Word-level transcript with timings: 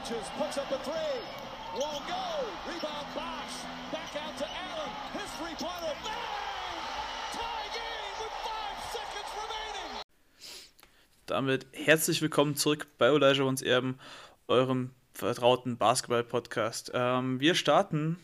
touches, 0.00 0.28
puts 0.38 0.58
up 0.58 0.70
a 0.70 0.78
three. 0.78 1.18
Won't 1.74 2.06
go. 2.06 2.24
Rebound 2.66 3.06
Bosch. 3.14 3.64
Back 3.90 4.14
out 4.22 4.36
to 4.38 4.44
Allen. 4.44 4.90
His 5.12 5.30
three-pointer. 5.38 5.94
Bang! 6.04 6.14
Damit 11.26 11.66
herzlich 11.72 12.22
willkommen 12.22 12.56
zurück 12.56 12.86
bei 12.96 13.08
Elijah 13.08 13.44
uns 13.44 13.60
Erben, 13.60 13.98
eurem 14.46 14.92
vertrauten 15.12 15.76
Basketball-Podcast. 15.76 16.92
Ähm, 16.94 17.38
wir 17.38 17.54
starten 17.54 18.18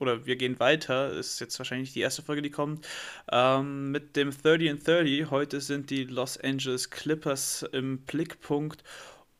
oder 0.00 0.26
wir 0.26 0.34
gehen 0.34 0.58
weiter, 0.58 1.12
ist 1.12 1.40
jetzt 1.40 1.58
wahrscheinlich 1.60 1.92
die 1.92 2.00
erste 2.00 2.22
Folge, 2.22 2.42
die 2.42 2.50
kommt, 2.50 2.84
ähm, 3.30 3.92
mit 3.92 4.16
dem 4.16 4.30
30 4.30 4.70
and 4.70 4.86
30. 4.86 5.30
Heute 5.30 5.60
sind 5.60 5.90
die 5.90 6.04
Los 6.04 6.36
Angeles 6.36 6.90
Clippers 6.90 7.62
im 7.70 7.98
Blickpunkt 7.98 8.82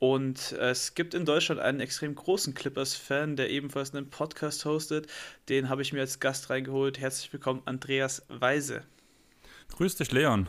und 0.01 0.53
es 0.53 0.95
gibt 0.95 1.13
in 1.13 1.27
Deutschland 1.27 1.61
einen 1.61 1.79
extrem 1.79 2.15
großen 2.15 2.55
Clippers-Fan, 2.55 3.37
der 3.37 3.51
ebenfalls 3.51 3.95
einen 3.95 4.09
Podcast 4.09 4.65
hostet. 4.65 5.07
Den 5.51 5.69
habe 5.69 5.83
ich 5.83 5.93
mir 5.93 6.01
als 6.01 6.19
Gast 6.21 6.49
reingeholt. 6.49 6.99
Herzlich 6.99 7.31
willkommen, 7.33 7.61
Andreas 7.67 8.25
Weise. 8.29 8.83
Grüß 9.77 9.97
dich, 9.97 10.11
Leon. 10.11 10.49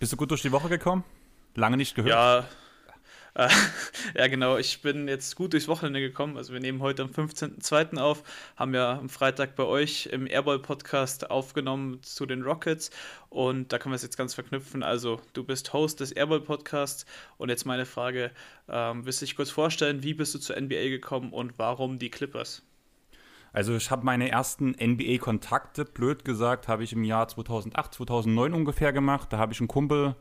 Bist 0.00 0.12
du 0.12 0.16
gut 0.16 0.32
durch 0.32 0.42
die 0.42 0.50
Woche 0.50 0.68
gekommen? 0.68 1.04
Lange 1.54 1.76
nicht 1.76 1.94
gehört. 1.94 2.10
Ja, 2.10 2.48
ja, 4.16 4.26
genau. 4.26 4.56
Ich 4.56 4.82
bin 4.82 5.06
jetzt 5.06 5.36
gut 5.36 5.52
durchs 5.52 5.68
Wochenende 5.68 6.00
gekommen. 6.00 6.36
Also 6.36 6.52
wir 6.52 6.58
nehmen 6.58 6.80
heute 6.80 7.04
am 7.04 7.10
15.02. 7.10 7.96
auf, 7.98 8.24
haben 8.56 8.74
ja 8.74 8.98
am 8.98 9.08
Freitag 9.08 9.54
bei 9.54 9.62
euch 9.62 10.06
im 10.06 10.26
Airball-Podcast 10.26 11.30
aufgenommen 11.30 12.02
zu 12.02 12.26
den 12.26 12.42
Rockets 12.42 12.90
und 13.28 13.72
da 13.72 13.78
können 13.78 13.92
wir 13.92 13.96
es 13.96 14.02
jetzt 14.02 14.16
ganz 14.16 14.34
verknüpfen. 14.34 14.82
Also 14.82 15.20
du 15.34 15.44
bist 15.44 15.72
Host 15.72 16.00
des 16.00 16.10
Airball-Podcasts 16.10 17.06
und 17.36 17.48
jetzt 17.48 17.64
meine 17.64 17.86
Frage, 17.86 18.32
ähm, 18.68 19.06
willst 19.06 19.22
du 19.22 19.26
dich 19.26 19.36
kurz 19.36 19.50
vorstellen, 19.50 20.02
wie 20.02 20.14
bist 20.14 20.34
du 20.34 20.40
zur 20.40 20.60
NBA 20.60 20.88
gekommen 20.88 21.32
und 21.32 21.52
warum 21.58 22.00
die 22.00 22.10
Clippers? 22.10 22.62
Also 23.52 23.76
ich 23.76 23.92
habe 23.92 24.04
meine 24.04 24.30
ersten 24.30 24.72
NBA-Kontakte, 24.72 25.84
blöd 25.84 26.24
gesagt, 26.24 26.66
habe 26.66 26.82
ich 26.82 26.92
im 26.92 27.04
Jahr 27.04 27.28
2008, 27.28 27.94
2009 27.94 28.52
ungefähr 28.52 28.92
gemacht. 28.92 29.32
Da 29.32 29.38
habe 29.38 29.52
ich 29.52 29.60
einen 29.60 29.68
Kumpel 29.68 30.16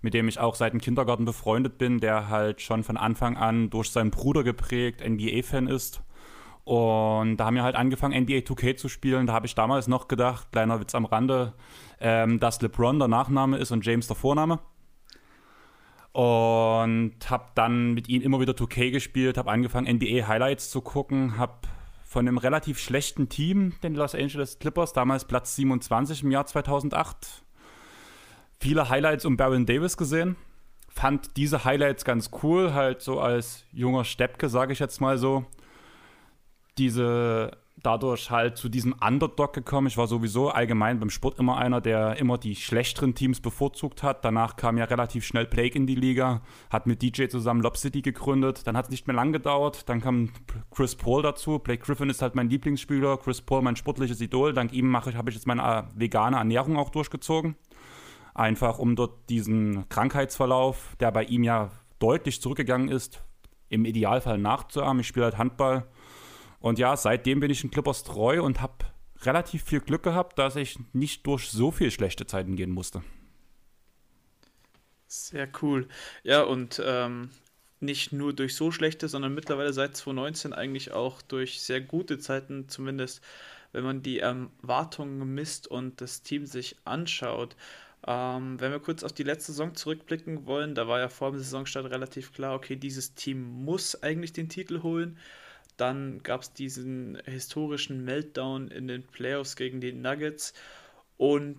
mit 0.00 0.14
dem 0.14 0.28
ich 0.28 0.38
auch 0.38 0.54
seit 0.54 0.72
dem 0.72 0.80
Kindergarten 0.80 1.24
befreundet 1.24 1.78
bin, 1.78 1.98
der 1.98 2.28
halt 2.28 2.60
schon 2.60 2.84
von 2.84 2.96
Anfang 2.96 3.36
an 3.36 3.70
durch 3.70 3.90
seinen 3.90 4.10
Bruder 4.10 4.44
geprägt 4.44 5.02
NBA-Fan 5.06 5.66
ist. 5.66 6.02
Und 6.64 7.38
da 7.38 7.46
haben 7.46 7.54
wir 7.54 7.62
halt 7.62 7.76
angefangen, 7.76 8.24
NBA 8.24 8.40
2K 8.40 8.76
zu 8.76 8.88
spielen. 8.88 9.26
Da 9.26 9.32
habe 9.32 9.46
ich 9.46 9.54
damals 9.54 9.88
noch 9.88 10.06
gedacht, 10.06 10.52
kleiner 10.52 10.78
Witz 10.80 10.94
am 10.94 11.06
Rande, 11.06 11.54
ähm, 11.98 12.38
dass 12.40 12.60
LeBron 12.60 12.98
der 12.98 13.08
Nachname 13.08 13.56
ist 13.56 13.70
und 13.70 13.86
James 13.86 14.06
der 14.06 14.16
Vorname. 14.16 14.58
Und 16.12 17.14
habe 17.30 17.46
dann 17.54 17.94
mit 17.94 18.08
ihm 18.08 18.20
immer 18.20 18.40
wieder 18.40 18.52
2K 18.52 18.90
gespielt, 18.90 19.38
habe 19.38 19.50
angefangen, 19.50 19.96
NBA 19.96 20.26
Highlights 20.26 20.70
zu 20.70 20.82
gucken, 20.82 21.38
habe 21.38 21.54
von 22.04 22.28
einem 22.28 22.38
relativ 22.38 22.78
schlechten 22.78 23.28
Team, 23.28 23.74
den 23.82 23.94
Los 23.94 24.14
Angeles 24.14 24.58
Clippers, 24.58 24.92
damals 24.92 25.26
Platz 25.26 25.56
27 25.56 26.22
im 26.22 26.30
Jahr 26.30 26.44
2008, 26.44 27.44
viele 28.60 28.88
Highlights 28.88 29.24
um 29.24 29.36
Baron 29.36 29.66
Davis 29.66 29.96
gesehen. 29.96 30.36
Fand 30.88 31.36
diese 31.36 31.64
Highlights 31.64 32.04
ganz 32.04 32.30
cool, 32.42 32.74
halt 32.74 33.02
so 33.02 33.20
als 33.20 33.64
junger 33.72 34.04
Steppke, 34.04 34.48
sage 34.48 34.72
ich 34.72 34.78
jetzt 34.78 35.00
mal 35.00 35.18
so. 35.18 35.44
Diese 36.76 37.52
dadurch 37.82 38.30
halt 38.30 38.56
zu 38.56 38.68
diesem 38.68 38.94
Underdog 38.94 39.52
gekommen. 39.52 39.86
Ich 39.86 39.96
war 39.96 40.06
sowieso 40.06 40.50
allgemein 40.50 40.98
beim 40.98 41.10
Sport 41.10 41.38
immer 41.38 41.56
einer, 41.56 41.80
der 41.80 42.16
immer 42.16 42.38
die 42.38 42.56
schlechteren 42.56 43.14
Teams 43.14 43.40
bevorzugt 43.40 44.02
hat. 44.02 44.24
Danach 44.24 44.56
kam 44.56 44.78
ja 44.78 44.84
relativ 44.84 45.24
schnell 45.24 45.46
Blake 45.46 45.76
in 45.76 45.86
die 45.86 45.94
Liga, 45.94 46.42
hat 46.70 46.86
mit 46.86 47.02
DJ 47.02 47.28
zusammen 47.28 47.62
Lob 47.62 47.76
City 47.76 48.02
gegründet. 48.02 48.66
Dann 48.66 48.76
hat 48.76 48.86
es 48.86 48.90
nicht 48.90 49.06
mehr 49.06 49.16
lang 49.16 49.32
gedauert. 49.32 49.88
Dann 49.88 50.00
kam 50.00 50.30
Chris 50.70 50.96
Paul 50.96 51.22
dazu. 51.22 51.58
Blake 51.58 51.84
Griffin 51.84 52.10
ist 52.10 52.22
halt 52.22 52.34
mein 52.34 52.50
Lieblingsspieler, 52.50 53.18
Chris 53.18 53.40
Paul 53.40 53.62
mein 53.62 53.76
sportliches 53.76 54.20
Idol. 54.20 54.52
Dank 54.52 54.72
ihm 54.72 54.88
mache 54.88 55.10
ich, 55.10 55.16
habe 55.16 55.30
ich 55.30 55.36
jetzt 55.36 55.46
meine 55.46 55.62
äh, 55.62 55.82
vegane 55.94 56.36
Ernährung 56.36 56.76
auch 56.76 56.90
durchgezogen 56.90 57.56
einfach 58.38 58.78
um 58.78 58.96
dort 58.96 59.28
diesen 59.28 59.88
Krankheitsverlauf, 59.88 60.96
der 61.00 61.10
bei 61.12 61.24
ihm 61.24 61.42
ja 61.44 61.70
deutlich 61.98 62.40
zurückgegangen 62.40 62.88
ist, 62.88 63.22
im 63.68 63.84
Idealfall 63.84 64.38
nachzuahmen. 64.38 65.00
Ich 65.00 65.08
spiele 65.08 65.24
halt 65.26 65.38
Handball. 65.38 65.86
Und 66.60 66.78
ja, 66.78 66.96
seitdem 66.96 67.40
bin 67.40 67.50
ich 67.50 67.62
in 67.62 67.70
Clippers 67.70 68.04
treu 68.04 68.42
und 68.42 68.60
habe 68.60 68.86
relativ 69.22 69.64
viel 69.64 69.80
Glück 69.80 70.02
gehabt, 70.02 70.38
dass 70.38 70.56
ich 70.56 70.78
nicht 70.92 71.26
durch 71.26 71.50
so 71.50 71.70
viel 71.70 71.90
schlechte 71.90 72.26
Zeiten 72.26 72.56
gehen 72.56 72.70
musste. 72.70 73.02
Sehr 75.06 75.48
cool. 75.62 75.88
Ja, 76.22 76.42
und 76.42 76.82
ähm, 76.84 77.30
nicht 77.80 78.12
nur 78.12 78.32
durch 78.32 78.54
so 78.54 78.70
schlechte, 78.70 79.08
sondern 79.08 79.34
mittlerweile 79.34 79.72
seit 79.72 79.96
2019 79.96 80.52
eigentlich 80.52 80.92
auch 80.92 81.22
durch 81.22 81.62
sehr 81.62 81.80
gute 81.80 82.18
Zeiten, 82.18 82.68
zumindest 82.68 83.22
wenn 83.72 83.84
man 83.84 84.02
die 84.02 84.18
Erwartungen 84.18 85.34
misst 85.34 85.68
und 85.68 86.00
das 86.00 86.22
Team 86.22 86.46
sich 86.46 86.76
anschaut. 86.84 87.56
Ähm, 88.06 88.60
wenn 88.60 88.72
wir 88.72 88.80
kurz 88.80 89.02
auf 89.02 89.12
die 89.12 89.24
letzte 89.24 89.52
Saison 89.52 89.74
zurückblicken 89.74 90.46
wollen, 90.46 90.74
da 90.74 90.88
war 90.88 91.00
ja 91.00 91.08
vor 91.08 91.30
dem 91.32 91.38
Saisonstart 91.38 91.86
relativ 91.90 92.32
klar, 92.32 92.54
okay, 92.54 92.76
dieses 92.76 93.14
Team 93.14 93.42
muss 93.64 94.02
eigentlich 94.02 94.32
den 94.32 94.48
Titel 94.48 94.82
holen. 94.82 95.18
Dann 95.76 96.22
gab 96.22 96.42
es 96.42 96.52
diesen 96.52 97.18
historischen 97.24 98.04
Meltdown 98.04 98.68
in 98.68 98.88
den 98.88 99.04
Playoffs 99.04 99.56
gegen 99.56 99.80
die 99.80 99.92
Nuggets. 99.92 100.52
Und 101.16 101.58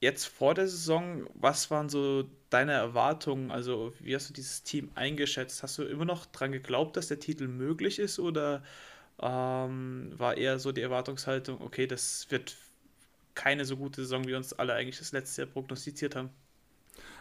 jetzt 0.00 0.26
vor 0.26 0.54
der 0.54 0.68
Saison, 0.68 1.26
was 1.34 1.70
waren 1.70 1.88
so 1.88 2.24
deine 2.50 2.72
Erwartungen? 2.72 3.50
Also, 3.50 3.92
wie 4.00 4.14
hast 4.14 4.30
du 4.30 4.34
dieses 4.34 4.62
Team 4.62 4.90
eingeschätzt? 4.94 5.62
Hast 5.62 5.78
du 5.78 5.84
immer 5.84 6.04
noch 6.04 6.26
daran 6.26 6.52
geglaubt, 6.52 6.96
dass 6.96 7.08
der 7.08 7.20
Titel 7.20 7.48
möglich 7.48 7.98
ist? 7.98 8.18
Oder 8.18 8.62
ähm, 9.20 10.12
war 10.16 10.36
eher 10.36 10.58
so 10.58 10.72
die 10.72 10.80
Erwartungshaltung, 10.82 11.60
okay, 11.60 11.86
das 11.86 12.26
wird 12.30 12.56
keine 13.34 13.64
so 13.64 13.76
gute 13.76 14.02
Saison, 14.02 14.26
wie 14.26 14.34
uns 14.34 14.52
alle 14.52 14.74
eigentlich 14.74 14.98
das 14.98 15.12
letzte 15.12 15.42
Jahr 15.42 15.50
prognostiziert 15.50 16.16
haben. 16.16 16.30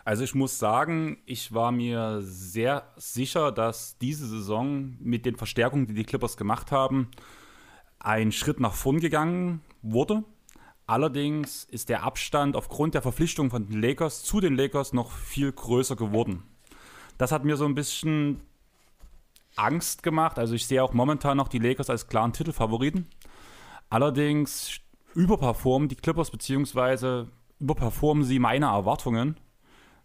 Also 0.06 0.24
ich 0.24 0.34
muss 0.34 0.58
sagen, 0.58 1.22
ich 1.26 1.54
war 1.54 1.72
mir 1.72 2.22
sehr 2.22 2.92
sicher, 2.96 3.52
dass 3.52 3.98
diese 4.00 4.28
Saison 4.28 4.96
mit 5.00 5.26
den 5.26 5.36
Verstärkungen, 5.36 5.88
die 5.88 5.94
die 5.94 6.04
Clippers 6.04 6.38
gemacht 6.38 6.72
haben, 6.72 7.12
ein 8.00 8.32
Schritt 8.32 8.60
nach 8.60 8.74
vorn 8.74 9.00
gegangen 9.00 9.62
wurde. 9.82 10.24
Allerdings 10.88 11.66
ist 11.66 11.90
der 11.90 12.04
Abstand 12.04 12.56
aufgrund 12.56 12.96
der 12.96 13.02
Verpflichtung 13.02 13.52
von 13.52 13.68
den 13.68 13.82
Lakers 13.82 14.24
zu 14.24 14.40
den 14.40 14.56
Lakers 14.56 14.94
noch 14.94 15.12
viel 15.12 15.52
größer 15.52 15.96
geworden. 15.96 16.44
Das 17.18 17.32
hat 17.32 17.46
mir 17.46 17.58
so 17.58 17.66
ein 17.66 17.76
bisschen 17.76 18.42
Angst 19.56 20.02
gemacht. 20.02 20.40
Also 20.40 20.56
ich 20.56 20.66
sehe 20.66 20.84
auch 20.84 20.94
momentan 20.94 21.38
noch 21.38 21.50
die 21.50 21.60
Lakers 21.60 21.90
als 21.90 22.08
klaren 22.08 22.34
Titelfavoriten. 22.34 23.08
Allerdings 23.90 24.80
überperformen 25.16 25.90
die 25.90 25.96
Clippers, 25.96 26.32
beziehungsweise 26.32 27.30
überperformen 27.60 28.24
sie 28.24 28.40
meine 28.40 28.68
Erwartungen. 28.68 29.38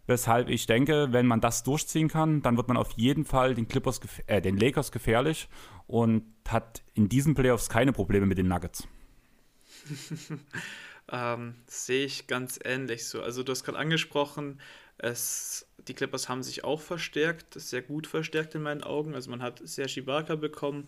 Weshalb 0.07 0.49
ich 0.49 0.67
denke, 0.67 1.07
wenn 1.11 1.25
man 1.25 1.41
das 1.41 1.63
durchziehen 1.63 2.09
kann, 2.09 2.43
dann 2.43 2.57
wird 2.57 2.67
man 2.67 2.77
auf 2.77 2.91
jeden 2.91 3.25
Fall 3.25 3.55
den, 3.55 3.67
Clippers, 3.67 3.99
äh, 4.27 4.39
den 4.39 4.57
Lakers 4.57 4.91
gefährlich 4.91 5.49
und 5.87 6.23
hat 6.47 6.83
in 6.93 7.09
diesen 7.09 7.33
Playoffs 7.33 7.69
keine 7.69 7.91
Probleme 7.91 8.27
mit 8.27 8.37
den 8.37 8.47
Nuggets. 8.47 8.87
ähm, 11.11 11.55
sehe 11.65 12.05
ich 12.05 12.27
ganz 12.27 12.59
ähnlich 12.63 13.07
so. 13.07 13.21
Also 13.21 13.41
du 13.41 13.51
hast 13.51 13.63
gerade 13.63 13.79
angesprochen, 13.79 14.59
es, 14.97 15.67
die 15.87 15.93
Clippers 15.93 16.29
haben 16.29 16.43
sich 16.43 16.63
auch 16.63 16.81
verstärkt, 16.81 17.59
sehr 17.59 17.81
gut 17.81 18.07
verstärkt 18.07 18.55
in 18.55 18.61
meinen 18.61 18.83
Augen. 18.83 19.15
Also 19.15 19.29
man 19.29 19.41
hat 19.41 19.59
Serge 19.63 19.99
Ibaka 19.99 20.35
bekommen, 20.35 20.87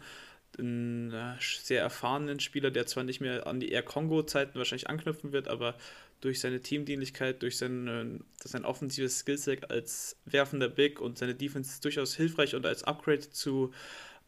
einen 0.58 1.12
äh, 1.12 1.36
sehr 1.40 1.82
erfahrenen 1.82 2.40
Spieler, 2.40 2.72
der 2.72 2.88
zwar 2.88 3.04
nicht 3.04 3.22
mehr 3.22 3.48
an 3.48 3.60
die 3.60 3.72
Air 3.72 3.84
Kongo-Zeiten 3.84 4.58
wahrscheinlich 4.58 4.90
anknüpfen 4.90 5.32
wird, 5.32 5.48
aber 5.48 5.76
durch 6.22 6.40
seine 6.40 6.62
Teamdienlichkeit, 6.62 7.42
durch 7.42 7.58
sein, 7.58 7.88
äh, 7.88 8.48
sein 8.48 8.66
offensives 8.66 9.20
Skillset 9.20 9.70
als 9.70 10.18
werfender 10.26 10.70
Big 10.70 11.00
und 11.00 11.18
seine 11.18 11.36
Defense 11.36 11.80
durchaus 11.82 12.16
hilfreich 12.16 12.56
und 12.56 12.66
als 12.66 12.84
Upgrade 12.84 13.30
zu 13.30 13.72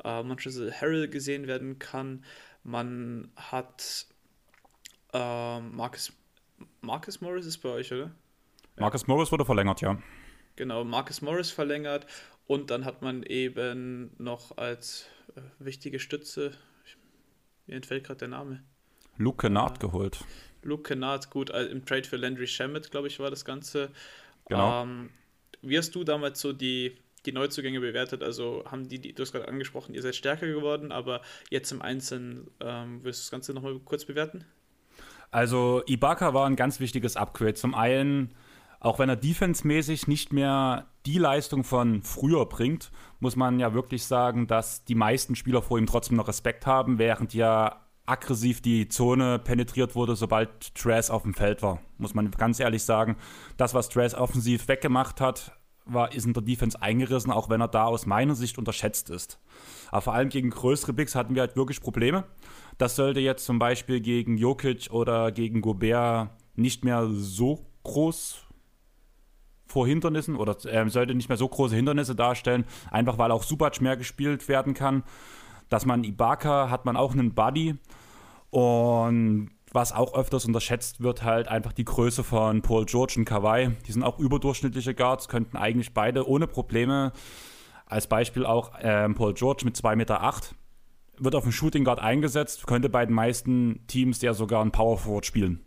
äh, 0.04 0.24
Montrezl 0.24 0.72
Harrell 0.72 1.08
gesehen 1.08 1.48
werden 1.48 1.80
kann. 1.80 2.24
Man 2.64 3.32
hat 3.36 4.06
äh, 5.14 5.60
Marcus, 5.60 6.14
Marcus 6.82 7.22
Morris 7.22 7.46
ist 7.46 7.58
bei 7.60 7.70
euch, 7.70 7.92
oder? 7.92 8.12
Marcus 8.78 9.08
Morris 9.08 9.32
wurde 9.32 9.46
verlängert, 9.46 9.82
ja. 9.82 10.02
Genau, 10.56 10.84
Marcus 10.84 11.22
Morris 11.22 11.52
verlängert 11.52 12.06
und 12.50 12.72
dann 12.72 12.84
hat 12.84 13.04
man 13.04 13.22
eben 13.22 14.10
noch 14.18 14.58
als 14.58 15.06
äh, 15.36 15.42
wichtige 15.60 16.00
Stütze, 16.00 16.52
ich, 16.84 16.98
mir 17.68 17.76
entfällt 17.76 18.06
gerade 18.06 18.18
der 18.18 18.28
Name. 18.30 18.64
Luke 19.18 19.38
Kennard 19.38 19.78
äh, 19.78 19.82
geholt. 19.82 20.26
Luke 20.64 20.82
Kennard, 20.82 21.30
gut, 21.30 21.52
äh, 21.52 21.66
im 21.66 21.86
Trade 21.86 22.06
für 22.06 22.18
Landry 22.18 22.48
Shamet, 22.48 22.90
glaube 22.90 23.08
ich, 23.08 23.20
war 23.20 23.30
das 23.30 23.46
Ganze. 23.46 23.92
Genau. 24.48 24.82
Ähm, 24.82 25.12
wie 25.62 25.78
hast 25.78 25.94
du 25.94 26.04
damals 26.04 26.42
so 26.42 26.52
die, 26.52 26.98
die 27.28 27.34
Neuzugänge 27.34 27.82
bewertet? 27.82 28.24
Also 28.24 28.64
haben 28.66 28.90
die, 28.90 28.98
die 28.98 29.14
du 29.14 29.22
hast 29.22 29.32
gerade 29.32 29.48
angesprochen, 29.48 29.94
ihr 29.94 30.02
seid 30.02 30.16
stärker 30.16 30.48
geworden, 30.48 30.92
aber 30.92 31.22
jetzt 31.52 31.72
im 31.72 31.84
Einzelnen 31.84 32.50
ähm, 32.62 33.04
wirst 33.04 33.20
du 33.20 33.24
das 33.26 33.32
Ganze 33.32 33.54
nochmal 33.54 33.78
kurz 33.86 34.06
bewerten? 34.06 34.44
Also 35.30 35.84
Ibaka 35.86 36.34
war 36.34 36.48
ein 36.48 36.56
ganz 36.56 36.80
wichtiges 36.80 37.16
Upgrade. 37.16 37.54
Zum 37.54 37.76
einen 37.76 38.34
Auch 38.80 39.00
wenn 39.00 39.10
er 39.10 39.16
defensemäßig 39.16 40.08
nicht 40.08 40.32
mehr 40.32 40.86
die 41.06 41.18
Leistung 41.18 41.64
von 41.64 42.02
früher 42.02 42.46
bringt, 42.46 42.92
muss 43.20 43.36
man 43.36 43.60
ja 43.60 43.74
wirklich 43.74 44.06
sagen, 44.06 44.48
dass 44.48 44.86
die 44.86 44.96
meisten 44.96 45.36
Spieler 45.36 45.62
vor 45.62 45.78
ihm 45.78 45.86
trotzdem 45.86 46.18
noch 46.18 46.28
Respekt 46.28 46.66
haben, 46.66 46.98
während 46.98 47.34
ja 47.34 47.86
aggressiv 48.06 48.62
die 48.62 48.88
Zone 48.88 49.38
penetriert 49.40 49.96
wurde, 49.96 50.16
sobald 50.16 50.74
Trash 50.76 51.10
auf 51.10 51.24
dem 51.24 51.34
Feld 51.34 51.62
war. 51.62 51.80
Muss 51.98 52.16
man 52.16 52.32
ganz 52.32 52.60
ehrlich 52.60 52.84
sagen. 52.84 53.18
Das, 53.58 53.74
was 53.74 53.90
Trash 53.90 54.16
offensiv 54.16 54.68
weggemacht 54.68 55.22
hat, 55.22 55.52
war, 55.86 56.14
ist 56.14 56.26
in 56.26 56.34
der 56.34 56.44
Defense 56.44 56.82
eingerissen, 56.82 57.32
auch 57.32 57.50
wenn 57.50 57.62
er 57.62 57.68
da 57.68 57.86
aus 57.86 58.06
meiner 58.06 58.36
Sicht 58.36 58.58
unterschätzt 58.58 59.10
ist. 59.10 59.40
Aber 59.92 60.02
vor 60.02 60.14
allem 60.14 60.30
gegen 60.30 60.50
größere 60.50 60.94
Bigs 60.94 61.16
hatten 61.16 61.36
wir 61.36 61.42
halt 61.42 61.56
wirklich 61.56 61.82
Probleme. 61.82 62.26
Das 62.78 62.96
sollte 62.96 63.20
jetzt 63.20 63.46
zum 63.46 63.60
Beispiel 63.60 64.00
gegen 64.00 64.38
Jokic 64.38 64.90
oder 64.92 65.32
gegen 65.32 65.62
Gobert 65.62 66.32
nicht 66.56 66.84
mehr 66.84 67.08
so 67.10 67.66
groß 67.84 68.46
vor 69.70 69.88
Hindernissen 69.88 70.36
oder 70.36 70.58
äh, 70.66 70.90
sollte 70.90 71.16
nicht 71.16 71.30
mehr 71.30 71.38
so 71.38 71.48
große 71.48 71.76
Hindernisse 71.76 72.16
darstellen, 72.16 72.66
einfach 72.92 73.18
weil 73.18 73.32
auch 73.32 73.44
Subac 73.44 73.80
mehr 73.82 73.98
gespielt 73.98 74.48
werden 74.48 74.74
kann. 74.74 75.04
Dass 75.70 75.86
man 75.86 76.04
Ibaka 76.04 76.70
hat 76.70 76.86
man 76.86 76.98
auch 76.98 77.14
einen 77.14 77.36
Buddy 77.36 77.76
und 78.50 79.52
was 79.72 79.92
auch 79.92 80.16
öfters 80.16 80.46
unterschätzt 80.46 81.02
wird, 81.02 81.24
halt 81.24 81.48
einfach 81.48 81.74
die 81.74 81.86
Größe 81.86 82.24
von 82.24 82.64
Paul 82.64 82.86
George 82.86 83.14
und 83.18 83.26
Kawhi. 83.26 83.72
Die 83.86 83.92
sind 83.92 84.04
auch 84.04 84.18
überdurchschnittliche 84.18 84.96
Guards, 84.96 85.28
könnten 85.28 85.58
eigentlich 85.58 85.94
beide 85.94 86.28
ohne 86.28 86.48
Probleme, 86.48 87.12
als 87.86 88.08
Beispiel 88.08 88.46
auch 88.46 88.72
ähm, 88.82 89.14
Paul 89.14 89.34
George 89.36 89.66
mit 89.66 89.76
2,8 89.76 89.96
Meter, 89.96 90.24
acht, 90.24 90.56
wird 91.18 91.36
auf 91.36 91.44
dem 91.44 91.52
Shooting 91.52 91.84
Guard 91.84 92.00
eingesetzt, 92.00 92.66
könnte 92.66 92.90
bei 92.90 93.06
den 93.06 93.14
meisten 93.14 93.86
Teams 93.88 94.22
ja 94.22 94.34
sogar 94.34 94.64
ein 94.64 94.72
Power 94.72 94.98
Forward 94.98 95.26
spielen. 95.26 95.64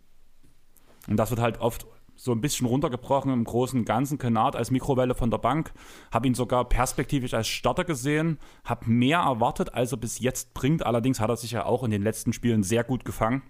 Und 1.07 1.17
das 1.17 1.29
wird 1.29 1.41
halt 1.41 1.59
oft 1.59 1.85
so 2.23 2.31
ein 2.31 2.39
bisschen 2.39 2.67
runtergebrochen 2.67 3.33
im 3.33 3.43
Großen 3.43 3.83
Ganzen. 3.83 4.17
Kennard 4.17 4.55
als 4.55 4.71
Mikrowelle 4.71 5.13
von 5.13 5.29
der 5.29 5.39
Bank. 5.39 5.73
Habe 6.09 6.27
ihn 6.27 6.35
sogar 6.35 6.63
perspektivisch 6.63 7.33
als 7.33 7.49
Starter 7.49 7.83
gesehen. 7.83 8.39
Habe 8.63 8.89
mehr 8.89 9.19
erwartet, 9.19 9.73
als 9.73 9.91
er 9.91 9.97
bis 9.97 10.19
jetzt 10.19 10.53
bringt. 10.53 10.85
Allerdings 10.85 11.19
hat 11.19 11.29
er 11.29 11.35
sich 11.35 11.51
ja 11.51 11.65
auch 11.65 11.83
in 11.83 11.91
den 11.91 12.01
letzten 12.01 12.31
Spielen 12.31 12.63
sehr 12.63 12.85
gut 12.85 13.03
gefangen. 13.03 13.41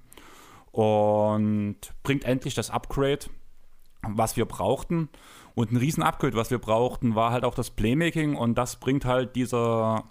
Und 0.71 1.77
bringt 2.01 2.23
endlich 2.23 2.55
das 2.55 2.71
Upgrade, 2.71 3.27
was 4.01 4.37
wir 4.37 4.45
brauchten. 4.45 5.09
Und 5.53 5.71
ein 5.71 5.77
Riesen-Upgrade, 5.77 6.35
was 6.35 6.49
wir 6.49 6.57
brauchten, 6.57 7.13
war 7.13 7.29
halt 7.31 7.43
auch 7.43 7.53
das 7.53 7.69
Playmaking. 7.69 8.35
Und 8.35 8.55
das 8.57 8.77
bringt 8.77 9.05
halt 9.05 9.35
dieser 9.35 10.05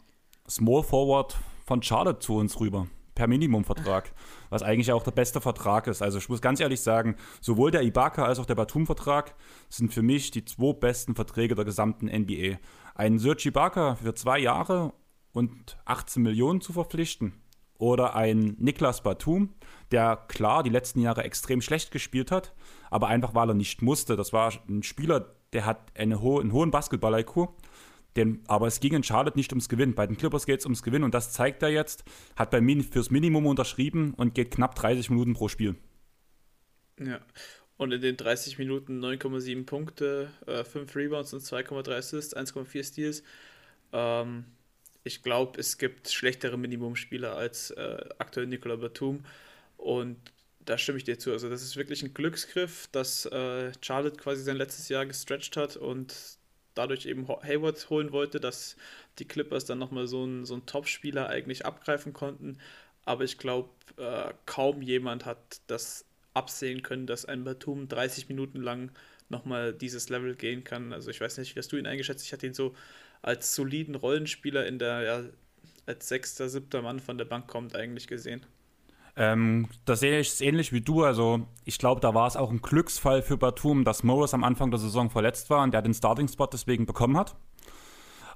Small 0.48 0.84
Forward 0.84 1.36
von 1.66 1.82
Charlotte 1.82 2.20
zu 2.20 2.36
uns 2.36 2.60
rüber 2.60 2.86
per 3.14 3.26
Minimumvertrag, 3.26 4.12
was 4.52 4.62
eigentlich 4.62 4.92
auch 4.92 5.02
der 5.02 5.12
beste 5.12 5.40
Vertrag 5.40 5.86
ist. 5.86 6.02
Also 6.02 6.18
ich 6.18 6.28
muss 6.28 6.42
ganz 6.42 6.60
ehrlich 6.60 6.82
sagen, 6.82 7.16
sowohl 7.40 7.70
der 7.70 7.82
Ibaka 7.82 8.26
als 8.26 8.38
auch 8.38 8.44
der 8.44 8.54
Batum-Vertrag 8.54 9.34
sind 9.70 9.94
für 9.94 10.02
mich 10.02 10.30
die 10.30 10.44
zwei 10.44 10.74
besten 10.74 11.14
Verträge 11.14 11.54
der 11.54 11.64
gesamten 11.64 12.06
NBA. 12.06 12.58
Einen 12.94 13.18
Serge 13.18 13.48
Ibaka 13.48 13.94
für 13.94 14.14
zwei 14.14 14.38
Jahre 14.38 14.92
und 15.32 15.78
18 15.86 16.22
Millionen 16.22 16.60
zu 16.60 16.74
verpflichten 16.74 17.32
oder 17.78 18.14
ein 18.14 18.54
Niklas 18.58 19.02
Batum, 19.02 19.54
der 19.90 20.16
klar 20.28 20.62
die 20.62 20.70
letzten 20.70 21.00
Jahre 21.00 21.24
extrem 21.24 21.62
schlecht 21.62 21.90
gespielt 21.90 22.30
hat, 22.30 22.52
aber 22.90 23.08
einfach 23.08 23.34
weil 23.34 23.48
er 23.48 23.54
nicht 23.54 23.80
musste. 23.80 24.16
Das 24.16 24.34
war 24.34 24.52
ein 24.68 24.82
Spieler, 24.82 25.34
der 25.54 25.64
hat 25.64 25.80
eine 25.96 26.20
ho 26.20 26.38
einen 26.38 26.52
hohen 26.52 26.70
Basketball-IQ 26.70 27.48
denn, 28.16 28.42
aber 28.46 28.66
es 28.66 28.80
ging 28.80 28.94
in 28.94 29.02
Charlotte 29.02 29.38
nicht 29.38 29.52
ums 29.52 29.68
Gewinn. 29.68 29.94
Bei 29.94 30.06
den 30.06 30.16
Clippers 30.16 30.46
geht 30.46 30.60
es 30.60 30.66
ums 30.66 30.82
Gewinn 30.82 31.02
und 31.02 31.14
das 31.14 31.32
zeigt 31.32 31.62
er 31.62 31.70
jetzt. 31.70 32.04
Hat 32.36 32.50
bei 32.50 32.60
Min 32.60 32.82
fürs 32.82 33.10
Minimum 33.10 33.46
unterschrieben 33.46 34.14
und 34.14 34.34
geht 34.34 34.50
knapp 34.50 34.74
30 34.74 35.10
Minuten 35.10 35.34
pro 35.34 35.48
Spiel. 35.48 35.76
Ja. 37.00 37.20
Und 37.76 37.92
in 37.92 38.00
den 38.00 38.16
30 38.16 38.58
Minuten 38.58 39.00
9,7 39.04 39.66
Punkte, 39.66 40.30
äh, 40.46 40.62
5 40.62 40.94
Rebounds 40.94 41.32
und 41.32 41.40
2,3 41.40 41.96
Assists, 41.96 42.36
1,4 42.36 42.84
Steals. 42.84 43.22
Ähm, 43.92 44.44
ich 45.04 45.22
glaube, 45.22 45.58
es 45.58 45.78
gibt 45.78 46.08
schlechtere 46.08 46.56
Minimumspieler 46.56 47.34
als 47.34 47.70
äh, 47.72 48.04
aktuell 48.18 48.46
Nicola 48.46 48.76
Batum. 48.76 49.24
Und 49.78 50.18
da 50.60 50.78
stimme 50.78 50.98
ich 50.98 51.04
dir 51.04 51.18
zu. 51.18 51.32
Also, 51.32 51.48
das 51.48 51.62
ist 51.62 51.76
wirklich 51.76 52.02
ein 52.02 52.14
Glücksgriff, 52.14 52.88
dass 52.92 53.26
äh, 53.26 53.72
Charlotte 53.80 54.16
quasi 54.16 54.42
sein 54.42 54.56
letztes 54.56 54.88
Jahr 54.88 55.06
gestretched 55.06 55.56
hat 55.56 55.76
und 55.76 56.14
dadurch 56.74 57.06
eben 57.06 57.28
Hayward 57.28 57.88
holen 57.90 58.12
wollte, 58.12 58.40
dass 58.40 58.76
die 59.18 59.24
Clippers 59.24 59.64
dann 59.64 59.78
nochmal 59.78 60.06
so 60.06 60.22
einen, 60.22 60.44
so 60.44 60.54
einen 60.54 60.66
Top-Spieler 60.66 61.28
eigentlich 61.28 61.66
abgreifen 61.66 62.12
konnten. 62.12 62.58
Aber 63.04 63.24
ich 63.24 63.38
glaube, 63.38 63.70
äh, 63.96 64.32
kaum 64.46 64.82
jemand 64.82 65.24
hat 65.26 65.60
das 65.66 66.04
absehen 66.34 66.82
können, 66.82 67.06
dass 67.06 67.24
ein 67.24 67.44
Batum 67.44 67.88
30 67.88 68.28
Minuten 68.28 68.60
lang 68.62 68.90
nochmal 69.28 69.72
dieses 69.72 70.08
Level 70.08 70.34
gehen 70.34 70.64
kann. 70.64 70.92
Also 70.92 71.10
ich 71.10 71.20
weiß 71.20 71.38
nicht, 71.38 71.54
wie 71.54 71.58
hast 71.58 71.72
du 71.72 71.76
ihn 71.76 71.86
eingeschätzt? 71.86 72.24
Ich 72.24 72.32
hatte 72.32 72.46
ihn 72.46 72.54
so 72.54 72.74
als 73.22 73.54
soliden 73.54 73.94
Rollenspieler 73.94 74.66
in 74.66 74.78
der, 74.78 75.02
ja, 75.02 75.24
als 75.86 76.08
sechster, 76.08 76.48
siebter 76.48 76.82
Mann 76.82 77.00
von 77.00 77.18
der 77.18 77.24
Bank 77.24 77.48
kommt 77.48 77.74
eigentlich 77.76 78.06
gesehen. 78.06 78.46
Ähm, 79.14 79.68
da 79.84 79.94
sehe 79.94 80.20
ich 80.20 80.28
es 80.28 80.40
ähnlich 80.40 80.72
wie 80.72 80.80
du. 80.80 81.04
Also, 81.04 81.46
ich 81.64 81.78
glaube, 81.78 82.00
da 82.00 82.14
war 82.14 82.26
es 82.26 82.36
auch 82.36 82.50
ein 82.50 82.62
Glücksfall 82.62 83.22
für 83.22 83.36
Batum, 83.36 83.84
dass 83.84 84.02
Morris 84.02 84.32
am 84.32 84.44
Anfang 84.44 84.70
der 84.70 84.80
Saison 84.80 85.10
verletzt 85.10 85.50
war 85.50 85.62
und 85.62 85.74
der 85.74 85.82
den 85.82 85.94
Starting-Spot 85.94 86.46
deswegen 86.46 86.86
bekommen 86.86 87.16
hat. 87.16 87.36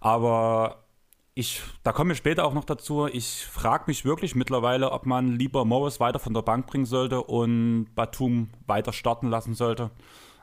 Aber 0.00 0.84
ich, 1.34 1.62
da 1.82 1.92
kommen 1.92 2.10
wir 2.10 2.14
später 2.14 2.44
auch 2.44 2.54
noch 2.54 2.64
dazu. 2.64 3.06
Ich 3.06 3.46
frage 3.46 3.84
mich 3.86 4.04
wirklich 4.04 4.34
mittlerweile, 4.34 4.92
ob 4.92 5.06
man 5.06 5.32
lieber 5.36 5.64
Morris 5.64 6.00
weiter 6.00 6.18
von 6.18 6.34
der 6.34 6.42
Bank 6.42 6.66
bringen 6.66 6.86
sollte 6.86 7.22
und 7.22 7.88
Batum 7.94 8.50
weiter 8.66 8.92
starten 8.92 9.28
lassen 9.28 9.54
sollte. 9.54 9.90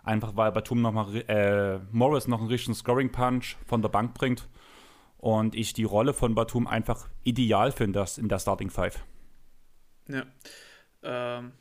Einfach 0.03 0.35
weil 0.35 0.51
Batum 0.51 0.81
noch 0.81 0.91
mal, 0.91 1.15
äh, 1.15 1.79
Morris 1.91 2.27
noch 2.27 2.39
einen 2.39 2.49
richtigen 2.49 2.75
Scoring-Punch 2.75 3.55
von 3.65 3.81
der 3.81 3.89
Bank 3.89 4.13
bringt. 4.13 4.49
Und 5.17 5.55
ich 5.55 5.73
die 5.73 5.85
Rolle 5.85 6.13
von 6.13 6.35
Batum 6.35 6.67
einfach 6.67 7.07
ideal 7.23 7.71
finde 7.71 8.05
in 8.17 8.27
der 8.27 8.39
Starting 8.39 8.69
Five. 8.69 9.03
Ja. 10.07 10.25
Ähm, 11.03 11.51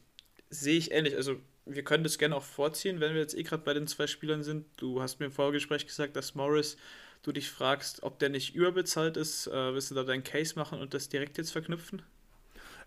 sehe 0.50 0.78
ich 0.78 0.92
ähnlich. 0.92 1.16
Also, 1.16 1.36
wir 1.64 1.84
können 1.84 2.04
das 2.04 2.18
gerne 2.18 2.36
auch 2.36 2.42
vorziehen, 2.42 3.00
wenn 3.00 3.14
wir 3.14 3.20
jetzt 3.20 3.36
eh 3.36 3.42
gerade 3.42 3.62
bei 3.62 3.74
den 3.74 3.86
zwei 3.86 4.06
Spielern 4.06 4.42
sind. 4.42 4.66
Du 4.76 5.00
hast 5.00 5.20
mir 5.20 5.26
im 5.26 5.32
Vorgespräch 5.32 5.86
gesagt, 5.86 6.16
dass 6.16 6.34
Morris, 6.34 6.76
du 7.22 7.32
dich 7.32 7.50
fragst, 7.50 8.02
ob 8.02 8.18
der 8.18 8.30
nicht 8.30 8.54
überbezahlt 8.54 9.16
ist. 9.16 9.46
Äh, 9.46 9.74
willst 9.74 9.90
du 9.90 9.94
da 9.94 10.02
deinen 10.02 10.24
Case 10.24 10.54
machen 10.56 10.80
und 10.80 10.92
das 10.94 11.08
direkt 11.08 11.38
jetzt 11.38 11.52
verknüpfen? 11.52 12.02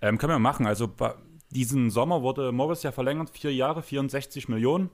Ähm, 0.02 0.18
können 0.18 0.34
wir 0.34 0.40
machen. 0.40 0.66
Also, 0.66 0.94
diesen 1.50 1.90
Sommer 1.90 2.22
wurde 2.22 2.52
Morris 2.52 2.84
ja 2.84 2.92
verlängert, 2.92 3.30
vier 3.30 3.54
Jahre, 3.54 3.82
64 3.82 4.50
Millionen. 4.50 4.90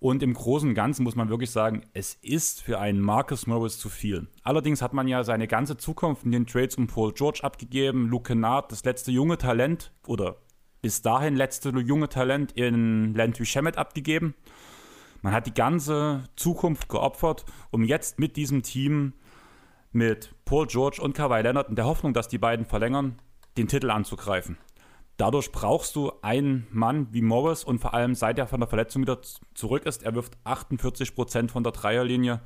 Und 0.00 0.22
im 0.22 0.32
Großen 0.32 0.70
und 0.70 0.74
Ganzen 0.74 1.04
muss 1.04 1.14
man 1.14 1.28
wirklich 1.28 1.50
sagen, 1.50 1.82
es 1.92 2.14
ist 2.22 2.62
für 2.62 2.80
einen 2.80 3.00
Marcus 3.00 3.46
Morris 3.46 3.78
zu 3.78 3.90
viel. 3.90 4.28
Allerdings 4.42 4.80
hat 4.80 4.94
man 4.94 5.06
ja 5.06 5.22
seine 5.24 5.46
ganze 5.46 5.76
Zukunft 5.76 6.24
in 6.24 6.32
den 6.32 6.46
Trades 6.46 6.76
um 6.76 6.86
Paul 6.86 7.12
George 7.12 7.40
abgegeben, 7.42 8.08
Luke 8.08 8.28
Kennard, 8.28 8.72
das 8.72 8.82
letzte 8.82 9.12
junge 9.12 9.36
Talent 9.36 9.92
oder 10.06 10.36
bis 10.80 11.02
dahin 11.02 11.36
letzte 11.36 11.68
junge 11.68 12.08
Talent 12.08 12.52
in 12.52 13.14
Landry 13.14 13.44
Shamet 13.44 13.76
abgegeben. 13.76 14.34
Man 15.20 15.34
hat 15.34 15.46
die 15.46 15.52
ganze 15.52 16.24
Zukunft 16.34 16.88
geopfert, 16.88 17.44
um 17.70 17.84
jetzt 17.84 18.18
mit 18.18 18.36
diesem 18.36 18.62
Team 18.62 19.12
mit 19.92 20.34
Paul 20.46 20.66
George 20.66 21.02
und 21.02 21.14
Kawhi 21.14 21.42
Leonard 21.42 21.68
in 21.68 21.76
der 21.76 21.84
Hoffnung, 21.84 22.14
dass 22.14 22.28
die 22.28 22.38
beiden 22.38 22.64
verlängern, 22.64 23.18
den 23.58 23.68
Titel 23.68 23.90
anzugreifen. 23.90 24.56
Dadurch 25.20 25.52
brauchst 25.52 25.96
du 25.96 26.12
einen 26.22 26.66
Mann 26.70 27.08
wie 27.10 27.20
Morris 27.20 27.62
und 27.62 27.78
vor 27.78 27.92
allem 27.92 28.14
seit 28.14 28.38
er 28.38 28.46
von 28.46 28.58
der 28.58 28.70
Verletzung 28.70 29.02
wieder 29.02 29.20
zurück 29.52 29.84
ist, 29.84 30.02
er 30.02 30.14
wirft 30.14 30.38
48 30.44 31.14
Prozent 31.14 31.50
von 31.50 31.62
der 31.62 31.72
Dreierlinie, 31.72 32.40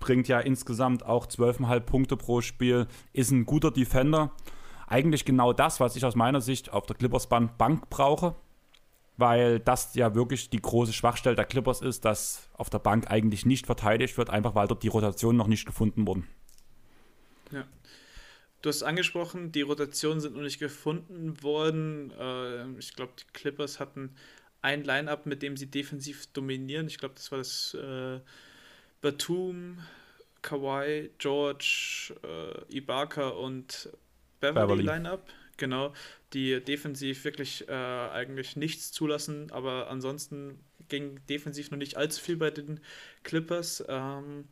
bringt 0.00 0.28
ja 0.28 0.38
insgesamt 0.38 1.06
auch 1.06 1.26
12,5 1.26 1.80
Punkte 1.80 2.18
pro 2.18 2.42
Spiel, 2.42 2.88
ist 3.14 3.30
ein 3.30 3.46
guter 3.46 3.70
Defender. 3.70 4.32
Eigentlich 4.86 5.24
genau 5.24 5.54
das, 5.54 5.80
was 5.80 5.96
ich 5.96 6.04
aus 6.04 6.14
meiner 6.14 6.42
Sicht 6.42 6.70
auf 6.74 6.84
der 6.84 6.94
Clippers 6.94 7.26
Bank 7.26 7.88
brauche, 7.88 8.34
weil 9.16 9.58
das 9.58 9.94
ja 9.94 10.14
wirklich 10.14 10.50
die 10.50 10.60
große 10.60 10.92
Schwachstelle 10.92 11.36
der 11.36 11.46
Clippers 11.46 11.80
ist, 11.80 12.04
dass 12.04 12.50
auf 12.52 12.68
der 12.68 12.80
Bank 12.80 13.10
eigentlich 13.10 13.46
nicht 13.46 13.64
verteidigt 13.64 14.18
wird, 14.18 14.28
einfach 14.28 14.54
weil 14.54 14.68
dort 14.68 14.82
die 14.82 14.88
Rotation 14.88 15.38
noch 15.38 15.46
nicht 15.46 15.64
gefunden 15.64 16.06
wurden. 16.06 16.28
Ja. 17.50 17.64
Du 18.64 18.70
hast 18.70 18.82
angesprochen, 18.82 19.52
die 19.52 19.60
Rotationen 19.60 20.20
sind 20.20 20.36
noch 20.36 20.42
nicht 20.42 20.58
gefunden 20.58 21.42
worden. 21.42 22.10
Äh, 22.18 22.78
ich 22.78 22.94
glaube, 22.94 23.12
die 23.20 23.30
Clippers 23.34 23.78
hatten 23.78 24.16
ein 24.62 24.84
Line-up, 24.84 25.26
mit 25.26 25.42
dem 25.42 25.58
sie 25.58 25.66
defensiv 25.66 26.28
dominieren. 26.28 26.86
Ich 26.86 26.96
glaube, 26.96 27.14
das 27.14 27.30
war 27.30 27.36
das 27.36 27.74
äh, 27.74 28.20
Batum, 29.02 29.80
Kawhi, 30.40 31.10
George, 31.18 32.14
äh, 32.22 32.74
Ibaka 32.74 33.28
und 33.28 33.90
Beverly, 34.40 34.66
Beverly. 34.66 34.82
Line-up. 34.82 35.28
Genau, 35.58 35.92
die 36.32 36.58
defensiv 36.64 37.22
wirklich 37.24 37.68
äh, 37.68 37.72
eigentlich 37.72 38.56
nichts 38.56 38.92
zulassen, 38.92 39.52
aber 39.52 39.90
ansonsten 39.90 40.58
ging 40.88 41.20
defensiv 41.28 41.70
noch 41.70 41.76
nicht 41.76 41.98
allzu 41.98 42.18
viel 42.22 42.38
bei 42.38 42.50
den 42.50 42.80
Clippers. 43.24 43.84
Ähm, 43.88 44.46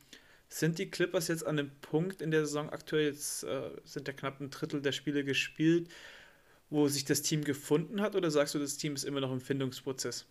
sind 0.59 0.79
die 0.79 0.91
Clippers 0.91 1.29
jetzt 1.29 1.47
an 1.47 1.57
dem 1.57 1.71
Punkt 1.81 2.21
in 2.21 2.31
der 2.31 2.45
Saison 2.45 2.71
aktuell, 2.71 3.07
jetzt 3.07 3.45
äh, 3.45 3.71
sind 3.85 4.07
ja 4.07 4.15
knapp 4.15 4.41
ein 4.41 4.51
Drittel 4.51 4.83
der 4.83 4.93
Spiele 4.93 5.25
gespielt, 5.25 5.89
wo 6.71 6.89
sich 6.89 7.05
das 7.05 7.23
Team 7.23 7.45
gefunden 7.45 8.01
hat 8.01 8.17
oder 8.17 8.31
sagst 8.31 8.55
du, 8.55 8.59
das 8.59 8.77
Team 8.77 8.95
ist 8.95 9.05
immer 9.05 9.21
noch 9.21 9.33
im 9.33 9.41
Findungsprozess? 9.41 10.27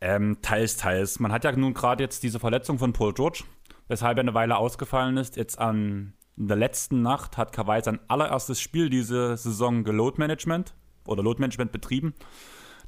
Ähm, 0.00 0.38
teils, 0.42 0.76
teils. 0.76 1.20
Man 1.20 1.32
hat 1.32 1.44
ja 1.44 1.52
nun 1.52 1.74
gerade 1.74 2.02
jetzt 2.02 2.22
diese 2.22 2.40
Verletzung 2.40 2.78
von 2.78 2.92
Paul 2.92 3.14
George, 3.14 3.44
weshalb 3.88 4.18
er 4.18 4.22
eine 4.22 4.34
Weile 4.34 4.56
ausgefallen 4.56 5.16
ist. 5.16 5.36
Jetzt 5.36 5.58
an 5.58 6.14
in 6.36 6.48
der 6.48 6.56
letzten 6.56 7.02
Nacht 7.02 7.36
hat 7.36 7.52
Kawhi 7.52 7.80
sein 7.82 8.00
allererstes 8.08 8.60
Spiel 8.60 8.90
diese 8.90 9.36
Saison 9.36 9.84
geload 9.84 10.18
Management 10.18 10.74
oder 11.06 11.22
Load 11.22 11.40
Management 11.40 11.70
betrieben. 11.70 12.14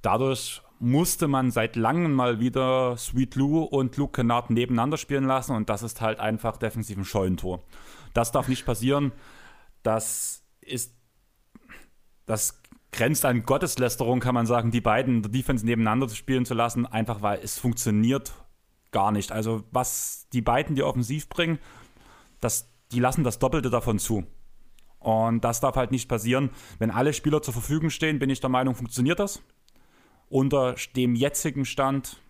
Dadurch 0.02 0.62
musste 0.78 1.28
man 1.28 1.50
seit 1.50 1.76
langem 1.76 2.12
mal 2.12 2.40
wieder 2.40 2.96
Sweet 2.96 3.34
Lou 3.34 3.62
und 3.62 3.96
Luke 3.96 4.12
Kennard 4.12 4.50
nebeneinander 4.50 4.96
spielen 4.96 5.24
lassen 5.24 5.54
und 5.54 5.68
das 5.70 5.82
ist 5.82 6.00
halt 6.00 6.20
einfach 6.20 6.56
defensiv 6.56 6.98
ein 6.98 7.04
Scheunentor. 7.04 7.62
Das 8.14 8.32
darf 8.32 8.48
nicht 8.48 8.66
passieren. 8.66 9.12
Das 9.82 10.42
ist 10.60 10.94
das 12.26 12.60
grenzt 12.92 13.24
an 13.24 13.44
Gotteslästerung, 13.44 14.20
kann 14.20 14.34
man 14.34 14.46
sagen, 14.46 14.70
die 14.70 14.80
beiden 14.80 15.22
der 15.22 15.30
Defense 15.30 15.64
nebeneinander 15.64 16.08
spielen 16.08 16.44
zu 16.44 16.54
lassen, 16.54 16.86
einfach 16.86 17.22
weil 17.22 17.40
es 17.42 17.58
funktioniert 17.58 18.32
gar 18.90 19.12
nicht. 19.12 19.32
Also 19.32 19.64
was 19.70 20.28
die 20.32 20.42
beiden, 20.42 20.76
die 20.76 20.82
offensiv 20.82 21.28
bringen, 21.28 21.58
das, 22.40 22.70
die 22.92 23.00
lassen 23.00 23.24
das 23.24 23.38
Doppelte 23.38 23.70
davon 23.70 23.98
zu. 23.98 24.24
Und 24.98 25.44
das 25.44 25.60
darf 25.60 25.76
halt 25.76 25.92
nicht 25.92 26.08
passieren. 26.08 26.50
Wenn 26.78 26.90
alle 26.90 27.12
Spieler 27.12 27.42
zur 27.42 27.54
Verfügung 27.54 27.90
stehen, 27.90 28.18
bin 28.18 28.30
ich 28.30 28.40
der 28.40 28.50
Meinung, 28.50 28.74
funktioniert 28.74 29.20
das. 29.20 29.42
Unter 30.28 30.74
dem 30.96 31.14
jetzigen 31.14 31.64
Stand 31.64 32.20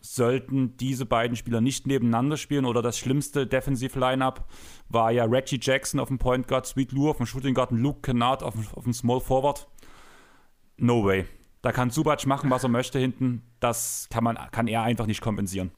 sollten 0.00 0.76
diese 0.76 1.06
beiden 1.06 1.36
Spieler 1.36 1.62
nicht 1.62 1.86
nebeneinander 1.86 2.36
spielen 2.36 2.66
oder 2.66 2.82
das 2.82 2.98
schlimmste 2.98 3.46
Defensiv-Line-Up 3.46 4.46
war 4.90 5.10
ja 5.10 5.24
Reggie 5.24 5.58
Jackson 5.60 5.98
auf 5.98 6.08
dem 6.08 6.18
Point 6.18 6.46
Guard, 6.46 6.66
Sweet 6.66 6.92
Lou 6.92 7.08
auf 7.08 7.16
dem 7.16 7.26
Shooting 7.26 7.54
Guard 7.54 7.70
und 7.72 7.78
Luke 7.78 8.00
Kennard 8.02 8.42
auf, 8.42 8.54
auf 8.76 8.84
dem 8.84 8.92
Small 8.92 9.20
Forward. 9.20 9.66
No 10.76 11.04
way. 11.04 11.24
Da 11.62 11.72
kann 11.72 11.88
Subac 11.88 12.26
machen, 12.26 12.50
was 12.50 12.64
er 12.64 12.68
möchte 12.68 12.98
hinten. 12.98 13.42
Das 13.60 14.08
kann, 14.10 14.24
man, 14.24 14.36
kann 14.50 14.68
er 14.68 14.82
einfach 14.82 15.06
nicht 15.06 15.22
kompensieren. 15.22 15.70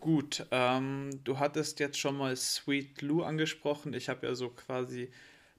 Gut, 0.00 0.44
ähm, 0.50 1.20
du 1.22 1.38
hattest 1.38 1.78
jetzt 1.78 1.98
schon 1.98 2.16
mal 2.16 2.34
Sweet 2.34 3.00
Lou 3.02 3.22
angesprochen. 3.22 3.94
Ich 3.94 4.08
habe 4.08 4.26
ja 4.26 4.34
so 4.34 4.50
quasi 4.50 5.10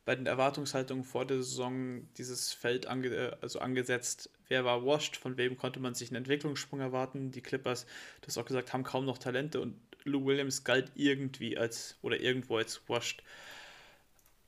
bei 0.06 0.16
den 0.16 0.28
Erwartungshaltungen 0.28 1.04
vor 1.04 1.26
der 1.26 1.38
Saison 1.38 2.08
dieses 2.18 2.54
Feld 2.54 2.86
ange 2.86 3.08
äh, 3.08 3.36
also 3.42 3.60
angesetzt. 3.60 4.30
Wer 4.48 4.64
war 4.64 4.86
washed? 4.86 5.18
Von 5.18 5.38
wem 5.38 5.58
konnte 5.58 5.80
man 5.80 5.96
sich 5.96 6.10
einen 6.10 6.18
Entwicklungssprung 6.18 6.80
erwarten? 6.80 7.32
Die 7.32 7.42
Clippers, 7.42 7.86
du 8.22 8.28
hast 8.28 8.38
auch 8.38 8.46
gesagt, 8.46 8.72
haben 8.72 8.84
kaum 8.84 9.06
noch 9.06 9.18
Talente 9.18 9.60
und 9.60 9.76
Lou 10.04 10.26
Williams 10.26 10.64
galt 10.64 10.92
irgendwie 10.94 11.58
als 11.58 11.98
oder 12.04 12.20
irgendwo 12.20 12.58
als 12.58 12.82
washed. 12.88 13.24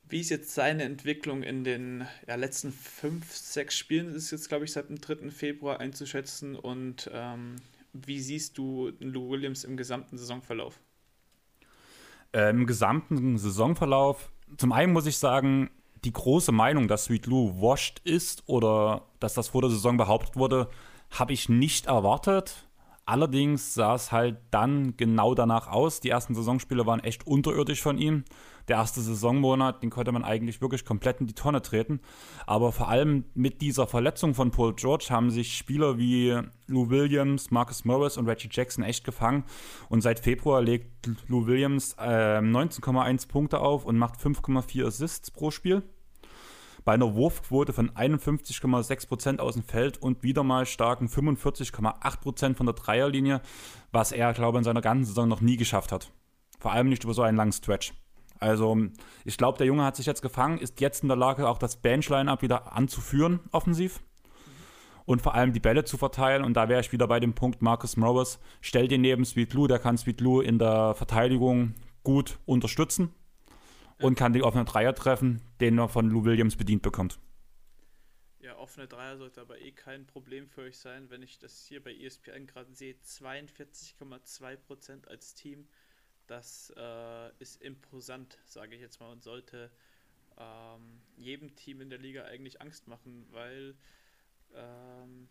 Wie 0.08 0.20
ist 0.20 0.30
jetzt 0.30 0.54
seine 0.54 0.84
Entwicklung 0.84 1.42
in 1.42 1.64
den 1.64 2.06
ja, 2.26 2.36
letzten 2.36 2.72
fünf, 2.72 3.30
sechs 3.34 3.76
Spielen? 3.76 4.06
Das 4.06 4.16
ist 4.16 4.30
jetzt, 4.30 4.48
glaube 4.48 4.64
ich, 4.64 4.72
seit 4.72 4.88
dem 4.88 5.00
3. 5.00 5.30
Februar 5.30 5.80
einzuschätzen. 5.80 6.54
Und 6.56 7.10
ähm, 7.12 7.56
wie 7.92 8.20
siehst 8.20 8.56
du 8.56 8.92
Lou 9.00 9.28
Williams 9.28 9.64
im 9.64 9.76
gesamten 9.76 10.16
Saisonverlauf? 10.16 10.80
Äh, 12.32 12.50
Im 12.50 12.66
gesamten 12.66 13.36
Saisonverlauf 13.36 14.30
zum 14.56 14.72
einen 14.72 14.92
muss 14.92 15.06
ich 15.06 15.18
sagen, 15.18 15.70
die 16.04 16.12
große 16.12 16.52
Meinung, 16.52 16.88
dass 16.88 17.04
Sweet 17.04 17.26
Lou 17.26 17.60
washed 17.60 18.00
ist 18.04 18.44
oder 18.46 19.02
dass 19.20 19.34
das 19.34 19.48
vor 19.48 19.62
der 19.62 19.70
Saison 19.70 19.96
behauptet 19.96 20.36
wurde, 20.36 20.68
habe 21.10 21.32
ich 21.32 21.48
nicht 21.48 21.86
erwartet. 21.86 22.68
Allerdings 23.04 23.74
sah 23.74 23.94
es 23.94 24.12
halt 24.12 24.36
dann 24.50 24.96
genau 24.96 25.34
danach 25.34 25.68
aus. 25.68 26.00
Die 26.00 26.10
ersten 26.10 26.34
Saisonspiele 26.34 26.86
waren 26.86 27.00
echt 27.00 27.26
unterirdisch 27.26 27.82
von 27.82 27.98
ihm. 27.98 28.24
Der 28.68 28.76
erste 28.76 29.00
Saisonmonat, 29.00 29.82
den 29.82 29.90
konnte 29.90 30.12
man 30.12 30.24
eigentlich 30.24 30.60
wirklich 30.60 30.84
komplett 30.84 31.20
in 31.20 31.26
die 31.26 31.34
Tonne 31.34 31.62
treten. 31.62 32.00
Aber 32.46 32.70
vor 32.70 32.88
allem 32.88 33.24
mit 33.34 33.62
dieser 33.62 33.86
Verletzung 33.86 34.34
von 34.34 34.50
Paul 34.50 34.74
George 34.74 35.06
haben 35.10 35.30
sich 35.30 35.56
Spieler 35.56 35.98
wie 35.98 36.38
Lou 36.66 36.90
Williams, 36.90 37.50
Marcus 37.50 37.84
Morris 37.84 38.16
und 38.16 38.28
Reggie 38.28 38.48
Jackson 38.50 38.84
echt 38.84 39.04
gefangen. 39.04 39.44
Und 39.88 40.02
seit 40.02 40.20
Februar 40.20 40.60
legt 40.60 41.08
Lou 41.28 41.46
Williams 41.46 41.94
äh, 41.98 42.38
19,1 42.38 43.28
Punkte 43.28 43.60
auf 43.60 43.86
und 43.86 43.96
macht 43.96 44.20
5,4 44.20 44.86
Assists 44.86 45.30
pro 45.30 45.50
Spiel 45.50 45.82
bei 46.88 46.94
einer 46.94 47.14
Wurfquote 47.14 47.74
von 47.74 47.90
51,6% 47.90 49.40
aus 49.40 49.52
dem 49.52 49.62
Feld 49.62 49.98
und 49.98 50.22
wieder 50.22 50.42
mal 50.42 50.64
starken 50.64 51.08
45,8% 51.08 52.56
von 52.56 52.64
der 52.64 52.74
Dreierlinie, 52.74 53.42
was 53.92 54.10
er, 54.10 54.32
glaube 54.32 54.56
ich, 54.56 54.60
in 54.60 54.64
seiner 54.64 54.80
ganzen 54.80 55.04
Saison 55.04 55.28
noch 55.28 55.42
nie 55.42 55.58
geschafft 55.58 55.92
hat. 55.92 56.10
Vor 56.58 56.72
allem 56.72 56.88
nicht 56.88 57.04
über 57.04 57.12
so 57.12 57.20
einen 57.20 57.36
langen 57.36 57.52
Stretch. 57.52 57.92
Also, 58.40 58.76
ich 59.24 59.36
glaube, 59.36 59.58
der 59.58 59.66
Junge 59.66 59.84
hat 59.84 59.96
sich 59.96 60.06
jetzt 60.06 60.22
gefangen, 60.22 60.58
ist 60.58 60.80
jetzt 60.80 61.02
in 61.02 61.08
der 61.08 61.16
Lage, 61.16 61.48
auch 61.48 61.58
das 61.58 61.76
Benchline-Up 61.76 62.42
wieder 62.42 62.72
anzuführen, 62.72 63.40
offensiv. 63.52 64.00
Und 65.04 65.22
vor 65.22 65.34
allem 65.34 65.52
die 65.52 65.60
Bälle 65.60 65.84
zu 65.84 65.96
verteilen. 65.96 66.44
Und 66.44 66.54
da 66.54 66.68
wäre 66.68 66.80
ich 66.80 66.92
wieder 66.92 67.08
bei 67.08 67.18
dem 67.18 67.34
Punkt, 67.34 67.62
Marcus 67.62 67.96
Morris, 67.96 68.38
stell 68.60 68.88
den 68.88 69.00
neben 69.00 69.24
Sweet 69.24 69.54
Lou, 69.54 69.66
der 69.66 69.78
kann 69.78 69.96
Sweet 69.96 70.20
Lou 70.20 70.40
in 70.40 70.58
der 70.58 70.94
Verteidigung 70.94 71.74
gut 72.02 72.38
unterstützen 72.44 73.14
und 74.00 74.16
kann 74.16 74.32
die 74.32 74.42
offene 74.42 74.64
Dreier 74.64 74.94
treffen, 74.94 75.40
den 75.60 75.78
er 75.78 75.88
von 75.88 76.10
Lou 76.10 76.24
Williams 76.24 76.56
bedient 76.56 76.82
bekommt. 76.82 77.20
Ja, 78.40 78.56
offene 78.56 78.86
Dreier 78.86 79.18
sollte 79.18 79.40
aber 79.40 79.60
eh 79.60 79.72
kein 79.72 80.06
Problem 80.06 80.48
für 80.48 80.62
euch 80.62 80.78
sein, 80.78 81.10
wenn 81.10 81.22
ich 81.22 81.38
das 81.38 81.66
hier 81.66 81.82
bei 81.82 81.94
ESPN 81.94 82.46
gerade 82.46 82.72
sehe. 82.72 82.94
42,2% 83.04 85.08
als 85.08 85.34
Team. 85.34 85.66
Das 86.28 86.72
äh, 86.76 87.30
ist 87.38 87.60
imposant, 87.62 88.38
sage 88.44 88.76
ich 88.76 88.80
jetzt 88.80 89.00
mal, 89.00 89.10
und 89.10 89.22
sollte 89.22 89.70
ähm, 90.38 91.00
jedem 91.16 91.56
Team 91.56 91.80
in 91.80 91.90
der 91.90 91.98
Liga 91.98 92.24
eigentlich 92.24 92.60
Angst 92.60 92.86
machen, 92.86 93.26
weil 93.30 93.74
ähm, 94.54 95.28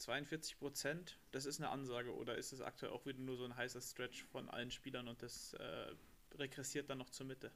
42% 0.00 1.14
das 1.32 1.46
ist 1.46 1.58
eine 1.60 1.70
Ansage 1.70 2.14
oder 2.14 2.36
ist 2.36 2.52
es 2.52 2.60
aktuell 2.60 2.92
auch 2.92 3.06
wieder 3.06 3.20
nur 3.20 3.36
so 3.36 3.44
ein 3.44 3.56
heißer 3.56 3.80
Stretch 3.80 4.24
von 4.24 4.50
allen 4.50 4.70
Spielern 4.70 5.08
und 5.08 5.22
das 5.22 5.54
äh, 5.54 5.92
regressiert 6.38 6.90
dann 6.90 6.98
noch 6.98 7.10
zur 7.10 7.26
Mitte? 7.26 7.50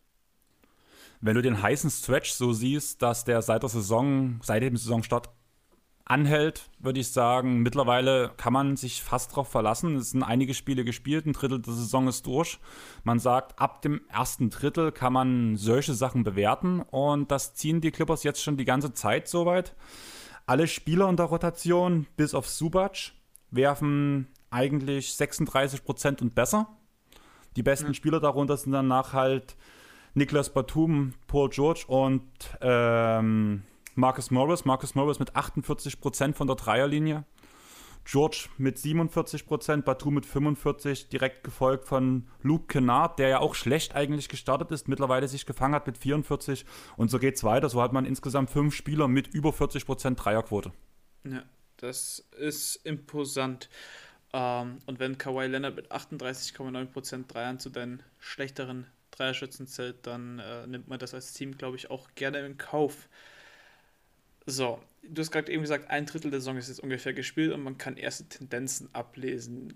Wenn 1.21 1.35
du 1.35 1.43
den 1.43 1.61
heißen 1.61 1.91
Stretch 1.91 2.31
so 2.31 2.53
siehst, 2.53 3.03
dass 3.03 3.25
der 3.25 3.43
seit 3.43 3.63
der 3.63 3.69
Saison, 3.69 4.41
seit 4.43 4.63
dem 4.63 4.77
Saisonstart 4.77 5.29
anhält, 6.11 6.69
würde 6.81 6.99
ich 6.99 7.13
sagen, 7.13 7.61
mittlerweile 7.61 8.33
kann 8.37 8.53
man 8.53 8.77
sich 8.77 9.01
fast 9.01 9.31
darauf 9.31 9.49
verlassen. 9.49 9.95
Es 9.95 10.11
sind 10.11 10.25
einige 10.25 10.55
Spiele 10.55 10.85
gespielt, 10.85 11.25
ein 11.25 11.33
Drittel 11.33 11.61
der 11.63 11.73
Saison 11.73 12.09
ist 12.09 12.27
durch. 12.27 12.59
Man 13.05 13.21
sagt, 13.21 13.61
ab 13.61 13.81
dem 13.83 14.01
ersten 14.09 14.51
Drittel 14.51 14.91
kann 14.91 15.13
man 15.13 15.57
solche 15.57 15.95
Sachen 15.95 16.25
bewerten 16.25 16.81
und 16.81 17.31
das 17.31 17.55
ziehen 17.55 17.81
die 17.81 17.93
Clippers 17.93 18.25
jetzt 18.25 18.43
schon 18.43 18.57
die 18.57 18.65
ganze 18.65 18.93
Zeit 18.93 19.29
soweit. 19.29 19.77
Alle 20.47 20.67
Spieler 20.67 21.09
in 21.09 21.17
der 21.17 21.27
Rotation, 21.27 22.09
bis 22.17 22.35
auf 22.35 22.49
Subac, 22.49 23.13
werfen 23.53 24.27
eigentlich 24.51 25.15
36 25.15 25.85
Prozent 25.85 26.23
und 26.23 26.35
besser. 26.35 26.77
Die 27.55 27.63
besten 27.63 27.89
ja. 27.89 27.95
Spieler 27.95 28.19
darunter 28.19 28.57
sind 28.57 28.73
danach 28.73 29.13
halt 29.13 29.57
Niklas 30.15 30.53
Batum, 30.53 31.15
Paul 31.29 31.51
George 31.51 31.85
und 31.87 32.25
ähm, 32.61 33.63
Marcus 33.95 34.31
Morris. 34.31 34.65
Marcus 34.65 34.95
Morris 34.95 35.19
mit 35.19 35.37
48% 35.37 36.35
von 36.35 36.47
der 36.47 36.57
Dreierlinie. 36.57 37.25
George 38.05 38.49
mit 38.59 38.79
47%, 38.79 39.83
Batum 39.83 40.15
mit 40.15 40.27
45%, 40.27 41.11
direkt 41.11 41.45
gefolgt 41.45 41.87
von 41.87 42.27
Luke 42.43 42.67
Kennard, 42.67 43.19
der 43.19 43.29
ja 43.29 43.39
auch 43.39 43.55
schlecht 43.55 43.95
eigentlich 43.95 44.29
gestartet 44.29 44.71
ist, 44.71 44.89
mittlerweile 44.89 45.29
sich 45.29 45.47
gefangen 45.47 45.75
hat 45.75 45.87
mit 45.87 45.99
44%. 45.99 46.65
Und 46.97 47.11
so 47.11 47.19
geht 47.19 47.37
es 47.37 47.45
weiter. 47.45 47.69
So 47.69 47.83
hat 47.83 47.93
man 47.93 48.07
insgesamt 48.07 48.51
fünf 48.51 48.75
Spieler 48.75 49.07
mit 49.07 49.29
über 49.29 49.51
40% 49.51 50.17
Dreierquote. 50.17 50.73
Ja, 51.25 51.43
das 51.77 52.27
ist 52.39 52.77
imposant. 52.85 53.69
Ähm, 54.33 54.79
und 54.87 54.99
wenn 54.99 55.19
Kawhi 55.19 55.47
Leonard 55.47 55.77
mit 55.77 55.93
38,9% 55.93 57.27
Dreiern 57.27 57.59
zu 57.59 57.71
deinen 57.71 58.03
schlechteren 58.19 58.87
Dreierschützen 59.11 59.67
zählt, 59.67 60.07
dann 60.07 60.39
äh, 60.39 60.67
nimmt 60.67 60.89
man 60.89 60.99
das 60.99 61.15
als 61.15 61.33
Team, 61.33 61.59
glaube 61.59 61.77
ich, 61.77 61.91
auch 61.91 62.09
gerne 62.15 62.45
in 62.47 62.59
Kauf. 62.59 63.09
So, 64.47 64.83
du 65.03 65.21
hast 65.21 65.31
gerade 65.31 65.53
eben 65.53 65.63
gesagt, 65.63 65.91
ein 65.91 66.07
Drittel 66.07 66.31
der 66.31 66.41
Saison 66.41 66.57
ist 66.57 66.69
jetzt 66.69 66.81
ungefähr 66.81 67.13
gespielt 67.13 67.53
und 67.53 67.63
man 67.63 67.79
kann 67.79 67.97
erste 67.97 68.25
Tendenzen 68.29 68.89
ablesen. 68.95 69.75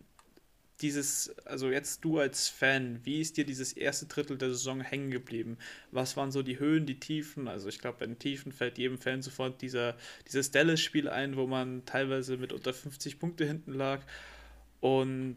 Dieses, 0.81 1.31
also 1.47 1.71
jetzt 1.71 2.05
du 2.05 2.19
als 2.19 2.49
Fan, 2.49 3.01
wie 3.05 3.21
ist 3.21 3.37
dir 3.37 3.45
dieses 3.47 3.73
erste 3.73 4.07
Drittel 4.07 4.37
der 4.37 4.51
Saison 4.51 4.81
hängen 4.81 5.11
geblieben? 5.11 5.57
Was 5.93 6.17
waren 6.17 6.33
so 6.33 6.43
die 6.43 6.59
Höhen, 6.59 6.85
die 6.85 6.99
Tiefen? 6.99 7.47
Also 7.47 7.69
ich 7.69 7.79
glaube, 7.79 7.99
bei 8.01 8.07
den 8.07 8.19
Tiefen 8.19 8.51
fällt 8.53 8.79
jedem 8.79 8.99
Fan 8.99 9.23
sofort 9.23 9.63
dieser, 9.63 9.97
dieses 10.27 10.51
Dallas-Spiel 10.51 11.09
ein, 11.09 11.37
wo 11.37 11.47
man 11.47 11.85
teilweise 11.87 12.37
mit 12.37 12.53
unter 12.53 12.75
50 12.75 13.21
Punkte 13.21 13.47
hinten 13.47 13.73
lag. 13.73 14.01
Und 14.81 15.37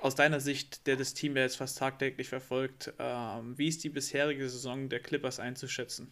aus 0.00 0.14
deiner 0.16 0.40
Sicht, 0.40 0.86
der 0.86 0.96
das 0.96 1.14
Team 1.14 1.36
ja 1.36 1.42
jetzt 1.42 1.56
fast 1.56 1.78
tagtäglich 1.78 2.28
verfolgt, 2.28 2.92
ähm, 2.98 3.56
wie 3.58 3.68
ist 3.68 3.84
die 3.84 3.88
bisherige 3.88 4.48
Saison 4.48 4.88
der 4.88 5.00
Clippers 5.00 5.40
einzuschätzen? 5.40 6.08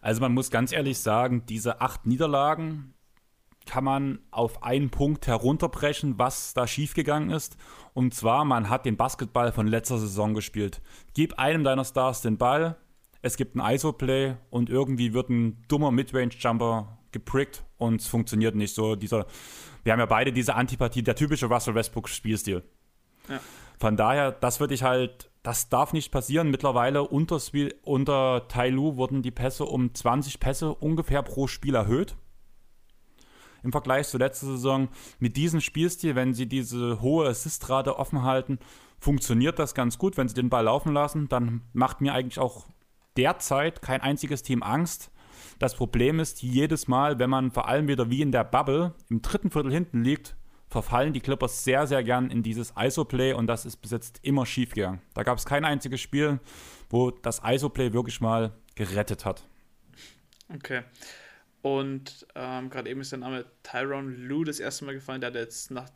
Also 0.00 0.20
man 0.20 0.32
muss 0.32 0.50
ganz 0.50 0.72
ehrlich 0.72 0.98
sagen, 0.98 1.44
diese 1.46 1.80
acht 1.80 2.06
Niederlagen 2.06 2.94
kann 3.66 3.84
man 3.84 4.18
auf 4.30 4.62
einen 4.62 4.90
Punkt 4.90 5.26
herunterbrechen, 5.26 6.18
was 6.18 6.54
da 6.54 6.66
schiefgegangen 6.66 7.30
ist. 7.30 7.56
Und 7.92 8.14
zwar, 8.14 8.44
man 8.44 8.70
hat 8.70 8.86
den 8.86 8.96
Basketball 8.96 9.52
von 9.52 9.66
letzter 9.66 9.98
Saison 9.98 10.34
gespielt. 10.34 10.80
Gib 11.14 11.38
einem 11.38 11.64
deiner 11.64 11.84
Stars 11.84 12.22
den 12.22 12.38
Ball, 12.38 12.76
es 13.22 13.36
gibt 13.36 13.54
ein 13.54 13.74
ISO-Play 13.74 14.36
und 14.48 14.70
irgendwie 14.70 15.12
wird 15.12 15.28
ein 15.28 15.62
dummer 15.68 15.90
Midrange-Jumper 15.90 16.98
geprickt 17.12 17.64
und 17.76 18.00
es 18.00 18.06
funktioniert 18.06 18.54
nicht 18.54 18.74
so. 18.74 18.96
Dieser, 18.96 19.26
wir 19.84 19.92
haben 19.92 20.00
ja 20.00 20.06
beide 20.06 20.32
diese 20.32 20.54
Antipathie, 20.54 21.02
der 21.02 21.16
typische 21.16 21.46
Russell 21.46 21.74
Westbrook-Spielstil. 21.74 22.62
Ja. 23.28 23.40
Von 23.78 23.96
daher, 23.96 24.32
das 24.32 24.60
würde 24.60 24.74
ich 24.74 24.82
halt, 24.82 25.29
das 25.42 25.68
darf 25.68 25.92
nicht 25.92 26.12
passieren. 26.12 26.50
Mittlerweile 26.50 27.02
unter, 27.02 27.40
unter 27.82 28.48
Tai 28.48 28.70
Lu 28.70 28.96
wurden 28.96 29.22
die 29.22 29.30
Pässe 29.30 29.64
um 29.64 29.94
20 29.94 30.40
Pässe 30.40 30.74
ungefähr 30.74 31.22
pro 31.22 31.46
Spiel 31.46 31.74
erhöht. 31.74 32.16
Im 33.62 33.72
Vergleich 33.72 34.08
zur 34.08 34.20
letzten 34.20 34.46
Saison. 34.46 34.88
Mit 35.18 35.36
diesem 35.36 35.60
Spielstil, 35.60 36.14
wenn 36.14 36.34
sie 36.34 36.46
diese 36.46 37.00
hohe 37.00 37.28
Assistrate 37.28 37.98
offen 37.98 38.22
halten, 38.22 38.58
funktioniert 38.98 39.58
das 39.58 39.74
ganz 39.74 39.98
gut. 39.98 40.16
Wenn 40.16 40.28
sie 40.28 40.34
den 40.34 40.50
Ball 40.50 40.64
laufen 40.64 40.92
lassen, 40.92 41.28
dann 41.28 41.62
macht 41.72 42.00
mir 42.00 42.14
eigentlich 42.14 42.38
auch 42.38 42.66
derzeit 43.16 43.82
kein 43.82 44.00
einziges 44.00 44.42
Team 44.42 44.62
Angst. 44.62 45.10
Das 45.58 45.74
Problem 45.74 46.20
ist, 46.20 46.42
jedes 46.42 46.88
Mal, 46.88 47.18
wenn 47.18 47.30
man 47.30 47.50
vor 47.50 47.68
allem 47.68 47.88
wieder 47.88 48.10
wie 48.10 48.22
in 48.22 48.32
der 48.32 48.44
Bubble 48.44 48.94
im 49.08 49.20
dritten 49.20 49.50
Viertel 49.50 49.72
hinten 49.72 50.02
liegt, 50.02 50.36
verfallen 50.70 51.12
die 51.12 51.20
Clippers 51.20 51.64
sehr, 51.64 51.86
sehr 51.86 52.02
gern 52.04 52.30
in 52.30 52.42
dieses 52.42 52.72
ISO-Play 52.78 53.34
und 53.34 53.48
das 53.48 53.66
ist 53.66 53.76
bis 53.78 53.90
jetzt 53.90 54.20
immer 54.22 54.46
schief 54.46 54.72
gegangen. 54.72 55.02
Da 55.14 55.24
gab 55.24 55.36
es 55.36 55.44
kein 55.44 55.64
einziges 55.64 56.00
Spiel, 56.00 56.38
wo 56.88 57.10
das 57.10 57.42
ISO-Play 57.44 57.92
wirklich 57.92 58.20
mal 58.20 58.52
gerettet 58.76 59.24
hat. 59.24 59.42
Okay. 60.48 60.82
Und 61.62 62.26
ähm, 62.36 62.70
gerade 62.70 62.88
eben 62.88 63.00
ist 63.00 63.12
der 63.12 63.18
Name 63.18 63.44
Tyrone 63.62 64.14
Lou 64.14 64.44
das 64.44 64.60
erste 64.60 64.84
Mal 64.86 64.94
gefallen. 64.94 65.20
Der 65.20 65.28
hat 65.28 65.34
jetzt 65.34 65.70
nach 65.70 65.90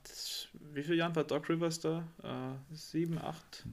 wie 0.72 0.82
vielen 0.82 0.98
Jahren 0.98 1.16
war 1.16 1.24
Doc 1.24 1.48
Rivers 1.48 1.80
da? 1.80 2.06
Äh, 2.22 2.74
sieben, 2.74 3.18
acht, 3.18 3.64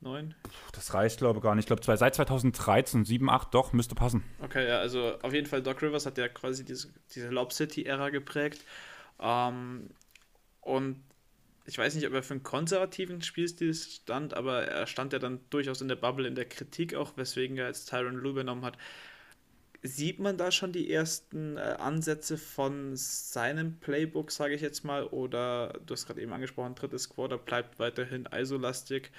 neun? 0.00 0.34
Das 0.72 0.92
reicht, 0.92 1.18
glaube 1.18 1.38
ich, 1.38 1.42
gar 1.42 1.54
nicht. 1.54 1.70
Ich 1.70 1.74
glaube, 1.74 1.96
seit 1.96 2.14
2013, 2.14 3.04
sieben, 3.06 3.30
acht, 3.30 3.54
doch, 3.54 3.72
müsste 3.72 3.94
passen. 3.94 4.24
Okay, 4.42 4.68
ja, 4.68 4.78
also 4.78 5.18
auf 5.22 5.32
jeden 5.32 5.46
Fall 5.46 5.62
Doc 5.62 5.80
Rivers 5.80 6.04
hat 6.04 6.18
ja 6.18 6.28
quasi 6.28 6.64
diese, 6.64 6.88
diese 7.14 7.28
Lob 7.28 7.52
City-Ära 7.52 8.10
geprägt. 8.10 8.62
Ähm, 9.20 9.88
und 10.68 11.02
ich 11.64 11.78
weiß 11.78 11.94
nicht, 11.94 12.06
ob 12.06 12.12
er 12.14 12.22
für 12.22 12.34
einen 12.34 12.42
konservativen 12.42 13.22
Spielstil 13.22 13.74
stand, 13.74 14.34
aber 14.34 14.64
er 14.64 14.86
stand 14.86 15.12
ja 15.12 15.18
dann 15.18 15.40
durchaus 15.50 15.80
in 15.80 15.88
der 15.88 15.96
Bubble 15.96 16.26
in 16.26 16.34
der 16.34 16.46
Kritik 16.46 16.94
auch, 16.94 17.16
weswegen 17.16 17.56
er 17.56 17.66
jetzt 17.66 17.88
Tyron 17.90 18.16
Lue 18.16 18.34
genommen 18.34 18.64
hat. 18.64 18.78
Sieht 19.82 20.18
man 20.18 20.36
da 20.36 20.50
schon 20.50 20.72
die 20.72 20.90
ersten 20.90 21.56
äh, 21.56 21.60
Ansätze 21.60 22.36
von 22.36 22.96
seinem 22.96 23.78
Playbook, 23.78 24.30
sage 24.30 24.54
ich 24.54 24.60
jetzt 24.60 24.84
mal, 24.84 25.04
oder 25.04 25.78
du 25.86 25.94
hast 25.94 26.06
gerade 26.06 26.20
eben 26.20 26.32
angesprochen, 26.32 26.74
drittes 26.74 27.08
Quarter 27.08 27.38
bleibt 27.38 27.78
weiterhin 27.78 28.28
isolastig. 28.34 29.10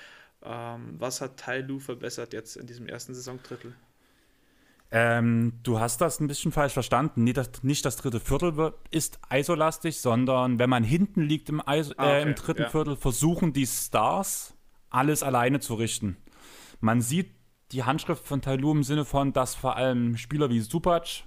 Ähm, 0.43 0.95
was 0.99 1.21
hat 1.21 1.37
Tai 1.37 1.61
Lu 1.61 1.79
verbessert 1.79 2.33
jetzt 2.33 2.57
in 2.57 2.67
diesem 2.67 2.87
ersten 2.87 3.13
Saisondrittel? 3.15 3.73
Ähm, 4.91 5.59
du 5.61 5.79
hast 5.79 6.01
das 6.01 6.19
ein 6.19 6.27
bisschen 6.27 6.51
falsch 6.51 6.73
verstanden. 6.73 7.23
Nicht 7.23 7.37
das, 7.37 7.63
nicht 7.63 7.85
das 7.85 7.95
dritte 7.97 8.19
Viertel 8.19 8.73
ist 8.89 9.19
isolastig, 9.31 9.99
sondern 9.99 10.57
wenn 10.57 10.69
man 10.69 10.83
hinten 10.83 11.21
liegt 11.21 11.49
im, 11.49 11.61
Iso 11.67 11.93
ah, 11.97 12.05
okay. 12.05 12.19
äh, 12.19 12.21
im 12.23 12.35
dritten 12.35 12.63
ja. 12.63 12.69
Viertel, 12.69 12.95
versuchen 12.95 13.53
die 13.53 13.67
Stars 13.67 14.55
alles 14.89 15.21
alleine 15.21 15.59
zu 15.59 15.75
richten. 15.75 16.17
Man 16.79 17.01
sieht 17.01 17.31
die 17.71 17.83
Handschrift 17.83 18.27
von 18.27 18.41
Tailu 18.41 18.71
im 18.71 18.83
Sinne 18.83 19.05
von, 19.05 19.31
dass 19.31 19.53
vor 19.53 19.75
allem 19.75 20.17
Spieler 20.17 20.49
wie 20.49 20.59
Supac 20.59 21.23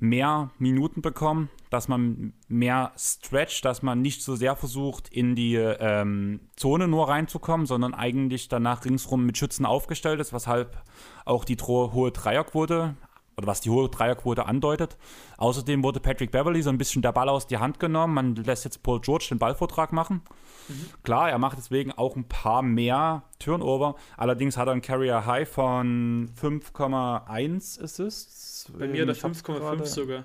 mehr 0.00 0.50
Minuten 0.58 1.02
bekommen, 1.02 1.50
dass 1.68 1.86
man 1.86 2.32
mehr 2.48 2.92
stretcht, 2.96 3.64
dass 3.64 3.82
man 3.82 4.02
nicht 4.02 4.22
so 4.22 4.34
sehr 4.34 4.56
versucht, 4.56 5.08
in 5.08 5.36
die 5.36 5.54
ähm, 5.54 6.40
Zone 6.56 6.88
nur 6.88 7.08
reinzukommen, 7.08 7.66
sondern 7.66 7.94
eigentlich 7.94 8.48
danach 8.48 8.84
ringsrum 8.84 9.24
mit 9.24 9.38
Schützen 9.38 9.66
aufgestellt 9.66 10.20
ist, 10.20 10.32
weshalb 10.32 10.82
auch 11.24 11.44
die 11.44 11.56
hohe 11.56 12.10
Dreierquote 12.10 12.96
oder 13.40 13.46
was 13.48 13.60
die 13.60 13.70
hohe 13.70 13.88
Dreierquote 13.88 14.46
andeutet. 14.46 14.96
Außerdem 15.38 15.82
wurde 15.82 15.98
Patrick 16.00 16.30
Beverly 16.30 16.62
so 16.62 16.70
ein 16.70 16.78
bisschen 16.78 17.02
der 17.02 17.12
Ball 17.12 17.28
aus 17.28 17.46
die 17.46 17.58
Hand 17.58 17.80
genommen. 17.80 18.14
Man 18.14 18.34
lässt 18.36 18.64
jetzt 18.64 18.82
Paul 18.82 19.00
George 19.00 19.26
den 19.30 19.38
Ballvortrag 19.38 19.92
machen. 19.92 20.22
Mhm. 20.68 20.86
Klar, 21.02 21.30
er 21.30 21.38
macht 21.38 21.58
deswegen 21.58 21.92
auch 21.92 22.16
ein 22.16 22.28
paar 22.28 22.62
mehr 22.62 23.22
Turnover. 23.38 23.96
Allerdings 24.16 24.56
hat 24.56 24.68
er 24.68 24.72
einen 24.72 24.82
Carrier 24.82 25.24
High 25.24 25.48
von 25.48 26.30
5,1 26.40 27.82
Assists. 27.82 28.70
Bei 28.78 28.86
mir 28.86 29.06
der 29.06 29.16
5,5 29.16 29.86
sogar. 29.86 30.24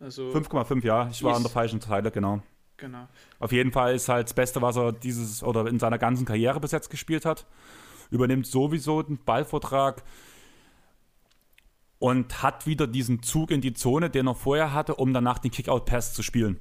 Also 0.00 0.30
5,5, 0.30 0.84
ja. 0.84 1.08
Ich 1.10 1.22
war 1.22 1.36
an 1.36 1.42
der 1.42 1.50
falschen 1.50 1.80
Teile, 1.80 2.10
genau. 2.10 2.42
Genau. 2.76 3.06
Auf 3.38 3.52
jeden 3.52 3.70
Fall 3.70 3.94
ist 3.94 4.08
halt 4.08 4.26
das 4.26 4.34
Beste, 4.34 4.60
was 4.60 4.76
er 4.76 4.92
dieses 4.92 5.44
oder 5.44 5.66
in 5.66 5.78
seiner 5.78 5.98
ganzen 5.98 6.26
Karriere 6.26 6.58
bis 6.58 6.72
jetzt 6.72 6.90
gespielt 6.90 7.24
hat. 7.24 7.46
Übernimmt 8.10 8.46
sowieso 8.46 9.02
den 9.02 9.18
Ballvortrag 9.18 10.02
und 11.98 12.42
hat 12.42 12.66
wieder 12.66 12.86
diesen 12.86 13.22
Zug 13.22 13.50
in 13.50 13.60
die 13.60 13.72
Zone, 13.72 14.10
den 14.10 14.26
er 14.26 14.34
vorher 14.34 14.72
hatte, 14.72 14.96
um 14.96 15.12
danach 15.12 15.38
den 15.38 15.50
Kickout-Pass 15.50 16.12
zu 16.12 16.22
spielen. 16.22 16.58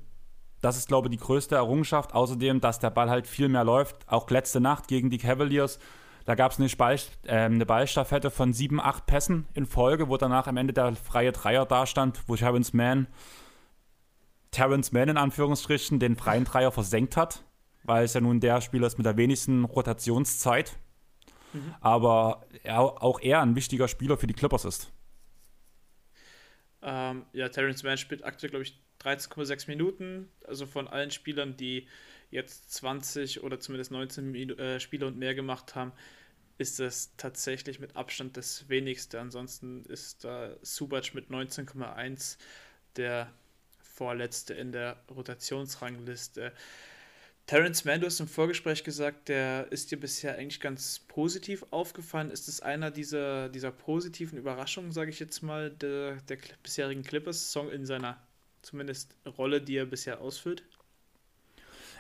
Das 0.62 0.78
ist, 0.78 0.88
glaube 0.88 1.10
ich, 1.10 1.12
die 1.12 1.24
größte 1.24 1.56
Errungenschaft. 1.56 2.14
Außerdem, 2.14 2.62
dass 2.62 2.80
der 2.80 2.90
Ball 2.90 3.10
halt 3.10 3.28
viel 3.28 3.50
mehr 3.50 3.66
läuft. 3.66 4.08
Auch 4.08 4.30
letzte 4.30 4.62
Nacht 4.62 4.88
gegen 4.88 5.10
die 5.10 5.18
Cavaliers, 5.18 5.78
da 6.26 6.36
gab 6.36 6.54
es 6.54 6.60
eine, 6.60 6.70
Ball, 6.70 6.98
äh, 7.24 7.36
eine 7.36 7.66
Ballstaffette 7.66 8.32
von 8.32 8.54
sieben, 8.54 8.80
acht 8.80 9.06
Pässen 9.06 9.46
in 9.54 9.66
Folge, 9.66 10.08
wo 10.08 10.16
danach 10.16 10.48
am 10.48 10.56
Ende 10.58 10.74
der 10.74 10.96
freie 10.96 11.34
Dreier 11.34 11.66
dastand, 11.66 12.24
wo 12.28 12.36
Terrence 12.36 12.74
Mann, 12.74 13.08
Terrence 14.52 14.94
Mann 14.94 15.10
in 15.10 15.18
Anführungsstrichen, 15.18 16.00
den 16.00 16.16
freien 16.16 16.46
Dreier 16.46 16.72
versenkt 16.72 17.18
hat, 17.18 17.44
weil 17.84 18.06
es 18.06 18.14
ja 18.14 18.22
nun 18.22 18.40
der 18.40 18.62
Spieler 18.62 18.88
ist 18.88 18.98
mit 18.98 19.06
der 19.06 19.18
wenigsten 19.18 19.66
Rotationszeit. 19.66 20.78
Mhm. 21.52 21.76
Aber 21.82 22.46
er, 22.64 22.80
auch 22.80 23.20
er 23.20 23.42
ein 23.42 23.56
wichtiger 23.56 23.90
Spieler 23.90 24.16
für 24.16 24.28
die 24.28 24.34
Clippers 24.34 24.64
ist. 24.64 24.93
Ähm, 26.84 27.26
ja, 27.34 27.50
Terrence 27.50 27.84
Mann 27.84 27.98
spielt 27.98 28.24
aktuell, 28.24 28.50
glaube 28.50 28.64
ich, 28.64 28.80
13,6 29.02 29.68
Minuten. 29.68 30.30
Also 30.46 30.66
von 30.66 30.88
allen 30.88 31.12
Spielern, 31.12 31.58
die 31.58 31.88
jetzt 32.30 32.74
20 32.74 33.44
oder 33.44 33.60
zumindest 33.60 33.92
19 33.92 34.58
äh, 34.58 34.80
Spiele 34.80 35.08
und 35.08 35.18
mehr 35.18 35.36
gemacht 35.36 35.76
haben, 35.76 35.94
ist 36.58 36.80
das 36.80 37.16
tatsächlich 37.18 37.80
mit 37.80 37.96
Abstand 37.96 38.38
das 38.38 38.70
wenigste. 38.70 39.20
Ansonsten 39.20 39.86
ist 39.86 40.24
da 40.24 40.56
Subac 40.62 41.14
mit 41.14 41.30
19,1 41.30 42.38
der 42.96 43.32
vorletzte 43.80 44.54
in 44.54 44.72
der 44.72 45.04
Rotationsrangliste. 45.10 46.54
Terence 47.46 47.84
Mann, 47.84 48.00
du 48.00 48.06
hast 48.06 48.22
im 48.22 48.28
Vorgespräch 48.28 48.86
gesagt, 48.86 49.28
der 49.28 49.70
ist 49.72 49.92
dir 49.92 50.00
bisher 50.00 50.38
eigentlich 50.38 50.62
ganz 50.62 51.00
positiv 51.08 51.66
aufgefallen. 51.72 52.32
Ist 52.32 52.48
es 52.48 52.62
einer 52.62 52.90
dieser, 52.90 53.50
dieser 53.50 53.72
positiven 53.72 54.38
Überraschungen, 54.38 54.94
sage 54.94 55.10
ich 55.10 55.20
jetzt 55.20 55.44
mal, 55.44 55.70
der, 55.70 56.16
der 56.30 56.38
bisherigen 56.64 57.04
Clippers-Song 57.04 57.70
in 57.70 57.86
seiner 57.86 58.18
zumindest 58.62 59.16
Rolle, 59.38 59.62
die 59.62 59.76
er 59.76 59.86
bisher 59.86 60.22
ausfüllt? 60.22 60.64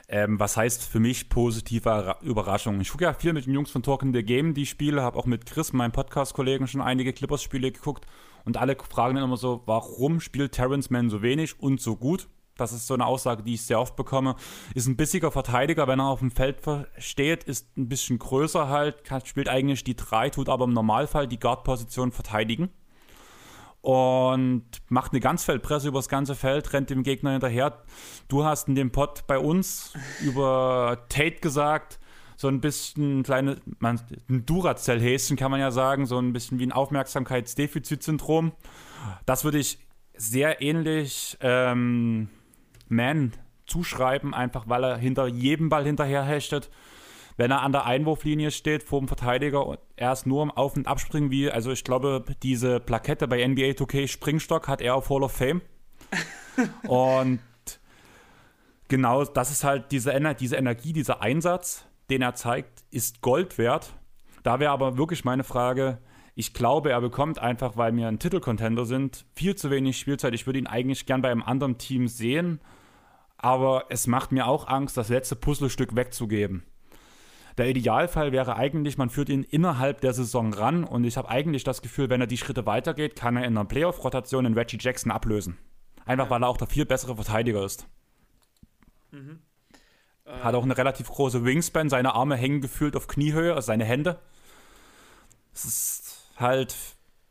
Ähm, 0.08 0.40
was 0.40 0.56
heißt 0.56 0.84
für 0.86 1.00
mich 1.00 1.30
positive 1.30 2.18
Überraschung? 2.22 2.80
Ich 2.80 2.90
gucke 2.90 3.06
ja 3.06 3.14
viel 3.14 3.34
mit 3.34 3.46
den 3.46 3.54
Jungs 3.54 3.72
von 3.72 3.84
Talking 3.84 4.14
the 4.14 4.24
Game 4.24 4.54
die 4.54 4.66
Spiele, 4.66 5.02
habe 5.02 5.18
auch 5.18 5.26
mit 5.26 5.46
Chris, 5.46 5.74
meinem 5.74 5.92
Podcast-Kollegen, 5.92 6.68
schon 6.68 6.82
einige 6.82 7.12
Clippers-Spiele 7.14 7.72
geguckt 7.72 8.06
und 8.46 8.58
alle 8.58 8.76
fragen 8.76 9.16
dann 9.16 9.26
immer 9.26 9.38
so, 9.38 9.62
warum 9.66 10.20
spielt 10.20 10.54
Terrence 10.54 10.90
Mann 10.90 11.10
so 11.10 11.22
wenig 11.22 11.60
und 11.60 11.82
so 11.82 11.96
gut? 11.96 12.28
Das 12.58 12.72
ist 12.72 12.86
so 12.86 12.94
eine 12.94 13.06
Aussage, 13.06 13.42
die 13.42 13.56
ich 13.56 13.64
sehr 13.64 13.80
oft 13.80 13.96
bekomme. 13.96 14.36
Ist 14.76 14.88
ein 14.88 14.96
bissiger 14.96 15.32
Verteidiger, 15.32 15.88
wenn 15.88 16.00
er 16.00 16.08
auf 16.08 16.20
dem 16.20 16.30
Feld 16.30 16.58
steht, 17.00 17.44
ist 17.44 17.76
ein 17.78 17.90
bisschen 17.90 18.20
größer 18.20 18.70
halt, 18.70 19.04
spielt 19.26 19.50
eigentlich 19.50 19.84
die 19.84 19.96
3, 19.96 20.30
tut 20.30 20.50
aber 20.50 20.66
im 20.66 20.74
Normalfall 20.74 21.28
die 21.28 21.40
Guard-Position 21.40 22.12
verteidigen. 22.12 22.70
Und 23.82 24.64
macht 24.88 25.12
eine 25.12 25.20
Ganzfeldpresse 25.20 25.90
über 25.90 26.00
das 26.00 26.08
ganze 26.08 26.36
Feld, 26.36 26.72
rennt 26.72 26.90
dem 26.90 27.04
Gegner 27.04 27.32
hinterher. 27.32 27.84
Du 28.30 28.46
hast 28.46 28.70
in 28.70 28.76
dem 28.76 28.92
Pod 28.92 29.28
bei 29.28 29.38
uns 29.38 29.94
über 30.22 31.06
Tate 31.10 31.42
gesagt, 31.42 32.00
so 32.38 32.48
ein 32.48 32.62
bisschen 32.62 33.24
kleine, 33.24 33.58
man, 33.80 34.00
ein 34.30 34.46
Duracell-Häschen 34.46 35.38
kann 35.38 35.52
man 35.52 35.60
ja 35.60 35.72
sagen, 35.72 36.06
so 36.06 36.18
ein 36.20 36.34
bisschen 36.34 36.60
wie 36.60 36.66
ein 36.66 36.72
Aufmerksamkeitsdefizitsyndrom. 36.72 38.54
Das 39.26 39.44
würde 39.44 39.58
ich 39.58 39.80
sehr 40.16 40.62
ähnlich 40.62 41.38
ähm, 41.42 42.30
Man 42.88 43.34
zuschreiben, 43.66 44.34
einfach 44.34 44.68
weil 44.68 44.84
er 44.84 44.98
hinter 44.98 45.28
jedem 45.28 45.70
Ball 45.70 45.86
hinterher 45.86 46.24
hechtet. 46.24 46.70
Wenn 47.36 47.50
er 47.50 47.62
an 47.62 47.72
der 47.72 47.86
Einwurflinie 47.86 48.52
steht 48.52 48.84
vor 48.84 49.00
dem 49.00 49.08
Verteidiger 49.08 49.66
und 49.66 49.80
erst 49.96 50.28
nur 50.28 50.44
am 50.44 50.52
Auf- 50.52 50.76
und 50.76 50.88
Abspringen, 50.88 51.32
wie, 51.32 51.50
also 51.50 51.72
ich 51.72 51.84
glaube, 51.84 52.24
diese 52.44 52.80
Plakette 52.80 53.28
bei 53.28 53.46
NBA 53.46 53.72
2K 53.72 54.08
Springstock 54.08 54.68
hat 54.68 54.82
er 54.82 54.96
auf 54.96 55.10
Hall 55.10 55.24
of 55.24 55.32
Fame. 55.32 55.62
und 56.88 57.40
genau 58.88 59.24
das 59.26 59.50
ist 59.50 59.64
halt 59.64 59.92
diese, 59.92 60.14
Ener 60.14 60.36
diese 60.36 60.58
Energie, 60.58 60.94
dieser 60.94 61.22
Einsatz, 61.22 61.88
den 62.12 62.22
er 62.22 62.36
zeigt, 62.36 62.84
ist 62.92 63.22
Gold 63.22 63.58
wert. 63.58 63.94
Da 64.44 64.60
wäre 64.60 64.72
aber 64.72 64.98
wirklich 64.98 65.26
meine 65.26 65.44
Frage, 65.44 66.00
ich 66.36 66.54
glaube, 66.54 66.92
er 66.92 67.02
bekommt 67.02 67.40
einfach, 67.40 67.78
weil 67.78 67.96
wir 67.96 68.08
ein 68.08 68.20
Titelcontender 68.20 68.86
sind, 68.86 69.26
viel 69.34 69.56
zu 69.56 69.70
wenig 69.70 70.00
Spielzeit. 70.00 70.34
Ich 70.34 70.48
würde 70.48 70.60
ihn 70.60 70.68
eigentlich 70.68 71.06
gern 71.06 71.22
bei 71.22 71.30
einem 71.30 71.44
anderen 71.44 71.78
Team 71.78 72.08
sehen, 72.08 72.60
aber 73.38 73.86
es 73.90 74.08
macht 74.08 74.32
mir 74.32 74.48
auch 74.48 74.68
Angst, 74.68 74.98
das 74.98 75.10
letzte 75.10 75.36
Puzzlestück 75.36 75.96
wegzugeben. 75.96 76.64
Der 77.58 77.68
Idealfall 77.70 78.32
wäre 78.32 78.56
eigentlich, 78.56 78.98
man 78.98 79.12
führt 79.12 79.30
ihn 79.30 79.44
innerhalb 79.44 80.02
der 80.02 80.14
Saison 80.14 80.54
ran 80.54 80.84
und 80.84 81.04
ich 81.04 81.18
habe 81.18 81.30
eigentlich 81.30 81.64
das 81.64 81.84
Gefühl, 81.84 82.10
wenn 82.10 82.22
er 82.22 82.26
die 82.26 82.38
Schritte 82.38 82.66
weitergeht, 82.66 83.16
kann 83.16 83.38
er 83.38 83.44
in 83.44 83.56
einer 83.56 83.66
Playoff-Rotation 83.66 84.46
den 84.46 84.56
Reggie 84.56 84.80
Jackson 84.80 85.12
ablösen. 85.12 85.60
Einfach 86.06 86.32
weil 86.32 86.44
er 86.44 86.50
auch 86.50 86.58
der 86.58 86.68
viel 86.68 86.86
bessere 86.86 87.16
Verteidiger 87.16 87.64
ist. 87.64 87.88
Mhm. 89.12 89.40
Hat 90.26 90.56
auch 90.56 90.64
eine 90.64 90.78
relativ 90.78 91.10
große 91.10 91.46
Wingspan, 91.46 91.90
seine 91.90 92.16
Arme 92.16 92.36
hängen 92.38 92.62
gefühlt 92.62 92.96
auf 92.96 93.08
Kniehöhe, 93.08 93.54
also 93.54 93.68
seine 93.68 93.86
Hände. 93.86 94.20
Es 95.54 95.66
ist 95.66 96.13
halt, 96.44 96.76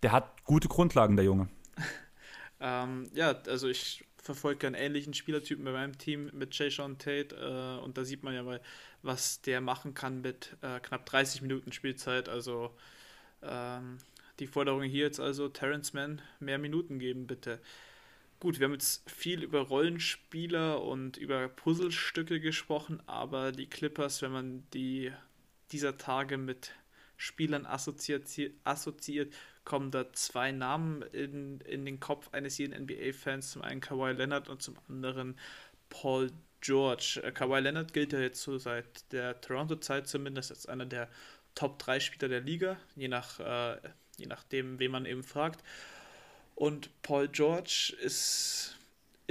der 0.02 0.10
hat 0.10 0.44
gute 0.44 0.66
Grundlagen, 0.66 1.14
der 1.14 1.24
Junge. 1.24 1.48
ähm, 2.60 3.08
ja, 3.14 3.40
also 3.46 3.68
ich 3.68 4.04
verfolge 4.16 4.66
einen 4.66 4.74
ähnlichen 4.74 5.14
Spielertypen 5.14 5.64
bei 5.64 5.72
meinem 5.72 5.98
Team 5.98 6.30
mit 6.32 6.56
Jay 6.56 6.70
Sean 6.70 6.98
Tate 6.98 7.34
äh, 7.36 7.84
und 7.84 7.96
da 7.98 8.04
sieht 8.04 8.22
man 8.22 8.34
ja 8.34 8.42
mal, 8.42 8.60
was 9.02 9.40
der 9.42 9.60
machen 9.60 9.94
kann 9.94 10.20
mit 10.20 10.56
äh, 10.62 10.80
knapp 10.80 11.06
30 11.06 11.42
Minuten 11.42 11.72
Spielzeit. 11.72 12.28
Also 12.28 12.70
ähm, 13.42 13.98
die 14.38 14.46
Forderung 14.46 14.82
hier 14.82 15.04
jetzt 15.04 15.20
also, 15.20 15.48
Terrence 15.48 15.92
Mann 15.92 16.22
mehr 16.40 16.58
Minuten 16.58 16.98
geben, 16.98 17.26
bitte. 17.26 17.60
Gut, 18.40 18.58
wir 18.58 18.64
haben 18.64 18.72
jetzt 18.72 19.08
viel 19.08 19.42
über 19.42 19.60
Rollenspieler 19.60 20.82
und 20.82 21.16
über 21.16 21.48
Puzzlestücke 21.48 22.40
gesprochen, 22.40 23.00
aber 23.06 23.52
die 23.52 23.66
Clippers, 23.66 24.22
wenn 24.22 24.32
man 24.32 24.64
die 24.72 25.12
dieser 25.70 25.96
Tage 25.96 26.38
mit 26.38 26.72
Spielern 27.22 27.66
assoziiert, 27.66 28.26
assoziiert 28.64 29.32
kommen 29.64 29.92
da 29.92 30.12
zwei 30.12 30.50
Namen 30.50 31.02
in, 31.12 31.60
in 31.60 31.84
den 31.84 32.00
Kopf 32.00 32.28
eines 32.32 32.58
jeden 32.58 32.76
NBA-Fans. 32.82 33.52
Zum 33.52 33.62
einen 33.62 33.80
Kawhi 33.80 34.10
Leonard 34.10 34.48
und 34.48 34.60
zum 34.60 34.76
anderen 34.88 35.38
Paul 35.88 36.32
George. 36.60 37.20
Äh, 37.22 37.30
Kawhi 37.30 37.60
Leonard 37.60 37.92
gilt 37.92 38.12
ja 38.12 38.18
jetzt 38.18 38.42
so 38.42 38.58
seit 38.58 39.12
der 39.12 39.40
Toronto-Zeit 39.40 40.08
zumindest 40.08 40.50
als 40.50 40.66
einer 40.66 40.84
der 40.84 41.08
Top 41.54 41.78
3 41.78 42.00
Spieler 42.00 42.28
der 42.28 42.40
Liga, 42.40 42.76
je, 42.96 43.06
nach, 43.06 43.38
äh, 43.38 43.78
je 44.16 44.26
nachdem, 44.26 44.80
wen 44.80 44.90
man 44.90 45.06
eben 45.06 45.22
fragt. 45.22 45.62
Und 46.56 46.90
Paul 47.02 47.28
George 47.28 47.94
ist 48.00 48.76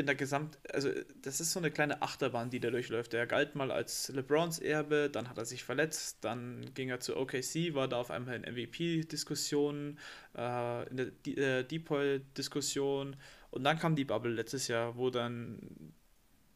in 0.02 0.06
der 0.06 0.16
Gesamt, 0.16 0.60
also 0.74 0.90
das 1.22 1.40
ist 1.40 1.52
so 1.52 1.60
eine 1.60 1.72
kleine 1.72 2.02
Achterbahn, 2.02 2.50
die 2.50 2.60
der 2.60 2.72
durchläuft. 2.72 3.14
Er 3.14 3.26
galt 3.26 3.56
mal 3.56 3.72
als 3.72 4.10
LeBrons 4.10 4.60
Erbe, 4.60 5.10
dann 5.10 5.30
hat 5.30 5.38
er 5.38 5.46
sich 5.46 5.64
verletzt, 5.64 6.18
dann 6.22 6.74
ging 6.74 6.90
er 6.90 7.00
zu 7.00 7.16
OKC, 7.16 7.74
war 7.74 7.88
da 7.88 7.98
auf 7.98 8.12
einmal 8.12 8.36
in 8.36 8.54
MVP-Diskussionen, 8.54 9.98
äh, 10.36 10.90
in 10.90 10.98
der 10.98 11.38
äh, 11.38 11.64
Depoy-Diskussion 11.64 13.16
und 13.52 13.64
dann 13.64 13.78
kam 13.78 13.96
die 13.96 14.06
Bubble 14.06 14.32
letztes 14.32 14.68
Jahr, 14.68 14.96
wo 14.96 15.10
dann 15.10 15.94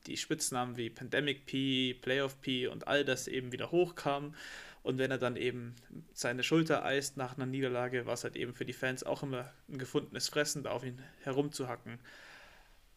die 0.08 0.18
Spitznamen 0.18 0.78
wie 0.78 0.90
Pandemic 0.90 1.46
P, 1.46 1.94
Playoff 1.94 2.40
P 2.42 2.68
und 2.68 2.88
all 2.88 3.06
das 3.06 3.28
eben 3.28 3.52
wieder 3.52 3.72
hochkamen. 3.72 4.36
Und 4.84 5.00
wenn 5.00 5.10
er 5.10 5.18
dann 5.18 5.36
eben 5.36 5.76
seine 6.14 6.44
Schulter 6.44 6.86
eist 6.86 7.18
nach 7.18 7.36
einer 7.36 7.48
Niederlage, 7.48 8.06
war 8.06 8.14
es 8.14 8.24
halt 8.24 8.36
eben 8.36 8.54
für 8.54 8.66
die 8.66 8.74
Fans 8.74 9.04
auch 9.04 9.24
immer 9.24 9.52
ein 9.68 9.80
gefundenes 9.80 10.30
Fressen, 10.30 10.64
da 10.64 10.72
auf 10.72 10.84
ihn 10.84 11.02
herumzuhacken. 11.24 12.00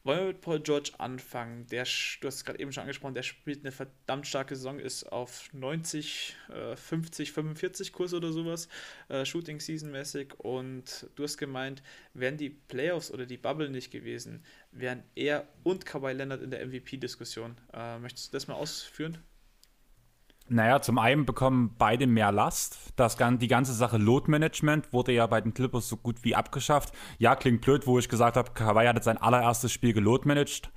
Wollen 0.09 0.21
wir 0.21 0.27
mit 0.29 0.41
Paul 0.41 0.61
George 0.61 0.93
anfangen? 0.97 1.67
Der, 1.67 1.85
du 1.85 2.29
hast 2.29 2.37
es 2.37 2.45
gerade 2.47 2.59
eben 2.61 2.73
schon 2.73 2.81
angesprochen, 2.81 3.13
der 3.13 3.23
spielt 3.23 3.61
eine 3.61 3.73
verdammt 3.73 4.27
starke 4.27 4.57
Saison, 4.57 4.79
ist 4.79 5.05
auf 5.05 5.53
90, 5.53 6.35
äh, 6.49 6.77
50, 6.77 7.31
45 7.31 7.93
Kurs 7.93 8.15
oder 8.15 8.33
sowas, 8.33 8.71
äh, 9.11 9.27
Shooting 9.27 9.61
Season 9.61 9.91
mäßig. 9.91 10.41
Und 10.41 11.11
du 11.15 11.25
hast 11.25 11.37
gemeint, 11.37 11.83
wären 12.15 12.39
die 12.39 12.49
Playoffs 12.49 13.11
oder 13.11 13.27
die 13.27 13.37
Bubble 13.37 13.69
nicht 13.69 13.91
gewesen, 13.91 14.43
wären 14.73 15.03
er 15.15 15.47
und 15.63 15.85
Kawhi 15.85 16.15
Leonard 16.15 16.41
in 16.41 16.53
der 16.53 16.67
MVP-Diskussion. 16.67 17.59
Äh, 17.75 17.99
möchtest 17.99 18.33
du 18.33 18.37
das 18.39 18.49
mal 18.49 18.55
ausführen? 18.55 19.19
Naja, 20.51 20.81
zum 20.81 20.99
einen 20.99 21.27
bekommen 21.27 21.75
beide 21.77 22.07
mehr 22.07 22.33
Last. 22.33 22.79
Das, 22.97 23.17
die 23.17 23.49
ganze 23.49 23.75
Sache 23.75 23.99
Load 23.99 24.31
Management 24.31 24.93
wurde 24.93 25.13
ja 25.13 25.27
bei 25.27 25.43
den 25.43 25.53
Clippers 25.53 25.89
so 25.89 25.97
gut 25.97 26.25
wie 26.25 26.35
abgeschafft. 26.35 26.95
Ja, 27.19 27.37
klingt 27.37 27.61
blöd, 27.61 27.87
wo 27.87 27.99
ich 27.99 28.09
gesagt 28.09 28.37
habe, 28.37 28.53
Kawhi 28.53 28.87
hat 28.87 28.97
jetzt 28.97 29.05
sein 29.05 29.19
allererstes 29.19 29.73
Spiel 29.73 29.93
geload 29.93 30.27
managed. 30.27 30.71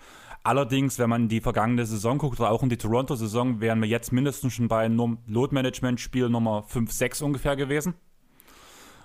Allerdings, 0.44 1.00
wenn 1.00 1.10
man 1.10 1.30
die 1.30 1.40
vergangene 1.40 1.86
Saison 1.86 2.18
guckt 2.18 2.40
oder 2.40 2.52
auch 2.52 2.64
in 2.64 2.70
die 2.70 2.78
Toronto-Saison, 2.78 3.62
wären 3.62 3.80
wir 3.80 3.88
jetzt 3.88 4.12
mindestens 4.12 4.54
schon 4.54 4.68
bei 4.68 4.88
Load 4.88 5.54
Management-Spiel 5.54 6.30
Nummer 6.30 6.64
5, 6.64 6.92
6 6.92 7.22
ungefähr 7.22 7.56
gewesen. 7.56 7.94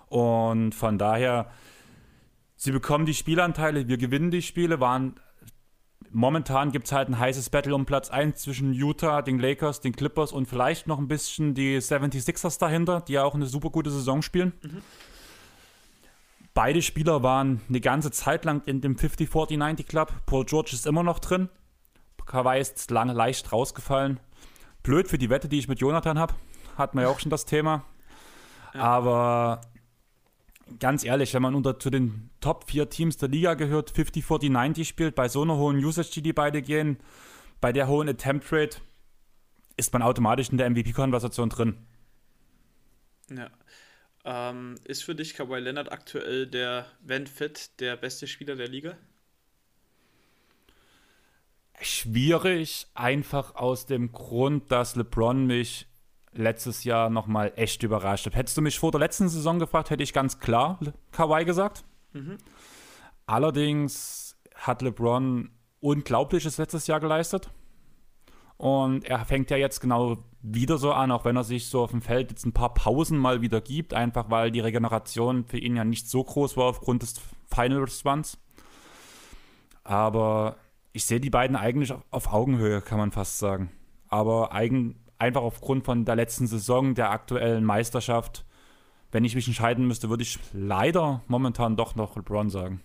Und 0.08 0.74
von 0.74 0.98
daher, 0.98 1.50
sie 2.56 2.72
bekommen 2.72 3.06
die 3.06 3.14
Spielanteile, 3.14 3.86
wir 3.86 3.98
gewinnen 3.98 4.30
die 4.30 4.42
Spiele, 4.42 4.80
waren 4.80 5.20
momentan 6.12 6.72
gibt 6.72 6.86
es 6.86 6.92
halt 6.92 7.08
ein 7.08 7.18
heißes 7.18 7.50
Battle 7.50 7.74
um 7.74 7.86
Platz 7.86 8.10
1 8.10 8.40
zwischen 8.40 8.72
Utah, 8.72 9.22
den 9.22 9.38
Lakers, 9.38 9.80
den 9.80 9.94
Clippers 9.94 10.32
und 10.32 10.46
vielleicht 10.46 10.86
noch 10.86 10.98
ein 10.98 11.08
bisschen 11.08 11.54
die 11.54 11.78
76ers 11.78 12.58
dahinter, 12.58 13.00
die 13.00 13.14
ja 13.14 13.24
auch 13.24 13.34
eine 13.34 13.46
super 13.46 13.70
gute 13.70 13.90
Saison 13.90 14.22
spielen. 14.22 14.52
Mhm. 14.62 14.82
Beide 16.54 16.80
Spieler 16.80 17.22
waren 17.22 17.60
eine 17.68 17.80
ganze 17.80 18.10
Zeit 18.10 18.44
lang 18.46 18.62
in 18.64 18.80
dem 18.80 18.96
50-40-90 18.96 19.86
Club. 19.86 20.12
Paul 20.24 20.46
George 20.46 20.70
ist 20.72 20.86
immer 20.86 21.02
noch 21.02 21.18
drin. 21.18 21.50
Kawhi 22.24 22.58
ist 22.58 22.90
lange 22.90 23.12
leicht 23.12 23.52
rausgefallen. 23.52 24.20
Blöd 24.82 25.08
für 25.08 25.18
die 25.18 25.30
Wette, 25.30 25.48
die 25.48 25.58
ich 25.58 25.68
mit 25.68 25.80
Jonathan 25.80 26.18
habe. 26.18 26.34
Hatten 26.76 26.96
wir 26.96 27.02
ja 27.02 27.08
auch 27.08 27.20
schon 27.20 27.30
das 27.30 27.44
Thema. 27.44 27.84
Ja. 28.74 28.80
Aber 28.80 29.60
ganz 30.78 31.04
ehrlich, 31.04 31.32
wenn 31.34 31.42
man 31.42 31.54
unter 31.54 31.78
zu 31.78 31.90
den 31.90 32.30
Top 32.40 32.68
4 32.68 32.90
Teams 32.90 33.16
der 33.16 33.28
Liga 33.28 33.54
gehört, 33.54 33.90
50, 33.90 34.24
40, 34.24 34.50
90 34.50 34.88
spielt, 34.88 35.14
bei 35.14 35.28
so 35.28 35.42
einer 35.42 35.56
hohen 35.56 35.76
Usage, 35.84 36.10
die 36.14 36.22
die 36.22 36.32
beide 36.32 36.62
gehen, 36.62 36.98
bei 37.60 37.72
der 37.72 37.88
hohen 37.88 38.08
Attempt 38.08 38.52
Rate, 38.52 38.78
ist 39.76 39.92
man 39.92 40.02
automatisch 40.02 40.50
in 40.50 40.58
der 40.58 40.68
MVP-Konversation 40.70 41.50
drin. 41.50 41.76
Ja. 43.30 43.50
Ähm, 44.24 44.74
ist 44.84 45.04
für 45.04 45.14
dich 45.14 45.34
Kawhi 45.34 45.60
Leonard 45.60 45.92
aktuell 45.92 46.46
der, 46.46 46.86
wenn 47.00 47.26
fit, 47.26 47.78
der 47.80 47.96
beste 47.96 48.26
Spieler 48.26 48.56
der 48.56 48.68
Liga? 48.68 48.96
Schwierig, 51.80 52.86
einfach 52.94 53.54
aus 53.54 53.86
dem 53.86 54.10
Grund, 54.12 54.72
dass 54.72 54.96
LeBron 54.96 55.46
mich 55.46 55.86
letztes 56.38 56.84
Jahr 56.84 57.10
nochmal 57.10 57.52
echt 57.56 57.82
überrascht 57.82 58.26
habe. 58.26 58.36
Hättest 58.36 58.56
du 58.56 58.62
mich 58.62 58.78
vor 58.78 58.90
der 58.90 59.00
letzten 59.00 59.28
Saison 59.28 59.58
gefragt, 59.58 59.90
hätte 59.90 60.02
ich 60.02 60.12
ganz 60.12 60.38
klar 60.38 60.78
Kawhi 61.12 61.44
gesagt. 61.44 61.84
Mhm. 62.12 62.38
Allerdings 63.26 64.36
hat 64.54 64.82
LeBron 64.82 65.50
Unglaubliches 65.80 66.58
letztes 66.58 66.86
Jahr 66.86 67.00
geleistet. 67.00 67.50
Und 68.56 69.04
er 69.04 69.24
fängt 69.24 69.50
ja 69.50 69.56
jetzt 69.56 69.80
genau 69.80 70.16
wieder 70.40 70.78
so 70.78 70.92
an, 70.92 71.10
auch 71.10 71.24
wenn 71.24 71.36
er 71.36 71.44
sich 71.44 71.68
so 71.68 71.82
auf 71.82 71.90
dem 71.90 72.00
Feld 72.00 72.30
jetzt 72.30 72.46
ein 72.46 72.52
paar 72.52 72.72
Pausen 72.72 73.18
mal 73.18 73.42
wieder 73.42 73.60
gibt, 73.60 73.92
einfach 73.92 74.30
weil 74.30 74.50
die 74.50 74.60
Regeneration 74.60 75.44
für 75.44 75.58
ihn 75.58 75.76
ja 75.76 75.84
nicht 75.84 76.08
so 76.08 76.24
groß 76.24 76.56
war 76.56 76.64
aufgrund 76.64 77.02
des 77.02 77.20
Finals 77.52 78.04
Runs. 78.06 78.38
Aber 79.84 80.56
ich 80.92 81.04
sehe 81.04 81.20
die 81.20 81.30
beiden 81.30 81.56
eigentlich 81.56 81.92
auf 82.10 82.32
Augenhöhe, 82.32 82.80
kann 82.80 82.98
man 82.98 83.12
fast 83.12 83.38
sagen. 83.38 83.70
Aber 84.08 84.52
eigen, 84.52 84.98
einfach 85.18 85.42
aufgrund 85.42 85.84
von 85.84 86.04
der 86.04 86.16
letzten 86.16 86.46
Saison, 86.46 86.94
der 86.94 87.10
aktuellen 87.10 87.64
Meisterschaft, 87.64 88.44
wenn 89.12 89.24
ich 89.24 89.34
mich 89.34 89.46
entscheiden 89.46 89.86
müsste, 89.86 90.10
würde 90.10 90.22
ich 90.22 90.38
leider 90.52 91.22
momentan 91.26 91.76
doch 91.76 91.94
noch 91.94 92.16
LeBron 92.16 92.50
sagen. 92.50 92.82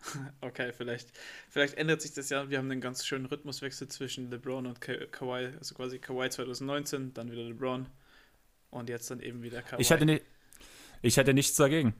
Okay, 0.40 0.72
vielleicht, 0.72 1.10
vielleicht 1.50 1.74
ändert 1.74 2.00
sich 2.02 2.12
das 2.12 2.30
ja. 2.30 2.48
Wir 2.48 2.58
haben 2.58 2.70
einen 2.70 2.80
ganz 2.80 3.04
schönen 3.04 3.26
Rhythmuswechsel 3.26 3.88
zwischen 3.88 4.30
LeBron 4.30 4.66
und 4.66 4.80
Ka 4.80 4.94
Kawhi, 5.10 5.50
also 5.58 5.74
quasi 5.74 5.98
Kawhi 5.98 6.30
2019, 6.30 7.14
dann 7.14 7.30
wieder 7.32 7.42
LeBron 7.42 7.86
und 8.70 8.88
jetzt 8.88 9.10
dann 9.10 9.20
eben 9.20 9.42
wieder 9.42 9.60
Kawhi. 9.60 9.82
Ich 9.82 9.90
hätte, 9.90 10.06
nicht, 10.06 10.24
ich 11.02 11.16
hätte 11.16 11.34
nichts 11.34 11.56
dagegen. 11.56 11.94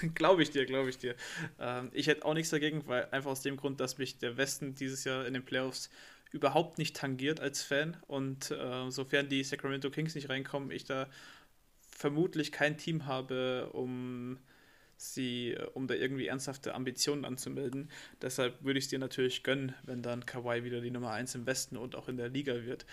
glaube 0.14 0.42
ich 0.42 0.50
dir, 0.50 0.64
glaube 0.66 0.88
ich 0.88 0.98
dir. 0.98 1.14
Ähm, 1.58 1.90
ich 1.92 2.06
hätte 2.06 2.24
auch 2.24 2.34
nichts 2.34 2.50
dagegen, 2.50 2.86
weil 2.86 3.08
einfach 3.10 3.30
aus 3.30 3.42
dem 3.42 3.56
Grund, 3.56 3.80
dass 3.80 3.98
mich 3.98 4.18
der 4.18 4.36
Westen 4.36 4.74
dieses 4.74 5.04
Jahr 5.04 5.26
in 5.26 5.34
den 5.34 5.44
Playoffs 5.44 5.90
überhaupt 6.32 6.78
nicht 6.78 6.96
tangiert 6.96 7.40
als 7.40 7.62
Fan. 7.62 7.96
Und 8.06 8.50
äh, 8.50 8.90
sofern 8.90 9.28
die 9.28 9.44
Sacramento 9.44 9.90
Kings 9.90 10.14
nicht 10.14 10.28
reinkommen, 10.28 10.70
ich 10.70 10.84
da 10.84 11.08
vermutlich 11.90 12.52
kein 12.52 12.78
Team 12.78 13.06
habe, 13.06 13.70
um 13.72 14.38
sie, 14.96 15.56
um 15.74 15.86
da 15.86 15.94
irgendwie 15.94 16.26
ernsthafte 16.26 16.74
Ambitionen 16.74 17.24
anzumelden. 17.24 17.90
Deshalb 18.20 18.62
würde 18.62 18.78
ich 18.78 18.86
es 18.86 18.90
dir 18.90 18.98
natürlich 18.98 19.42
gönnen, 19.42 19.74
wenn 19.84 20.02
dann 20.02 20.26
Kawhi 20.26 20.64
wieder 20.64 20.80
die 20.80 20.90
Nummer 20.90 21.12
1 21.12 21.34
im 21.36 21.46
Westen 21.46 21.76
und 21.76 21.94
auch 21.94 22.08
in 22.08 22.16
der 22.16 22.28
Liga 22.28 22.64
wird. 22.64 22.84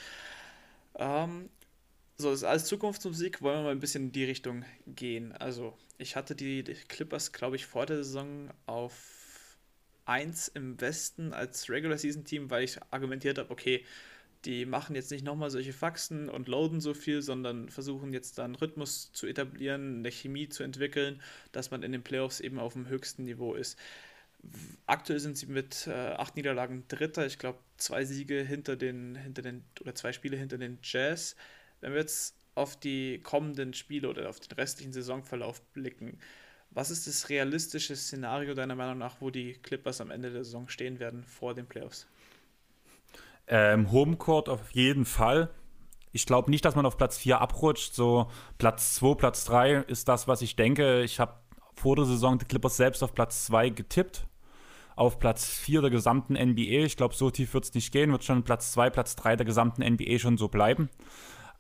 Ähm, 0.96 1.50
so, 2.18 2.30
das 2.30 2.40
ist 2.40 2.46
alles 2.46 2.66
Zukunftsmusik. 2.66 3.42
Wollen 3.42 3.60
wir 3.60 3.64
mal 3.64 3.72
ein 3.72 3.80
bisschen 3.80 4.06
in 4.06 4.12
die 4.12 4.24
Richtung 4.24 4.64
gehen. 4.88 5.34
Also, 5.34 5.78
ich 5.98 6.16
hatte 6.16 6.36
die 6.36 6.64
Clippers, 6.64 7.32
glaube 7.32 7.58
ich, 7.58 7.66
vor 7.66 7.86
der 7.86 7.98
Saison 7.98 8.50
auf 8.66 9.15
1 10.06 10.50
im 10.50 10.80
Westen 10.80 11.34
als 11.34 11.70
Regular 11.70 11.98
Season 11.98 12.24
Team, 12.24 12.50
weil 12.50 12.64
ich 12.64 12.80
argumentiert 12.92 13.38
habe, 13.38 13.52
okay, 13.52 13.84
die 14.46 14.66
machen 14.66 14.96
jetzt 14.96 15.12
nicht 15.12 15.26
nochmal 15.26 15.50
solche 15.50 15.74
Faxen 15.74 16.30
und 16.30 16.48
loaden 16.48 16.80
so 16.80 16.94
viel, 16.94 17.22
sondern 17.22 17.70
versuchen 17.70 18.14
jetzt 18.14 18.38
da 18.38 18.46
einen 18.46 18.56
Rhythmus 18.56 19.12
zu 19.12 19.26
etablieren, 19.26 20.00
eine 20.00 20.12
Chemie 20.12 20.48
zu 20.50 20.64
entwickeln, 20.64 21.22
dass 21.52 21.72
man 21.72 21.82
in 21.82 21.92
den 21.92 22.04
Playoffs 22.04 22.40
eben 22.40 22.60
auf 22.60 22.74
dem 22.74 22.88
höchsten 22.88 23.24
Niveau 23.24 23.56
ist. 23.56 23.78
Aktuell 24.86 25.20
sind 25.20 25.38
sie 25.38 25.48
mit 25.48 25.88
äh, 25.88 25.92
acht 25.92 26.36
Niederlagen 26.36 26.88
Dritter, 26.88 27.26
ich 27.26 27.40
glaube 27.40 27.58
zwei 27.78 28.06
Siege 28.06 28.44
hinter 28.44 28.76
den, 28.76 29.16
hinter 29.16 29.42
den, 29.42 29.64
oder 29.82 29.96
zwei 29.96 30.14
Spiele 30.14 30.38
hinter 30.38 30.60
den 30.60 30.78
Jazz. 30.84 31.36
Wenn 31.82 31.94
wir 31.94 32.02
jetzt 32.02 32.36
auf 32.54 32.80
die 32.80 33.20
kommenden 33.24 33.74
Spiele 33.74 34.08
oder 34.08 34.30
auf 34.30 34.40
den 34.40 34.52
restlichen 34.54 34.94
Saisonverlauf 34.94 35.62
blicken, 35.74 36.20
was 36.76 36.92
ist 36.92 37.08
das 37.08 37.30
realistische 37.30 37.96
Szenario 37.96 38.54
deiner 38.54 38.76
Meinung 38.76 38.98
nach, 38.98 39.16
wo 39.22 39.30
die 39.30 39.54
Clippers 39.54 40.02
am 40.02 40.12
Ende 40.12 40.32
der 40.32 40.44
Saison 40.44 40.68
stehen 40.68 41.00
werden 41.00 41.24
vor 41.24 41.56
den 41.56 41.66
Playoffs? 41.66 42.06
Ähm, 43.48 43.92
Homecourt 43.92 44.50
auf 44.50 44.72
jeden 44.72 45.06
Fall. 45.06 45.50
Ich 46.12 46.26
glaube 46.26 46.52
nicht, 46.52 46.66
dass 46.66 46.76
man 46.76 46.86
auf 46.86 46.98
Platz 46.98 47.18
4 47.18 47.40
abrutscht. 47.40 47.96
So 47.96 48.30
Platz 48.58 48.96
2, 48.96 49.16
Platz 49.16 49.46
3 49.46 49.84
ist 49.88 50.08
das, 50.08 50.28
was 50.28 50.42
ich 50.42 50.56
denke. 50.56 51.04
Ich 51.04 51.20
habe 51.20 51.36
vor 51.76 51.96
der 51.96 52.06
Saison 52.06 52.38
die 52.38 52.46
Clippers 52.46 52.78
selbst 52.78 53.04
auf 53.04 53.14
Platz 53.14 53.46
2 53.46 53.70
getippt. 53.70 54.28
Auf 54.98 55.20
Platz 55.20 55.46
4 55.46 55.82
der 55.82 55.90
gesamten 55.90 56.34
NBA. 56.34 56.86
Ich 56.86 56.98
glaube, 56.98 57.16
so 57.16 57.30
tief 57.30 57.54
wird 57.54 57.66
es 57.66 57.74
nicht 57.74 57.92
gehen. 57.92 58.12
Wird 58.12 58.24
schon 58.24 58.44
Platz 58.44 58.72
2, 58.74 58.90
Platz 58.90 59.16
3 59.16 59.38
der 59.38 59.46
gesamten 59.46 59.84
NBA 59.84 60.20
schon 60.20 60.38
so 60.38 60.48
bleiben. 60.50 60.90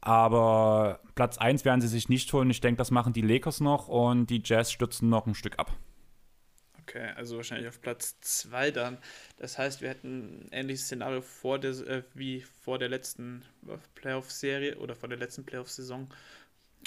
Aber 0.05 0.99
Platz 1.15 1.39
1 1.39 1.65
werden 1.65 1.81
sie 1.81 1.87
sich 1.87 2.09
nicht 2.09 2.31
holen. 2.31 2.51
Ich 2.51 2.61
denke, 2.61 2.77
das 2.77 2.91
machen 2.91 3.11
die 3.11 3.21
Lakers 3.21 3.59
noch 3.59 3.87
und 3.87 4.27
die 4.27 4.41
Jazz 4.45 4.71
stürzen 4.71 5.09
noch 5.09 5.25
ein 5.25 5.33
Stück 5.33 5.57
ab. 5.57 5.75
Okay, 6.83 7.09
also 7.15 7.37
wahrscheinlich 7.37 7.67
auf 7.67 7.81
Platz 7.81 8.19
2 8.21 8.69
dann. 8.69 8.99
Das 9.37 9.57
heißt, 9.57 9.81
wir 9.81 9.89
hätten 9.89 10.45
ein 10.45 10.49
ähnliches 10.51 10.85
Szenario 10.85 11.21
vor 11.21 11.57
der, 11.57 11.71
äh, 11.71 12.03
wie 12.13 12.41
vor 12.41 12.77
der 12.77 12.87
letzten 12.87 13.43
Playoff-Serie 13.95 14.77
oder 14.77 14.95
vor 14.95 15.09
der 15.09 15.17
letzten 15.17 15.43
Playoff-Saison. 15.43 16.07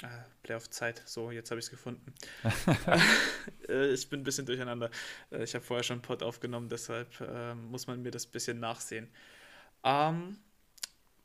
Äh, 0.01 0.07
Playoff-Zeit, 0.43 1.03
so, 1.05 1.29
jetzt 1.29 1.51
habe 1.51 1.59
ich 1.59 1.65
es 1.65 1.71
gefunden. 1.71 2.13
äh, 3.67 3.91
ich 3.91 4.09
bin 4.09 4.21
ein 4.21 4.23
bisschen 4.23 4.45
durcheinander. 4.45 4.91
Äh, 5.29 5.43
ich 5.43 5.53
habe 5.55 5.65
vorher 5.65 5.83
schon 5.83 5.95
einen 5.95 6.03
Pod 6.03 6.23
aufgenommen, 6.23 6.69
deshalb 6.69 7.09
ähm, 7.19 7.65
muss 7.69 7.85
man 7.85 8.01
mir 8.01 8.11
das 8.11 8.27
ein 8.27 8.31
bisschen 8.31 8.61
nachsehen. 8.61 9.09
Ähm, 9.83 10.37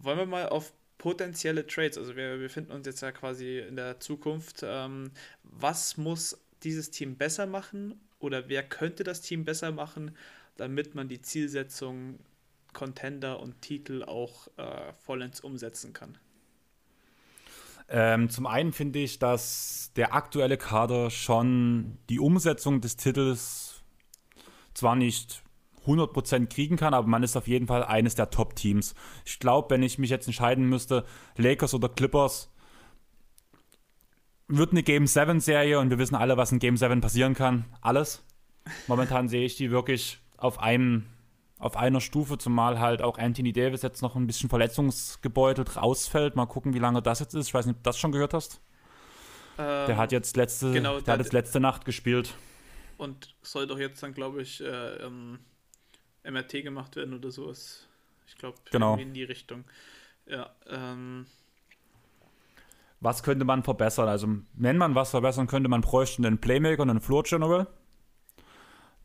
wollen 0.01 0.19
wir 0.19 0.27
mal 0.27 0.49
auf 0.49 0.73
potenzielle 0.99 1.67
Trades, 1.67 1.99
also 1.99 2.17
wir 2.17 2.37
befinden 2.39 2.73
uns 2.73 2.87
jetzt 2.87 3.01
ja 3.01 3.13
quasi 3.13 3.59
in 3.59 3.77
der 3.77 4.01
Zukunft. 4.01 4.63
Ähm, 4.63 5.11
was 5.43 5.97
muss 5.97 6.39
dieses 6.63 6.91
Team 6.91 7.17
besser 7.17 7.47
machen 7.47 8.01
oder 8.19 8.49
wer 8.49 8.63
könnte 8.63 9.05
das 9.05 9.21
Team 9.21 9.45
besser 9.45 9.73
machen, 9.73 10.17
damit 10.57 10.95
man 10.95 11.09
die 11.09 11.21
Zielsetzung 11.21 12.19
Contender 12.73 13.41
und 13.41 13.63
Titel 13.63 14.03
auch 14.03 14.49
äh, 14.57 14.93
vollends 15.05 15.41
umsetzen 15.41 15.93
kann? 15.93 16.19
Ähm, 17.89 18.31
zum 18.31 18.47
einen 18.47 18.73
finde 18.73 18.99
ich, 18.99 19.19
dass 19.19 19.93
der 19.95 20.15
aktuelle 20.15 20.57
Kader 20.57 21.11
schon 21.11 21.99
die 22.09 22.19
Umsetzung 22.19 22.81
des 22.81 22.97
Titels 22.97 23.83
zwar 24.73 24.97
nicht 24.97 25.44
100% 25.87 26.47
kriegen 26.47 26.77
kann, 26.77 26.95
aber 26.95 27.07
man 27.07 27.23
ist 27.23 27.37
auf 27.37 27.49
jeden 27.49 27.67
Fall 27.67 27.85
eines 27.85 28.15
der 28.15 28.31
Top-Teams. 28.31 28.95
Ich 29.25 29.39
glaube, 29.39 29.71
wenn 29.71 29.83
ich 29.83 29.99
mich 29.99 30.11
jetzt 30.11 30.27
entscheiden 30.27 30.69
müsste, 30.69 31.05
Lakers 31.37 31.75
oder 31.75 31.89
Clippers, 31.89 32.51
wird 34.49 34.73
eine 34.73 34.83
Game 34.83 35.07
7 35.07 35.41
Serie 35.41 35.79
und 35.81 35.91
wir 35.91 35.99
wissen 35.99 36.15
alle, 36.15 36.37
was 36.37 36.53
in 36.53 36.59
Game 36.59 36.77
7 36.77 37.01
passieren 37.01 37.35
kann. 37.35 37.65
Alles. 37.81 38.23
Momentan 38.87 39.29
sehe 39.29 39.45
ich 39.45 39.57
die 39.57 39.71
wirklich 39.71 40.19
auf 40.37 40.59
einem 40.59 41.07
auf 41.59 41.77
einer 41.77 42.01
Stufe, 42.01 42.37
zumal 42.37 42.79
halt 42.79 43.01
auch 43.01 43.17
Anthony 43.17 43.53
Davis 43.53 43.81
jetzt 43.81 44.03
noch 44.03 44.17
ein 44.17 44.27
bisschen 44.27 44.51
verletzungsgebeutelt 44.51 45.77
rausfällt. 45.77 46.37
Mal 46.37 46.45
gucken, 46.45 46.75
wie 46.75 46.79
lange 46.79 47.01
das 47.01 47.21
jetzt 47.21 47.35
ist. 47.35 47.47
Ich 47.49 47.55
weiß 47.55 47.65
nicht, 47.65 47.77
ob 47.77 47.83
du 47.83 47.89
das 47.89 47.99
schon 47.99 48.13
gehört 48.13 48.35
hast. 48.35 48.61
Ähm, 49.57 49.87
der 49.87 49.97
hat 49.97 50.13
jetzt 50.13 50.37
letzte, 50.37 50.73
genau, 50.73 51.01
der 51.01 51.15
hat 51.15 51.21
jetzt 51.21 51.33
letzte 51.33 51.61
Nacht 51.61 51.85
gespielt. 51.85 52.35
Und 52.99 53.35
soll 53.43 53.67
doch 53.67 53.79
jetzt 53.79 54.03
dann, 54.03 54.13
glaube 54.15 54.43
ich, 54.43 54.61
äh, 54.61 54.97
ähm, 54.97 55.39
MRT 56.25 56.63
gemacht 56.63 56.97
werden 56.97 57.15
oder 57.15 57.31
sowas. 57.31 57.87
Ich 58.27 58.37
glaube, 58.37 58.59
genau. 58.71 58.97
in 58.97 59.15
die 59.15 59.25
Richtung. 59.25 59.65
Ja, 60.27 60.51
ähm, 60.69 61.27
was 63.01 63.23
könnte 63.23 63.45
man 63.45 63.63
verbessern? 63.63 64.09
Also, 64.09 64.27
wenn 64.55 64.79
man 64.79 64.95
was 64.95 65.11
verbessern 65.11 65.47
könnte, 65.47 65.69
man 65.69 65.83
bräuchte 65.83 66.27
einen 66.27 66.39
Playmaker 66.39 66.83
und 66.83 66.91
einen 66.91 67.01
Floor 67.01 67.23
General. 67.23 67.67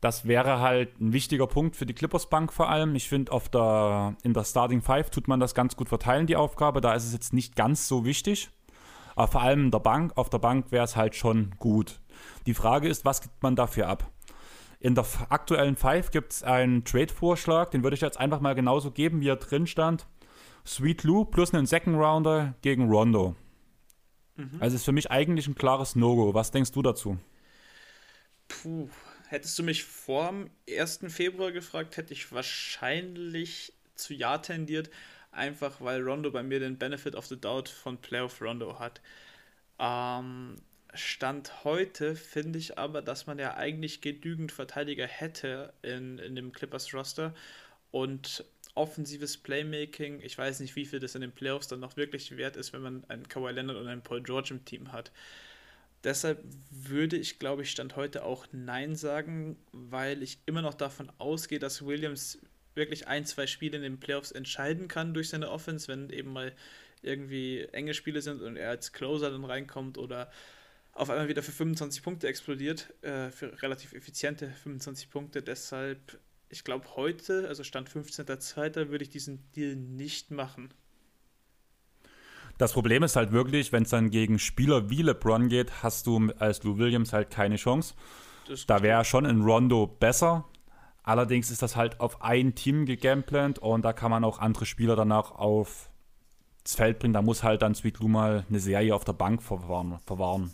Das 0.00 0.26
wäre 0.26 0.60
halt 0.60 0.98
ein 0.98 1.12
wichtiger 1.12 1.46
Punkt 1.46 1.76
für 1.76 1.84
die 1.84 1.92
Clippers 1.92 2.30
Bank 2.30 2.50
vor 2.50 2.70
allem. 2.70 2.94
Ich 2.94 3.10
finde, 3.10 3.32
der, 3.52 4.16
in 4.22 4.32
der 4.32 4.44
Starting 4.44 4.80
Five 4.80 5.10
tut 5.10 5.28
man 5.28 5.40
das 5.40 5.54
ganz 5.54 5.76
gut 5.76 5.90
verteilen, 5.90 6.26
die 6.26 6.36
Aufgabe. 6.36 6.80
Da 6.80 6.94
ist 6.94 7.04
es 7.04 7.12
jetzt 7.12 7.34
nicht 7.34 7.54
ganz 7.56 7.86
so 7.86 8.06
wichtig. 8.06 8.48
Aber 9.14 9.28
vor 9.28 9.42
allem 9.42 9.70
der 9.70 9.80
Bank, 9.80 10.12
auf 10.16 10.30
der 10.30 10.38
Bank 10.38 10.72
wäre 10.72 10.84
es 10.84 10.96
halt 10.96 11.14
schon 11.14 11.50
gut. 11.58 12.00
Die 12.46 12.54
Frage 12.54 12.88
ist, 12.88 13.04
was 13.04 13.20
gibt 13.20 13.42
man 13.42 13.54
dafür 13.54 13.88
ab? 13.88 14.10
In 14.80 14.94
der 14.94 15.06
aktuellen 15.28 15.76
Five 15.76 16.10
gibt 16.10 16.32
es 16.32 16.42
einen 16.42 16.84
Trade-Vorschlag, 16.84 17.70
den 17.70 17.82
würde 17.82 17.94
ich 17.94 18.00
jetzt 18.00 18.18
einfach 18.18 18.40
mal 18.40 18.54
genauso 18.54 18.90
geben, 18.90 19.20
wie 19.20 19.28
er 19.28 19.36
drin 19.36 19.66
stand. 19.66 20.06
Sweet 20.66 21.04
Lou 21.04 21.26
plus 21.26 21.52
einen 21.52 21.66
Second 21.66 21.96
Rounder 21.96 22.54
gegen 22.62 22.88
Rondo. 22.88 23.36
Mhm. 24.36 24.56
Also 24.58 24.76
ist 24.76 24.86
für 24.86 24.92
mich 24.92 25.10
eigentlich 25.10 25.46
ein 25.46 25.54
klares 25.54 25.96
No-Go. 25.96 26.32
Was 26.32 26.50
denkst 26.50 26.72
du 26.72 26.80
dazu? 26.80 27.18
Puh, 28.48 28.88
hättest 29.28 29.58
du 29.58 29.62
mich 29.62 29.84
vor 29.84 30.28
dem 30.28 30.50
1. 30.68 31.00
Februar 31.08 31.52
gefragt, 31.52 31.98
hätte 31.98 32.14
ich 32.14 32.32
wahrscheinlich 32.32 33.74
zu 33.94 34.14
Ja 34.14 34.38
tendiert, 34.38 34.90
einfach 35.30 35.80
weil 35.80 36.02
Rondo 36.02 36.30
bei 36.30 36.42
mir 36.42 36.58
den 36.58 36.78
Benefit 36.78 37.14
of 37.14 37.26
the 37.26 37.38
Doubt 37.38 37.68
von 37.68 37.98
Playoff 37.98 38.40
Rondo 38.40 38.78
hat. 38.78 39.02
Ähm, 39.78 40.56
Stand 40.94 41.64
heute 41.64 42.16
finde 42.16 42.58
ich 42.58 42.78
aber, 42.78 43.02
dass 43.02 43.26
man 43.26 43.38
ja 43.38 43.54
eigentlich 43.54 44.00
genügend 44.00 44.52
Verteidiger 44.52 45.06
hätte 45.06 45.72
in, 45.82 46.18
in 46.18 46.34
dem 46.34 46.52
Clippers-Roster 46.52 47.34
und 47.90 48.44
offensives 48.74 49.36
Playmaking, 49.36 50.20
ich 50.20 50.36
weiß 50.36 50.60
nicht, 50.60 50.76
wie 50.76 50.86
viel 50.86 51.00
das 51.00 51.14
in 51.14 51.20
den 51.20 51.32
Playoffs 51.32 51.68
dann 51.68 51.80
noch 51.80 51.96
wirklich 51.96 52.36
wert 52.36 52.56
ist, 52.56 52.72
wenn 52.72 52.82
man 52.82 53.04
einen 53.08 53.28
Kawhi 53.28 53.52
Leonard 53.52 53.76
und 53.76 53.88
einen 53.88 54.02
Paul 54.02 54.22
George 54.22 54.48
im 54.52 54.64
Team 54.64 54.92
hat. 54.92 55.10
Deshalb 56.02 56.42
würde 56.70 57.16
ich, 57.16 57.38
glaube 57.38 57.62
ich, 57.62 57.70
Stand 57.70 57.96
heute 57.96 58.24
auch 58.24 58.46
Nein 58.52 58.96
sagen, 58.96 59.56
weil 59.72 60.22
ich 60.22 60.38
immer 60.46 60.62
noch 60.62 60.74
davon 60.74 61.12
ausgehe, 61.18 61.58
dass 61.58 61.84
Williams 61.84 62.38
wirklich 62.74 63.06
ein, 63.06 63.26
zwei 63.26 63.46
Spiele 63.46 63.76
in 63.76 63.82
den 63.82 64.00
Playoffs 64.00 64.30
entscheiden 64.30 64.88
kann 64.88 65.12
durch 65.12 65.28
seine 65.28 65.50
Offense, 65.50 65.88
wenn 65.88 66.08
eben 66.10 66.32
mal 66.32 66.52
irgendwie 67.02 67.66
enge 67.72 67.94
Spiele 67.94 68.22
sind 68.22 68.40
und 68.40 68.56
er 68.56 68.70
als 68.70 68.92
Closer 68.92 69.30
dann 69.30 69.44
reinkommt 69.44 69.98
oder 69.98 70.30
auf 70.92 71.10
einmal 71.10 71.28
wieder 71.28 71.42
für 71.42 71.52
25 71.52 72.02
Punkte 72.02 72.28
explodiert, 72.28 72.92
äh, 73.02 73.30
für 73.30 73.62
relativ 73.62 73.92
effiziente 73.92 74.50
25 74.62 75.10
Punkte. 75.10 75.42
Deshalb, 75.42 76.18
ich 76.48 76.64
glaube, 76.64 76.86
heute, 76.96 77.48
also 77.48 77.64
Stand 77.64 77.88
15.02., 77.88 78.90
würde 78.90 79.04
ich 79.04 79.10
diesen 79.10 79.50
Deal 79.52 79.76
nicht 79.76 80.30
machen. 80.30 80.74
Das 82.58 82.74
Problem 82.74 83.02
ist 83.02 83.16
halt 83.16 83.32
wirklich, 83.32 83.72
wenn 83.72 83.84
es 83.84 83.90
dann 83.90 84.10
gegen 84.10 84.38
Spieler 84.38 84.90
wie 84.90 85.00
LeBron 85.00 85.48
geht, 85.48 85.82
hast 85.82 86.06
du 86.06 86.30
als 86.38 86.62
Lou 86.62 86.76
Williams 86.76 87.12
halt 87.14 87.30
keine 87.30 87.56
Chance. 87.56 87.94
Da 88.66 88.82
wäre 88.82 89.04
schon 89.04 89.24
ein 89.24 89.40
Rondo 89.40 89.86
besser. 89.86 90.44
Allerdings 91.02 91.50
ist 91.50 91.62
das 91.62 91.76
halt 91.76 92.00
auf 92.00 92.20
ein 92.20 92.54
Team 92.54 92.84
gegameplant 92.84 93.58
und 93.58 93.82
da 93.82 93.94
kann 93.94 94.10
man 94.10 94.24
auch 94.24 94.38
andere 94.38 94.66
Spieler 94.66 94.96
danach 94.96 95.32
aufs 96.64 96.74
Feld 96.74 96.98
bringen. 96.98 97.14
Da 97.14 97.22
muss 97.22 97.42
halt 97.42 97.62
dann 97.62 97.74
Sweet 97.74 97.98
Lou 97.98 98.08
mal 98.08 98.44
eine 98.48 98.60
Serie 98.60 98.94
auf 98.94 99.04
der 99.04 99.12
Bank 99.12 99.42
verwahren. 99.42 99.98
verwahren. 100.06 100.52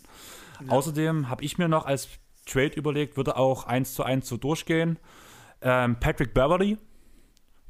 Ja. 0.64 0.72
Außerdem 0.72 1.28
habe 1.28 1.44
ich 1.44 1.58
mir 1.58 1.68
noch 1.68 1.86
als 1.86 2.08
Trade 2.46 2.74
überlegt, 2.74 3.16
würde 3.16 3.36
auch 3.36 3.64
1 3.64 3.94
zu 3.94 4.04
1 4.04 4.28
so 4.28 4.36
durchgehen. 4.36 4.98
Ähm, 5.60 5.98
Patrick 5.98 6.32
Beverly 6.32 6.78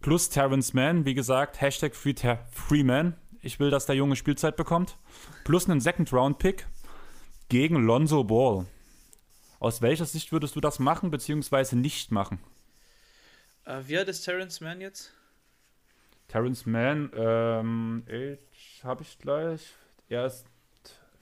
plus 0.00 0.28
Terrence 0.28 0.72
Mann, 0.74 1.04
wie 1.04 1.14
gesagt, 1.14 1.60
Hashtag 1.60 1.94
Free, 1.94 2.14
Free 2.52 2.84
Man. 2.84 3.16
Ich 3.42 3.58
will, 3.58 3.70
dass 3.70 3.86
der 3.86 3.96
Junge 3.96 4.16
Spielzeit 4.16 4.56
bekommt. 4.56 4.98
Plus 5.44 5.68
einen 5.68 5.80
Second-Round-Pick 5.80 6.66
gegen 7.48 7.76
Lonzo 7.84 8.24
Ball. 8.24 8.66
Aus 9.58 9.82
welcher 9.82 10.04
Sicht 10.04 10.32
würdest 10.32 10.54
du 10.56 10.60
das 10.60 10.78
machen, 10.78 11.10
beziehungsweise 11.10 11.76
nicht 11.76 12.12
machen? 12.12 12.38
Äh, 13.64 13.80
wie 13.86 13.96
alt 13.96 14.08
ist 14.08 14.22
Terrence 14.22 14.60
Mann 14.60 14.80
jetzt? 14.80 15.12
Terrence 16.28 16.66
Mann, 16.66 17.10
ähm, 17.14 18.04
habe 18.82 19.02
ich 19.02 19.18
gleich. 19.18 19.74
Er 20.08 20.26
ist 20.26 20.46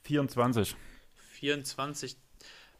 24. 0.04 0.76
24. 1.32 2.16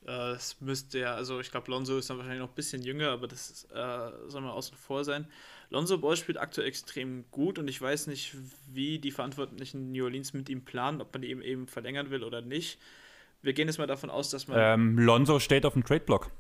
Äh, 0.07 0.33
es 0.33 0.61
müsste 0.61 0.99
ja, 0.99 1.15
also 1.15 1.41
ich 1.41 1.51
glaube, 1.51 1.71
Lonzo 1.71 1.99
ist 1.99 2.11
dann 2.11 2.19
wahrscheinlich 2.19 2.41
noch 2.41 2.51
ein 2.51 2.55
bisschen 2.55 2.83
jünger, 2.83 3.11
aber 3.11 3.27
das 3.27 3.65
äh, 3.73 4.11
soll 4.29 4.43
mal 4.43 4.51
außen 4.51 4.77
vor 4.77 5.05
sein. 5.05 5.27
Lonzo 5.71 5.99
Ball 5.99 6.17
spielt 6.17 6.39
aktuell 6.39 6.69
extrem 6.69 7.25
gut 7.31 7.59
und 7.59 7.69
ich 7.69 7.81
weiß 7.81 8.07
nicht, 8.07 8.37
wie 8.71 8.99
die 8.99 9.11
Verantwortlichen 9.11 9.93
New 9.93 10.05
Orleans 10.05 10.35
mit 10.35 10.49
ihm 10.49 10.65
planen, 10.65 11.01
ob 11.01 11.13
man 11.13 11.23
die 11.23 11.31
eben, 11.31 11.43
eben 11.43 11.67
verlängern 11.67 12.11
will 12.11 12.23
oder 12.23 12.43
nicht. 12.43 12.79
Wir 13.43 13.55
gehen 13.55 13.69
jetzt 13.69 13.79
mal 13.79 13.87
davon 13.87 14.11
aus, 14.11 14.31
dass 14.31 14.47
man. 14.47 14.59
Ähm, 14.59 14.99
Lonzo 14.99 15.39
steht 15.39 15.67
auf 15.67 15.73
dem 15.73 15.85
Trade-Block. 15.85 16.31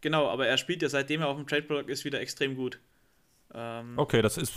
Genau, 0.00 0.28
aber 0.28 0.46
er 0.46 0.58
spielt 0.58 0.82
ja 0.82 0.88
seitdem 0.88 1.20
er 1.20 1.28
auf 1.28 1.36
dem 1.36 1.46
Trade-Block 1.46 1.88
ist 1.88 2.04
wieder 2.04 2.20
extrem 2.20 2.56
gut. 2.56 2.78
Ähm, 3.54 3.94
okay, 3.96 4.22
das 4.22 4.36
ist 4.36 4.52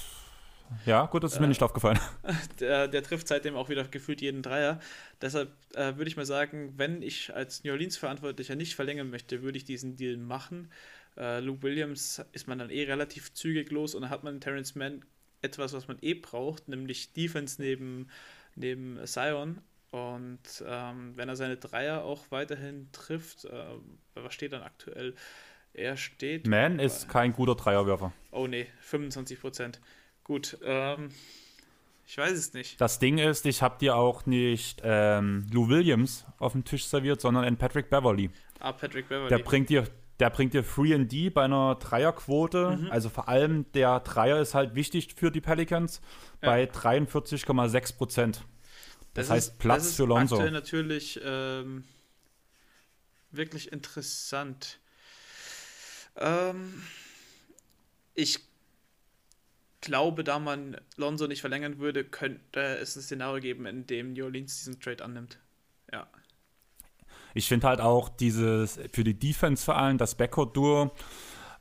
ja, 0.86 1.06
gut, 1.06 1.24
das 1.24 1.34
ist 1.34 1.40
mir 1.40 1.48
nicht 1.48 1.64
aufgefallen. 1.64 2.00
Der, 2.60 2.88
der, 2.88 3.04
trifft 3.04 3.28
seitdem 3.28 3.56
auch 3.56 3.70
wieder 3.70 3.84
gefühlt 3.86 4.22
jeden 4.22 4.42
Dreier. 4.42 4.80
Deshalb 5.22 5.52
äh, 5.76 5.96
würde 5.96 6.08
ich 6.08 6.18
mal 6.18 6.26
sagen, 6.26 6.74
wenn 6.78 7.02
ich 7.02 7.34
als 7.34 7.64
New 7.64 7.72
Orleans-Verantwortlicher 7.72 8.56
nicht 8.56 8.76
verlängern 8.76 9.10
möchte, 9.10 9.42
würde 9.42 9.58
ich 9.58 9.64
diesen 9.64 9.96
Deal 9.96 10.18
machen. 10.18 10.70
Äh, 11.18 11.40
Luke 11.40 11.64
Williams 11.64 12.22
ist 12.34 12.48
man 12.48 12.60
dann 12.60 12.70
eh 12.70 12.84
relativ 12.84 13.34
zügig 13.34 13.72
los 13.72 13.96
und 13.96 14.02
dann 14.02 14.10
hat 14.10 14.24
man 14.24 14.42
Terrence 14.42 14.76
Mann 14.76 15.04
etwas, 15.42 15.74
was 15.74 15.88
man 15.88 15.98
eh 16.02 16.14
braucht, 16.14 16.68
nämlich 16.68 17.14
Defense 17.14 17.62
neben, 17.62 18.10
neben 18.56 19.06
Sion. 19.06 19.62
Und 19.92 20.64
ähm, 20.68 21.14
wenn 21.16 21.30
er 21.30 21.36
seine 21.36 21.58
Dreier 21.58 22.04
auch 22.04 22.26
weiterhin 22.30 22.90
trifft, 22.92 23.46
äh, 23.46 23.64
was 24.14 24.34
steht 24.34 24.54
dann 24.54 24.62
aktuell? 24.62 25.16
Er 25.74 25.98
steht. 25.98 26.48
Man 26.48 26.80
ist 26.80 27.10
kein 27.10 27.34
guter 27.34 27.56
Dreierwerfer. 27.56 28.12
Oh 28.32 28.48
nee, 28.48 28.68
25 28.82 29.40
Prozent. 29.40 29.80
Gut, 30.30 30.60
ähm, 30.62 31.10
ich 32.06 32.16
weiß 32.16 32.34
es 32.34 32.54
nicht. 32.54 32.80
Das 32.80 33.00
Ding 33.00 33.18
ist, 33.18 33.48
ich 33.48 33.64
habe 33.64 33.80
dir 33.80 33.96
auch 33.96 34.28
nicht 34.28 34.80
ähm, 34.84 35.48
Lou 35.52 35.70
Williams 35.70 36.24
auf 36.38 36.52
dem 36.52 36.64
Tisch 36.64 36.86
serviert, 36.86 37.20
sondern 37.20 37.46
einen 37.46 37.58
Patrick 37.58 37.90
Beverly. 37.90 38.30
Ah, 38.60 38.72
Patrick 38.72 39.10
Beverly. 39.10 39.30
Der 39.30 39.40
bringt 39.40 39.70
dir, 39.70 39.86
der 40.20 40.30
bringt 40.30 40.54
dir 40.54 40.64
3D 40.64 41.32
bei 41.32 41.46
einer 41.46 41.74
Dreierquote. 41.74 42.78
Mhm. 42.78 42.92
Also 42.92 43.10
vor 43.10 43.28
allem 43.28 43.66
der 43.72 44.02
Dreier 44.02 44.40
ist 44.40 44.54
halt 44.54 44.76
wichtig 44.76 45.16
für 45.16 45.32
die 45.32 45.42
Pelicans 45.42 46.00
ja. 46.44 46.50
bei 46.50 46.66
43,6 46.66 47.98
Prozent. 47.98 48.46
Das, 49.16 49.30
das, 49.30 49.30
heißt 49.32 49.58
Platz 49.58 49.78
das 49.78 49.88
ist 49.88 49.96
für 49.96 50.06
Lonzo. 50.06 50.36
Aktuell 50.36 50.52
natürlich 50.52 51.20
ähm, 51.26 51.86
wirklich 53.32 53.72
interessant. 53.72 54.78
Ähm, 56.18 56.84
ich 58.14 58.49
glaube, 59.82 60.24
da 60.24 60.40
man 60.40 60.78
Lonzo 60.98 61.28
nicht 61.28 61.42
verlängern 61.42 61.80
würde, 61.80 62.04
könnte 62.04 62.60
es 62.60 62.96
ein 62.96 63.02
Szenario 63.02 63.42
geben, 63.42 63.66
in 63.66 63.86
dem 63.88 64.14
New 64.14 64.26
Orleans 64.26 64.58
diesen 64.58 64.80
Trade 64.80 65.04
annimmt. 65.04 65.40
Ja. 65.92 66.08
Ich 67.34 67.48
finde 67.48 67.68
halt 67.68 67.80
auch 67.82 68.10
dieses 68.10 68.80
für 68.92 69.04
die 69.04 69.18
Defense 69.18 69.64
vor 69.64 69.78
allem 69.78 69.98
das 69.98 70.16
Backcourt-Duo 70.16 70.92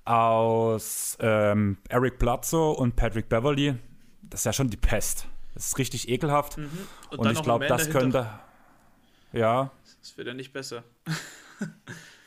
aus 0.05 1.19
ähm, 1.21 1.77
Eric 1.89 2.19
Bledsoe 2.19 2.73
und 2.75 2.97
Patrick 2.97 3.29
Beverly, 3.29 3.77
das 4.23 4.41
ist 4.41 4.45
ja 4.45 4.53
schon 4.53 4.71
die 4.71 4.77
Pest. 4.77 5.27
Das 5.55 5.67
ist 5.67 5.79
richtig 5.79 6.09
ekelhaft. 6.09 6.57
Mhm. 6.57 6.71
Und, 7.11 7.19
und 7.19 7.33
ich 7.33 7.43
glaube, 7.43 7.67
das 7.67 7.89
dahinter. 7.89 8.01
könnte. 9.33 9.39
Ja. 9.39 9.71
Das 10.01 10.17
wird 10.17 10.29
ja 10.29 10.35
nicht 10.35 10.53
besser. 10.53 10.85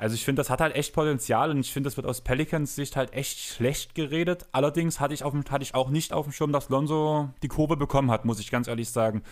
Also 0.00 0.14
ich 0.14 0.24
finde, 0.24 0.38
das 0.38 0.48
hat 0.48 0.60
halt 0.60 0.76
echt 0.76 0.92
Potenzial 0.92 1.50
und 1.50 1.58
ich 1.58 1.72
finde, 1.72 1.88
das 1.88 1.96
wird 1.96 2.06
aus 2.06 2.20
Pelicans 2.20 2.76
Sicht 2.76 2.94
halt 2.94 3.12
echt 3.14 3.40
schlecht 3.40 3.96
geredet. 3.96 4.46
Allerdings 4.52 5.00
hatte 5.00 5.12
ich, 5.12 5.24
auf, 5.24 5.34
hatte 5.50 5.64
ich 5.64 5.74
auch 5.74 5.90
nicht 5.90 6.12
auf 6.12 6.24
dem 6.24 6.32
Schirm, 6.32 6.52
dass 6.52 6.68
Lonzo 6.68 7.30
die 7.42 7.48
Kurve 7.48 7.76
bekommen 7.76 8.12
hat, 8.12 8.24
muss 8.24 8.38
ich 8.38 8.52
ganz 8.52 8.68
ehrlich 8.68 8.90
sagen. 8.90 9.24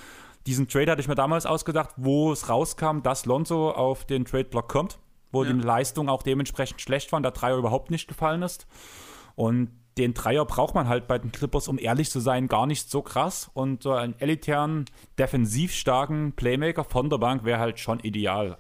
Diesen 0.49 0.67
Trade 0.67 0.91
hatte 0.91 1.01
ich 1.01 1.07
mir 1.07 1.15
damals 1.15 1.47
ausgedacht, 1.47 1.91
wo 1.97 2.33
es 2.33 2.49
rauskam, 2.49 3.01
dass 3.01 3.27
Lonzo 3.27 3.71
auf 3.71 4.07
den 4.07 4.25
Trade-Block 4.25 4.69
kommt, 4.69 4.99
wo 5.31 5.45
ja. 5.45 5.53
die 5.53 5.61
Leistung 5.61 6.09
auch 6.09 6.25
dementsprechend 6.25 6.81
schlecht 6.81 7.13
war 7.13 7.19
und 7.19 7.23
der 7.23 7.31
Dreier 7.31 7.59
überhaupt 7.59 7.93
nicht 7.93 8.09
gefallen 8.09 8.43
ist. 8.43 8.67
Und 9.37 9.71
den 9.99 10.15
Dreier 10.15 10.45
braucht 10.47 10.75
man 10.75 10.89
halt 10.89 11.07
bei 11.07 11.19
den 11.19 11.31
Clippers, 11.31 11.69
um 11.69 11.79
ehrlich 11.79 12.11
zu 12.11 12.19
sein, 12.19 12.49
gar 12.49 12.67
nicht 12.67 12.91
so 12.91 13.03
krass. 13.03 13.53
Und 13.55 13.85
so 13.85 13.93
einen 13.93 14.19
elitären, 14.19 14.87
defensiv 15.17 15.73
starken 15.73 16.33
Playmaker 16.33 16.83
von 16.83 17.09
der 17.09 17.19
Bank 17.19 17.45
wäre 17.45 17.61
halt 17.61 17.79
schon 17.79 18.01
ideal 18.01 18.59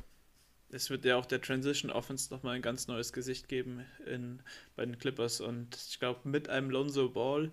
es 0.76 0.90
wird 0.90 1.04
ja 1.04 1.16
auch 1.16 1.26
der 1.26 1.40
Transition 1.40 1.90
Offense 1.90 2.32
nochmal 2.32 2.56
ein 2.56 2.62
ganz 2.62 2.86
neues 2.86 3.12
Gesicht 3.12 3.48
geben 3.48 3.84
in, 4.06 4.40
bei 4.76 4.84
den 4.84 4.98
Clippers. 4.98 5.40
Und 5.40 5.74
ich 5.88 5.98
glaube, 5.98 6.28
mit 6.28 6.48
einem 6.48 6.70
Lonzo 6.70 7.08
Ball 7.08 7.50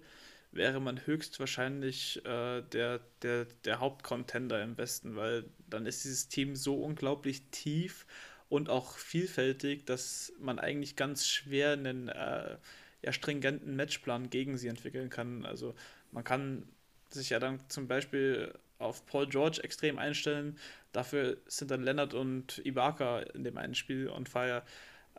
wäre 0.52 0.80
man 0.80 1.06
höchstwahrscheinlich 1.06 2.24
äh, 2.26 2.62
der, 2.62 3.00
der, 3.22 3.46
der 3.66 3.80
Hauptcontender 3.80 4.62
im 4.62 4.78
Westen, 4.78 5.16
weil 5.16 5.46
dann 5.70 5.86
ist 5.86 6.04
dieses 6.04 6.28
Team 6.28 6.56
so 6.56 6.76
unglaublich 6.76 7.44
tief 7.50 8.06
und 8.50 8.70
auch 8.70 8.98
vielfältig, 8.98 9.86
dass 9.86 10.34
man 10.40 10.60
eigentlich 10.60 10.96
ganz 10.96 11.28
schwer 11.28 11.72
einen 11.72 12.10
äh, 12.10 12.58
ja, 13.02 13.12
stringenten 13.12 13.76
Matchplan 13.76 14.30
gegen 14.30 14.58
sie 14.58 14.68
entwickeln 14.68 15.10
kann. 15.10 15.46
Also 15.46 15.74
man 16.12 16.24
kann 16.24 16.68
sich 17.10 17.32
ja 17.32 17.40
dann 17.40 17.60
zum 17.70 17.88
Beispiel 17.88 18.54
auf 18.84 19.06
Paul 19.06 19.28
George 19.28 19.62
extrem 19.64 19.98
einstellen. 19.98 20.58
Dafür 20.92 21.38
sind 21.48 21.72
dann 21.72 21.84
Leonard 21.84 22.14
und 22.14 22.62
Ibaka 22.66 23.20
in 23.20 23.44
dem 23.44 23.58
einen 23.58 23.76
Spiel 23.76 24.10
on 24.10 24.26
fire. 24.26 24.64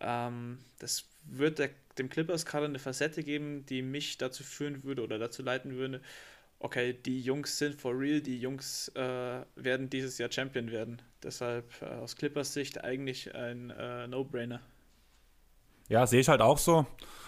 Ähm, 0.01 0.59
das 0.79 1.09
wird 1.25 1.59
der, 1.59 1.71
dem 1.99 2.09
Clippers 2.09 2.47
gerade 2.47 2.67
eine 2.67 2.79
Facette 2.79 3.23
geben, 3.23 3.65
die 3.67 3.83
mich 3.83 4.19
dazu 4.19 4.45
führen 4.45 4.85
würde 4.85 5.03
oder 5.03 5.19
dazu 5.19 5.43
leiten 5.43 5.75
würde, 5.75 6.01
okay, 6.65 6.95
die 6.95 7.21
Jungs 7.21 7.59
sind 7.59 7.81
for 7.81 7.99
real, 7.99 8.21
die 8.21 8.39
Jungs 8.39 8.89
äh, 8.95 9.43
werden 9.55 9.91
dieses 9.91 10.19
Jahr 10.19 10.33
Champion 10.33 10.71
werden. 10.71 11.03
Deshalb 11.23 11.71
äh, 11.83 11.87
aus 11.87 12.17
Clippers 12.17 12.55
Sicht 12.55 12.83
eigentlich 12.83 13.35
ein 13.35 13.71
äh, 13.71 14.07
No-Brainer. 14.07 14.61
Ja, 15.89 16.07
sehe 16.07 16.21
ich 16.21 16.29
halt 16.29 16.41
auch 16.41 16.59
so. 16.59 16.87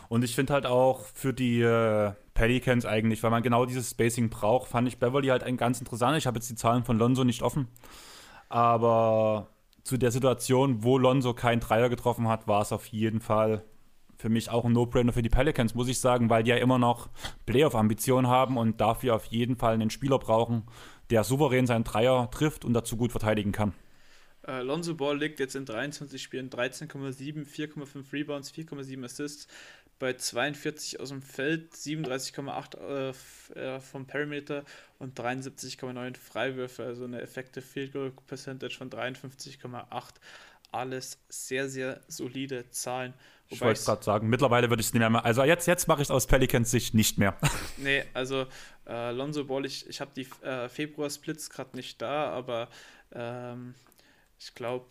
Und 0.08 0.24
ich 0.24 0.34
finde 0.34 0.54
halt 0.54 0.64
auch 0.64 1.04
für 1.04 1.34
die 1.34 1.60
äh, 1.60 2.12
Pelicans 2.36 2.86
eigentlich, 2.86 3.22
weil 3.24 3.30
man 3.32 3.42
genau 3.42 3.66
dieses 3.66 3.90
Spacing 3.90 4.30
braucht, 4.30 4.68
fand 4.68 4.86
ich 4.86 4.98
Beverly 4.98 5.28
halt 5.28 5.42
ein 5.42 5.56
ganz 5.56 5.80
interessant. 5.80 6.16
Ich 6.16 6.26
habe 6.28 6.36
jetzt 6.36 6.48
die 6.48 6.54
Zahlen 6.54 6.84
von 6.84 6.98
Lonzo 6.98 7.24
nicht 7.24 7.42
offen. 7.42 7.66
Aber 8.48 9.48
zu 9.82 9.96
der 9.96 10.12
Situation, 10.12 10.84
wo 10.84 10.98
Lonzo 10.98 11.34
keinen 11.34 11.60
Dreier 11.60 11.88
getroffen 11.88 12.28
hat, 12.28 12.46
war 12.46 12.62
es 12.62 12.70
auf 12.72 12.86
jeden 12.86 13.20
Fall 13.20 13.64
für 14.16 14.28
mich 14.28 14.50
auch 14.50 14.64
ein 14.64 14.72
No-Brainer 14.72 15.12
für 15.12 15.22
die 15.22 15.28
Pelicans, 15.28 15.74
muss 15.74 15.88
ich 15.88 15.98
sagen, 15.98 16.30
weil 16.30 16.42
die 16.42 16.50
ja 16.50 16.56
immer 16.56 16.78
noch 16.78 17.08
Playoff-Ambitionen 17.46 18.28
haben 18.28 18.56
und 18.56 18.80
dafür 18.80 19.14
auf 19.14 19.26
jeden 19.26 19.56
Fall 19.56 19.74
einen 19.74 19.90
Spieler 19.90 20.18
brauchen, 20.18 20.64
der 21.10 21.24
souverän 21.24 21.66
seinen 21.66 21.84
Dreier 21.84 22.30
trifft 22.30 22.64
und 22.64 22.74
dazu 22.74 22.96
gut 22.96 23.10
verteidigen 23.10 23.52
kann. 23.52 23.72
Äh, 24.46 24.62
Lonzo 24.62 24.94
Ball 24.94 25.18
liegt 25.18 25.40
jetzt 25.40 25.56
in 25.56 25.66
23 25.66 26.22
Spielen 26.22 26.50
13,7, 26.50 27.46
4,5 27.46 28.12
Rebounds, 28.12 28.52
4,7 28.52 29.04
Assists, 29.04 29.48
bei 29.98 30.12
42 30.12 31.00
aus 31.00 31.08
dem 31.08 31.22
Feld, 31.22 31.72
37,8 31.74 33.14
äh, 33.54 33.76
äh, 33.76 33.80
vom 33.80 34.06
Perimeter 34.06 34.64
und 34.98 35.18
73,9 35.18 36.16
Freiwürfe, 36.16 36.84
also 36.84 37.04
eine 37.04 37.20
Effective 37.20 37.64
Field 37.64 37.92
Goal 37.92 38.12
Percentage 38.26 38.76
von 38.76 38.90
53,8. 38.90 39.86
Alles 40.72 41.18
sehr, 41.28 41.68
sehr 41.68 42.00
solide 42.08 42.70
Zahlen. 42.70 43.14
ich 43.48 43.60
wollte 43.60 43.82
gerade 43.82 44.04
sagen, 44.04 44.28
mittlerweile 44.28 44.68
würde 44.68 44.80
ich 44.80 44.88
es 44.88 44.92
nicht 44.92 45.00
mehr 45.00 45.10
machen. 45.10 45.24
Also 45.24 45.44
jetzt, 45.44 45.66
jetzt 45.66 45.88
mache 45.88 46.02
ich 46.02 46.08
es 46.08 46.10
aus 46.10 46.26
Pelicans 46.26 46.70
Sicht 46.70 46.92
nicht 46.92 47.16
mehr. 47.18 47.36
nee, 47.78 48.04
also 48.12 48.46
äh, 48.86 49.12
Lonzo 49.12 49.44
Ball, 49.44 49.64
ich, 49.64 49.88
ich 49.88 50.00
habe 50.00 50.10
die 50.14 50.28
äh, 50.44 50.68
Februar-Splits 50.68 51.48
gerade 51.50 51.76
nicht 51.76 52.02
da, 52.02 52.30
aber 52.30 52.68
ähm, 53.12 53.74
ich 54.38 54.54
glaube, 54.54 54.88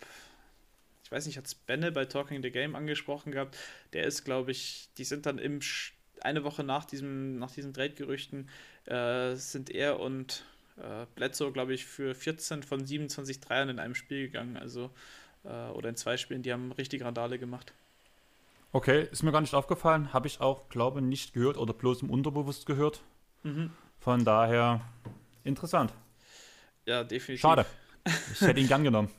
ich 1.06 1.12
weiß 1.12 1.26
nicht, 1.26 1.38
hat 1.38 1.46
es 1.46 1.54
Benne 1.54 1.92
bei 1.92 2.04
Talking 2.04 2.42
the 2.42 2.50
Game 2.50 2.74
angesprochen 2.74 3.30
gehabt. 3.30 3.56
Der 3.92 4.02
ist, 4.02 4.24
glaube 4.24 4.50
ich, 4.50 4.88
die 4.98 5.04
sind 5.04 5.24
dann 5.24 5.38
im 5.38 5.60
eine 6.20 6.42
Woche 6.42 6.64
nach 6.64 6.84
diesem, 6.84 7.38
nach 7.38 7.52
diesen 7.52 7.72
Trade-Gerüchten 7.72 8.48
äh, 8.86 9.36
sind 9.36 9.70
er 9.70 10.00
und 10.00 10.44
äh, 10.78 11.06
Bledsoe, 11.14 11.52
glaube 11.52 11.74
ich, 11.74 11.86
für 11.86 12.16
14 12.16 12.64
von 12.64 12.84
27 12.84 13.38
Dreiern 13.38 13.68
in 13.68 13.78
einem 13.78 13.94
Spiel 13.94 14.26
gegangen. 14.26 14.56
Also, 14.56 14.90
äh, 15.44 15.68
oder 15.68 15.90
in 15.90 15.94
zwei 15.94 16.16
Spielen, 16.16 16.42
die 16.42 16.52
haben 16.52 16.72
richtig 16.72 17.04
Randale 17.04 17.38
gemacht. 17.38 17.72
Okay, 18.72 19.06
ist 19.12 19.22
mir 19.22 19.30
gar 19.30 19.42
nicht 19.42 19.54
aufgefallen. 19.54 20.12
Habe 20.12 20.26
ich 20.26 20.40
auch, 20.40 20.68
glaube 20.70 20.98
ich, 20.98 21.06
nicht 21.06 21.34
gehört 21.34 21.56
oder 21.56 21.72
bloß 21.72 22.02
im 22.02 22.10
Unterbewusst 22.10 22.66
gehört. 22.66 23.04
Mhm. 23.44 23.70
Von 24.00 24.24
daher 24.24 24.80
interessant. 25.44 25.92
Ja, 26.84 27.04
definitiv. 27.04 27.42
Schade. 27.42 27.64
Ich 28.32 28.40
hätte 28.40 28.58
ihn 28.58 28.66
gern 28.66 28.82
genommen. 28.82 29.10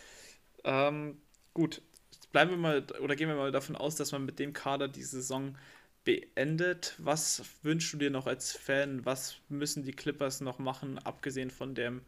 ähm, 0.64 1.18
Gut, 1.56 1.80
bleiben 2.32 2.50
wir 2.50 2.58
mal 2.58 2.86
oder 3.00 3.16
gehen 3.16 3.30
wir 3.30 3.34
mal 3.34 3.50
davon 3.50 3.76
aus, 3.76 3.96
dass 3.96 4.12
man 4.12 4.26
mit 4.26 4.38
dem 4.38 4.52
Kader 4.52 4.88
die 4.88 5.02
Saison 5.02 5.56
beendet. 6.04 6.94
Was 6.98 7.44
wünschst 7.62 7.94
du 7.94 7.96
dir 7.96 8.10
noch 8.10 8.26
als 8.26 8.52
Fan? 8.52 9.06
Was 9.06 9.36
müssen 9.48 9.82
die 9.82 9.92
Clippers 9.92 10.42
noch 10.42 10.58
machen, 10.58 10.98
abgesehen 10.98 11.50
von 11.50 11.74
dem, 11.74 12.02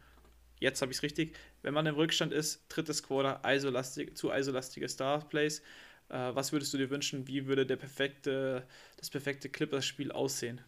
jetzt 0.61 0.83
habe 0.83 0.93
ich 0.93 0.99
es 0.99 1.03
richtig, 1.03 1.35
wenn 1.63 1.73
man 1.73 1.87
im 1.87 1.95
Rückstand 1.95 2.35
ist, 2.35 2.63
drittes 2.69 3.03
Quarter, 3.03 3.41
isolastig, 3.47 4.19
zu 4.19 4.31
isolastige 4.31 4.87
Starplays. 4.87 5.61
Äh, 6.11 6.35
was 6.35 6.53
würdest 6.53 6.75
du 6.75 6.77
dir 6.77 6.91
wünschen? 6.91 7.27
Wie 7.27 7.47
würde 7.47 7.65
der 7.65 7.77
perfekte, 7.77 8.67
das 8.99 9.09
perfekte 9.09 9.49
Clippers-Spiel 9.49 10.13
aussehen? 10.13 10.61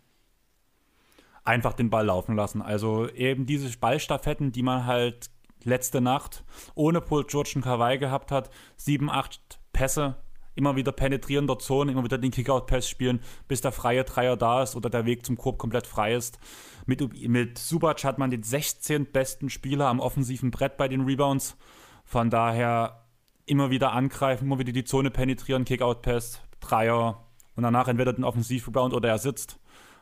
Einfach 1.44 1.74
den 1.74 1.90
Ball 1.90 2.06
laufen 2.06 2.34
lassen. 2.34 2.62
Also 2.62 3.10
eben 3.10 3.44
diese 3.44 3.76
Ballstaffetten, 3.76 4.52
die 4.52 4.62
man 4.62 4.86
halt 4.86 5.28
letzte 5.64 6.00
Nacht 6.00 6.44
ohne 6.74 7.00
Paul 7.00 7.24
George 7.24 7.52
und 7.56 7.62
Kawhi 7.62 7.98
gehabt 7.98 8.32
hat. 8.32 8.50
Sieben, 8.76 9.10
acht 9.10 9.60
Pässe, 9.72 10.16
immer 10.54 10.76
wieder 10.76 10.92
penetrieren 10.92 11.46
der 11.46 11.58
Zone, 11.58 11.92
immer 11.92 12.04
wieder 12.04 12.18
den 12.18 12.30
Kickout-Pass 12.30 12.88
spielen, 12.88 13.20
bis 13.48 13.60
der 13.60 13.72
freie 13.72 14.04
Dreier 14.04 14.36
da 14.36 14.62
ist 14.62 14.76
oder 14.76 14.90
der 14.90 15.06
Weg 15.06 15.24
zum 15.24 15.36
Korb 15.36 15.58
komplett 15.58 15.86
frei 15.86 16.14
ist. 16.14 16.38
Mit, 16.86 17.28
mit 17.28 17.58
Subac 17.58 18.04
hat 18.04 18.18
man 18.18 18.30
den 18.30 18.42
16. 18.42 19.06
besten 19.06 19.50
Spieler 19.50 19.86
am 19.86 20.00
offensiven 20.00 20.50
Brett 20.50 20.76
bei 20.76 20.88
den 20.88 21.02
Rebounds. 21.02 21.56
Von 22.04 22.30
daher 22.30 23.06
immer 23.46 23.70
wieder 23.70 23.92
angreifen, 23.92 24.46
immer 24.46 24.58
wieder 24.58 24.72
die 24.72 24.84
Zone 24.84 25.10
penetrieren, 25.10 25.64
Kickout-Pass, 25.64 26.40
Dreier 26.60 27.24
und 27.56 27.62
danach 27.62 27.88
entweder 27.88 28.12
den 28.12 28.24
Offensiv-Rebound 28.24 28.94
oder 28.94 29.08
er 29.08 29.18
sitzt. 29.18 29.58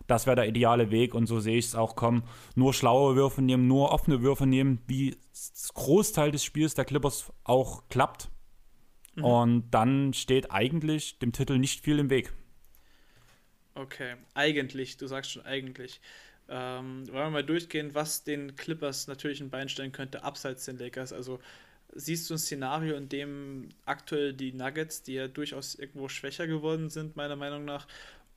Das 0.08 0.26
wäre 0.26 0.36
der 0.36 0.48
ideale 0.48 0.90
Weg 0.90 1.14
und 1.14 1.26
so 1.26 1.38
sehe 1.38 1.58
ich 1.58 1.66
es 1.66 1.74
auch 1.74 1.94
kommen. 1.94 2.24
Nur 2.56 2.72
schlaue 2.72 3.14
Würfe 3.14 3.42
nehmen, 3.42 3.68
nur 3.68 3.92
offene 3.92 4.22
Würfe 4.22 4.46
nehmen, 4.46 4.80
wie 4.86 5.16
das 5.30 5.70
Großteil 5.74 6.32
des 6.32 6.42
Spiels 6.42 6.74
der 6.74 6.86
Clippers 6.86 7.30
auch 7.44 7.88
klappt. 7.90 8.30
Mhm. 9.14 9.24
Und 9.24 9.70
dann 9.70 10.14
steht 10.14 10.50
eigentlich 10.50 11.18
dem 11.18 11.32
Titel 11.32 11.58
nicht 11.58 11.84
viel 11.84 11.98
im 11.98 12.08
Weg. 12.08 12.32
Okay, 13.74 14.16
eigentlich, 14.32 14.96
du 14.96 15.06
sagst 15.06 15.30
schon 15.30 15.44
eigentlich. 15.44 16.00
Ähm, 16.48 17.06
wollen 17.08 17.26
wir 17.26 17.30
mal 17.30 17.44
durchgehen, 17.44 17.94
was 17.94 18.24
den 18.24 18.56
Clippers 18.56 19.08
natürlich 19.08 19.42
ein 19.42 19.50
Bein 19.50 19.68
stellen 19.68 19.92
könnte, 19.92 20.24
abseits 20.24 20.64
den 20.64 20.78
Lakers. 20.78 21.12
Also 21.12 21.38
siehst 21.92 22.30
du 22.30 22.34
ein 22.34 22.38
Szenario, 22.38 22.96
in 22.96 23.10
dem 23.10 23.68
aktuell 23.84 24.32
die 24.32 24.52
Nuggets, 24.52 25.02
die 25.02 25.14
ja 25.14 25.28
durchaus 25.28 25.74
irgendwo 25.74 26.08
schwächer 26.08 26.46
geworden 26.46 26.88
sind, 26.88 27.16
meiner 27.16 27.36
Meinung 27.36 27.66
nach, 27.66 27.86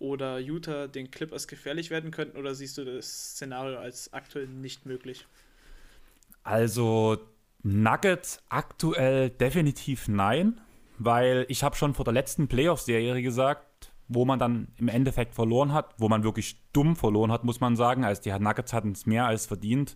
oder 0.01 0.39
Utah 0.39 0.87
den 0.87 1.11
Clippers 1.11 1.47
gefährlich 1.47 1.89
werden 1.89 2.11
könnten, 2.11 2.37
oder 2.37 2.55
siehst 2.55 2.77
du 2.77 2.83
das 2.83 3.31
Szenario 3.31 3.77
als 3.77 4.11
aktuell 4.13 4.47
nicht 4.47 4.85
möglich? 4.85 5.25
Also 6.43 7.19
Nuggets 7.63 8.39
aktuell 8.49 9.29
definitiv 9.29 10.07
nein, 10.07 10.59
weil 10.97 11.45
ich 11.47 11.63
habe 11.63 11.75
schon 11.75 11.93
vor 11.93 12.05
der 12.05 12.13
letzten 12.13 12.47
Playoff-Serie 12.47 13.21
gesagt, 13.21 13.91
wo 14.07 14.25
man 14.25 14.39
dann 14.39 14.67
im 14.77 14.87
Endeffekt 14.87 15.35
verloren 15.35 15.71
hat, 15.71 15.93
wo 15.97 16.09
man 16.09 16.23
wirklich 16.23 16.59
dumm 16.73 16.95
verloren 16.95 17.31
hat, 17.31 17.43
muss 17.43 17.61
man 17.61 17.75
sagen. 17.75 18.03
Also 18.03 18.21
die 18.23 18.31
Nuggets 18.31 18.73
hatten 18.73 18.91
es 18.91 19.05
mehr 19.05 19.25
als 19.25 19.45
verdient 19.45 19.95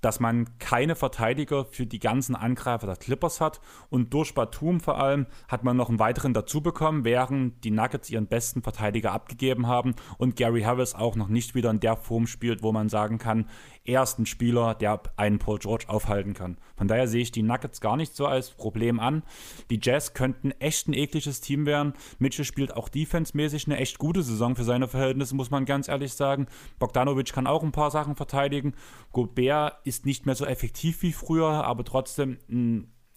dass 0.00 0.20
man 0.20 0.58
keine 0.58 0.96
Verteidiger 0.96 1.64
für 1.64 1.86
die 1.86 1.98
ganzen 1.98 2.36
Angreifer 2.36 2.86
der 2.86 2.96
Clippers 2.96 3.40
hat. 3.40 3.60
Und 3.88 4.12
durch 4.12 4.34
Batum 4.34 4.80
vor 4.80 4.98
allem 4.98 5.26
hat 5.48 5.64
man 5.64 5.76
noch 5.76 5.88
einen 5.88 5.98
weiteren 5.98 6.34
dazu 6.34 6.60
bekommen, 6.60 7.04
während 7.04 7.64
die 7.64 7.70
Nuggets 7.70 8.10
ihren 8.10 8.26
besten 8.26 8.62
Verteidiger 8.62 9.12
abgegeben 9.12 9.66
haben 9.66 9.94
und 10.18 10.36
Gary 10.36 10.62
Harris 10.62 10.94
auch 10.94 11.16
noch 11.16 11.28
nicht 11.28 11.54
wieder 11.54 11.70
in 11.70 11.80
der 11.80 11.96
Form 11.96 12.26
spielt, 12.26 12.62
wo 12.62 12.72
man 12.72 12.88
sagen 12.88 13.18
kann, 13.18 13.48
er 13.86 14.02
ist 14.02 14.18
ein 14.18 14.26
Spieler, 14.26 14.74
der 14.74 15.00
einen 15.16 15.38
Paul 15.38 15.58
George 15.58 15.84
aufhalten 15.88 16.34
kann. 16.34 16.58
Von 16.76 16.88
daher 16.88 17.08
sehe 17.08 17.22
ich 17.22 17.32
die 17.32 17.42
Nuggets 17.42 17.80
gar 17.80 17.96
nicht 17.96 18.14
so 18.14 18.26
als 18.26 18.50
Problem 18.50 19.00
an. 19.00 19.22
Die 19.70 19.78
Jazz 19.82 20.14
könnten 20.14 20.50
echt 20.52 20.88
ein 20.88 20.92
ekliges 20.92 21.40
Team 21.40 21.66
werden. 21.66 21.94
Mitchell 22.18 22.44
spielt 22.44 22.74
auch 22.74 22.88
defensemäßig 22.88 23.66
eine 23.66 23.78
echt 23.78 23.98
gute 23.98 24.22
Saison 24.22 24.56
für 24.56 24.64
seine 24.64 24.88
Verhältnisse, 24.88 25.34
muss 25.34 25.50
man 25.50 25.64
ganz 25.64 25.88
ehrlich 25.88 26.14
sagen. 26.14 26.46
Bogdanovic 26.78 27.32
kann 27.32 27.46
auch 27.46 27.62
ein 27.62 27.72
paar 27.72 27.90
Sachen 27.90 28.16
verteidigen. 28.16 28.74
Gobert 29.12 29.78
ist 29.84 30.04
nicht 30.04 30.26
mehr 30.26 30.34
so 30.34 30.44
effektiv 30.44 31.02
wie 31.02 31.12
früher, 31.12 31.64
aber 31.64 31.84
trotzdem, 31.84 32.38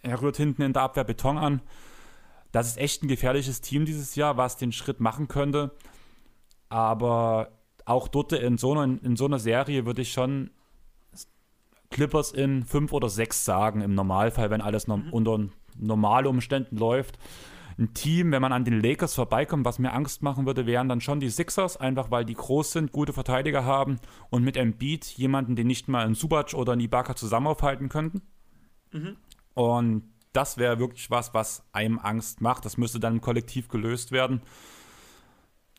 er 0.02 0.22
rührt 0.22 0.38
hinten 0.38 0.62
in 0.62 0.74
der 0.74 0.84
Abwehr 0.84 1.04
Beton 1.04 1.38
an. 1.38 1.62
Das 2.52 2.68
ist 2.68 2.78
echt 2.78 3.04
ein 3.04 3.08
gefährliches 3.08 3.62
Team 3.62 3.86
dieses 3.86 4.16
Jahr, 4.16 4.38
was 4.38 4.58
den 4.58 4.72
Schritt 4.72 5.00
machen 5.00 5.28
könnte. 5.28 5.72
Aber 6.70 7.52
auch 7.86 8.08
dort 8.08 8.34
in 8.34 8.58
so 8.58 8.72
einer, 8.74 9.04
in 9.04 9.16
so 9.16 9.26
einer 9.26 9.40
Serie 9.40 9.86
würde 9.86 10.04
ich 10.04 10.14
schon 10.14 10.52
Clippers 12.00 12.32
in 12.32 12.64
fünf 12.64 12.94
oder 12.94 13.10
sechs 13.10 13.44
sagen, 13.44 13.82
im 13.82 13.94
Normalfall, 13.94 14.50
wenn 14.50 14.62
alles 14.62 14.88
no 14.88 14.96
mhm. 14.96 15.12
unter 15.12 15.40
normalen 15.78 16.28
Umständen 16.28 16.78
läuft. 16.78 17.20
Ein 17.78 17.94
Team, 17.94 18.32
wenn 18.32 18.42
man 18.42 18.54
an 18.54 18.64
den 18.64 18.80
Lakers 18.80 19.16
vorbeikommt, 19.16 19.66
was 19.66 19.80
mir 19.80 19.92
Angst 19.92 20.24
machen 20.24 20.46
würde, 20.46 20.66
wären 20.66 20.88
dann 20.88 21.02
schon 21.02 21.20
die 21.20 21.30
Sixers, 21.30 21.76
einfach 21.76 22.10
weil 22.10 22.24
die 22.24 22.36
groß 22.36 22.72
sind, 22.72 22.94
gute 22.94 23.12
Verteidiger 23.12 23.66
haben 23.66 24.00
und 24.30 24.46
mit 24.46 24.56
Embiid 24.56 25.04
jemanden, 25.04 25.58
den 25.58 25.68
nicht 25.68 25.90
mal 25.90 26.06
ein 26.06 26.16
Subac 26.16 26.54
oder 26.54 26.72
ein 26.72 26.80
Ibaka 26.80 27.18
zusammen 27.18 27.48
aufhalten 27.48 27.90
könnten. 27.90 28.22
Mhm. 28.94 29.18
Und 29.54 30.04
das 30.32 30.58
wäre 30.58 30.80
wirklich 30.80 31.12
was, 31.12 31.34
was 31.34 31.66
einem 31.74 32.00
Angst 32.00 32.40
macht. 32.40 32.64
Das 32.64 32.78
müsste 32.78 33.02
dann 33.02 33.20
kollektiv 33.20 33.68
gelöst 33.68 34.14
werden. 34.14 34.42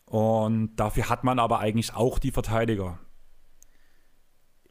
Und 0.05 0.77
dafür 0.77 1.09
hat 1.09 1.25
man 1.25 1.39
aber 1.39 1.61
eigentlich 1.61 1.95
auch 1.95 2.19
die 2.19 2.31
Verteidiger 2.31 2.99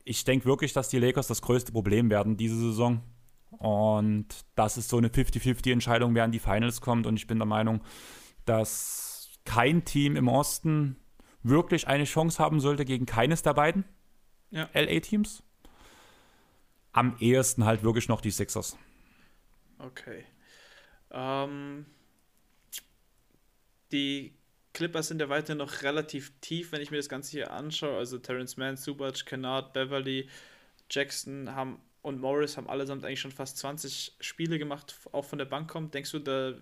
ich 0.10 0.24
denke 0.24 0.46
wirklich, 0.46 0.74
dass 0.74 0.90
die 0.90 0.98
Lakers 0.98 1.28
das 1.28 1.44
größte 1.44 1.72
Problem 1.72 2.10
werden 2.10 2.36
diese 2.36 2.56
Saison. 2.56 3.04
Und 3.52 4.26
dass 4.56 4.78
es 4.78 4.90
so 4.90 4.98
eine 4.98 5.10
50-50-Entscheidung 5.10 6.16
während 6.16 6.34
die 6.34 6.40
Finals 6.40 6.82
kommt. 6.82 7.06
Und 7.06 7.16
ich 7.16 7.28
bin 7.28 7.38
der 7.38 7.46
Meinung, 7.46 7.82
dass 8.46 9.30
kein 9.46 9.86
Team 9.86 10.16
im 10.16 10.28
Osten 10.28 10.96
wirklich 11.44 11.88
eine 11.88 12.06
Chance 12.06 12.42
haben 12.42 12.60
sollte 12.60 12.86
gegen 12.86 13.06
keines 13.06 13.44
der 13.44 13.54
beiden 13.54 13.86
ja. 14.50 14.68
LA-Teams. 14.74 15.44
Am 16.92 17.16
ehesten 17.20 17.66
halt 17.66 17.84
wirklich 17.84 18.08
noch 18.08 18.22
die 18.22 18.32
Sixers. 18.32 18.78
Okay. 19.78 20.24
Ähm, 21.12 21.86
die 23.92 24.39
Clippers 24.74 25.08
sind 25.08 25.20
ja 25.20 25.30
weiterhin 25.30 25.58
noch 25.58 25.82
relativ 25.82 26.32
tief, 26.42 26.72
wenn 26.72 26.82
ich 26.82 26.92
mir 26.92 26.98
das 26.98 27.10
Ganze 27.10 27.32
hier 27.32 27.52
anschaue. 27.52 27.98
Also 27.98 28.18
Terrence 28.18 28.58
Mann, 28.58 28.78
Subac, 28.78 29.26
Kennard, 29.26 29.74
Beverly, 29.74 30.30
Jackson 30.90 31.54
haben 31.56 31.80
und 32.02 32.20
Morris 32.22 32.58
haben 32.58 32.70
allesamt 32.70 33.04
eigentlich 33.04 33.20
schon 33.20 33.32
fast 33.32 33.58
20 33.58 34.14
Spiele 34.20 34.58
gemacht, 34.58 34.96
auch 35.12 35.26
von 35.26 35.38
der 35.38 35.46
Bank 35.46 35.70
kommt. 35.70 35.94
Denkst 35.94 36.12
du, 36.12 36.20
da 36.20 36.54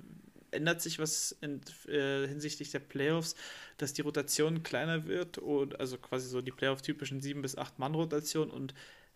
ändert 0.51 0.81
sich 0.81 0.99
was 0.99 1.37
in, 1.41 1.61
äh, 1.87 2.27
hinsichtlich 2.27 2.71
der 2.71 2.79
Playoffs, 2.79 3.35
dass 3.77 3.93
die 3.93 4.01
Rotation 4.01 4.63
kleiner 4.63 5.05
wird? 5.05 5.37
Und, 5.37 5.79
also 5.79 5.97
quasi 5.97 6.27
so 6.27 6.41
die 6.41 6.51
Playoff-typischen 6.51 7.21
7 7.21 7.41
bis 7.41 7.57
8 7.57 7.77
Mann-Rotation? 7.77 8.49
Und 8.49 8.73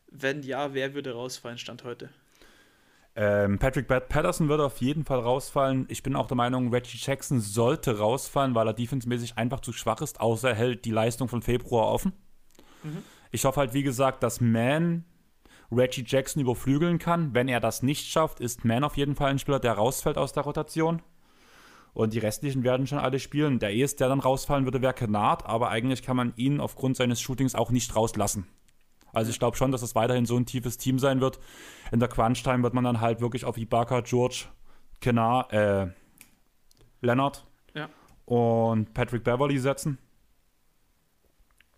wenn 0.07 0.43
ja, 0.43 0.73
wer 0.73 0.93
würde 0.93 1.13
rausfallen, 1.13 1.57
Stand 1.57 1.83
heute? 1.83 2.09
Ähm, 3.13 3.59
Patrick 3.59 3.87
Patterson 3.87 4.47
würde 4.47 4.65
auf 4.65 4.77
jeden 4.77 5.03
Fall 5.03 5.19
rausfallen. 5.19 5.85
Ich 5.89 6.01
bin 6.01 6.15
auch 6.15 6.27
der 6.27 6.37
Meinung, 6.37 6.73
Reggie 6.73 6.97
Jackson 6.97 7.41
sollte 7.41 7.97
rausfallen, 7.97 8.55
weil 8.55 8.67
er 8.67 8.73
defensemäßig 8.73 9.37
einfach 9.37 9.59
zu 9.59 9.73
schwach 9.73 10.01
ist, 10.01 10.21
außer 10.21 10.49
er 10.49 10.55
hält 10.55 10.85
die 10.85 10.91
Leistung 10.91 11.27
von 11.27 11.41
Februar 11.41 11.87
offen. 11.87 12.13
Mhm. 12.83 13.03
Ich 13.31 13.43
hoffe 13.45 13.59
halt, 13.59 13.73
wie 13.73 13.83
gesagt, 13.83 14.23
dass 14.23 14.39
Man 14.39 15.05
Reggie 15.71 16.05
Jackson 16.05 16.41
überflügeln 16.41 16.99
kann. 16.99 17.33
Wenn 17.33 17.47
er 17.47 17.59
das 17.59 17.83
nicht 17.83 18.07
schafft, 18.09 18.39
ist 18.39 18.63
Man 18.63 18.83
auf 18.83 18.95
jeden 18.95 19.15
Fall 19.15 19.31
ein 19.31 19.39
Spieler, 19.39 19.59
der 19.59 19.73
rausfällt 19.73 20.17
aus 20.17 20.31
der 20.31 20.43
Rotation. 20.43 21.01
Und 21.93 22.13
die 22.13 22.19
restlichen 22.19 22.63
werden 22.63 22.87
schon 22.87 22.99
alle 22.99 23.19
spielen. 23.19 23.59
Der 23.59 23.73
erste, 23.73 23.99
der 23.99 24.09
dann 24.09 24.21
rausfallen 24.21 24.65
würde, 24.65 24.81
wäre 24.81 24.93
Kennard, 24.93 25.45
aber 25.45 25.69
eigentlich 25.69 26.03
kann 26.03 26.15
man 26.15 26.33
ihn 26.37 26.61
aufgrund 26.61 26.95
seines 26.95 27.19
Shootings 27.19 27.55
auch 27.55 27.71
nicht 27.71 27.93
rauslassen. 27.95 28.47
Also 29.13 29.31
ich 29.31 29.39
glaube 29.39 29.57
schon, 29.57 29.71
dass 29.71 29.81
es 29.81 29.95
weiterhin 29.95 30.25
so 30.25 30.37
ein 30.37 30.45
tiefes 30.45 30.77
Team 30.77 30.99
sein 30.99 31.21
wird. 31.21 31.39
In 31.91 31.99
der 31.99 32.09
Crunch-Time 32.09 32.63
wird 32.63 32.73
man 32.73 32.83
dann 32.83 33.01
halt 33.01 33.21
wirklich 33.21 33.45
auf 33.45 33.57
Ibaka, 33.57 34.01
George, 34.01 34.45
Kenar, 34.99 35.51
äh, 35.53 35.87
Leonard 37.01 37.45
ja. 37.73 37.89
und 38.25 38.93
Patrick 38.93 39.23
Beverly 39.23 39.57
setzen. 39.57 39.97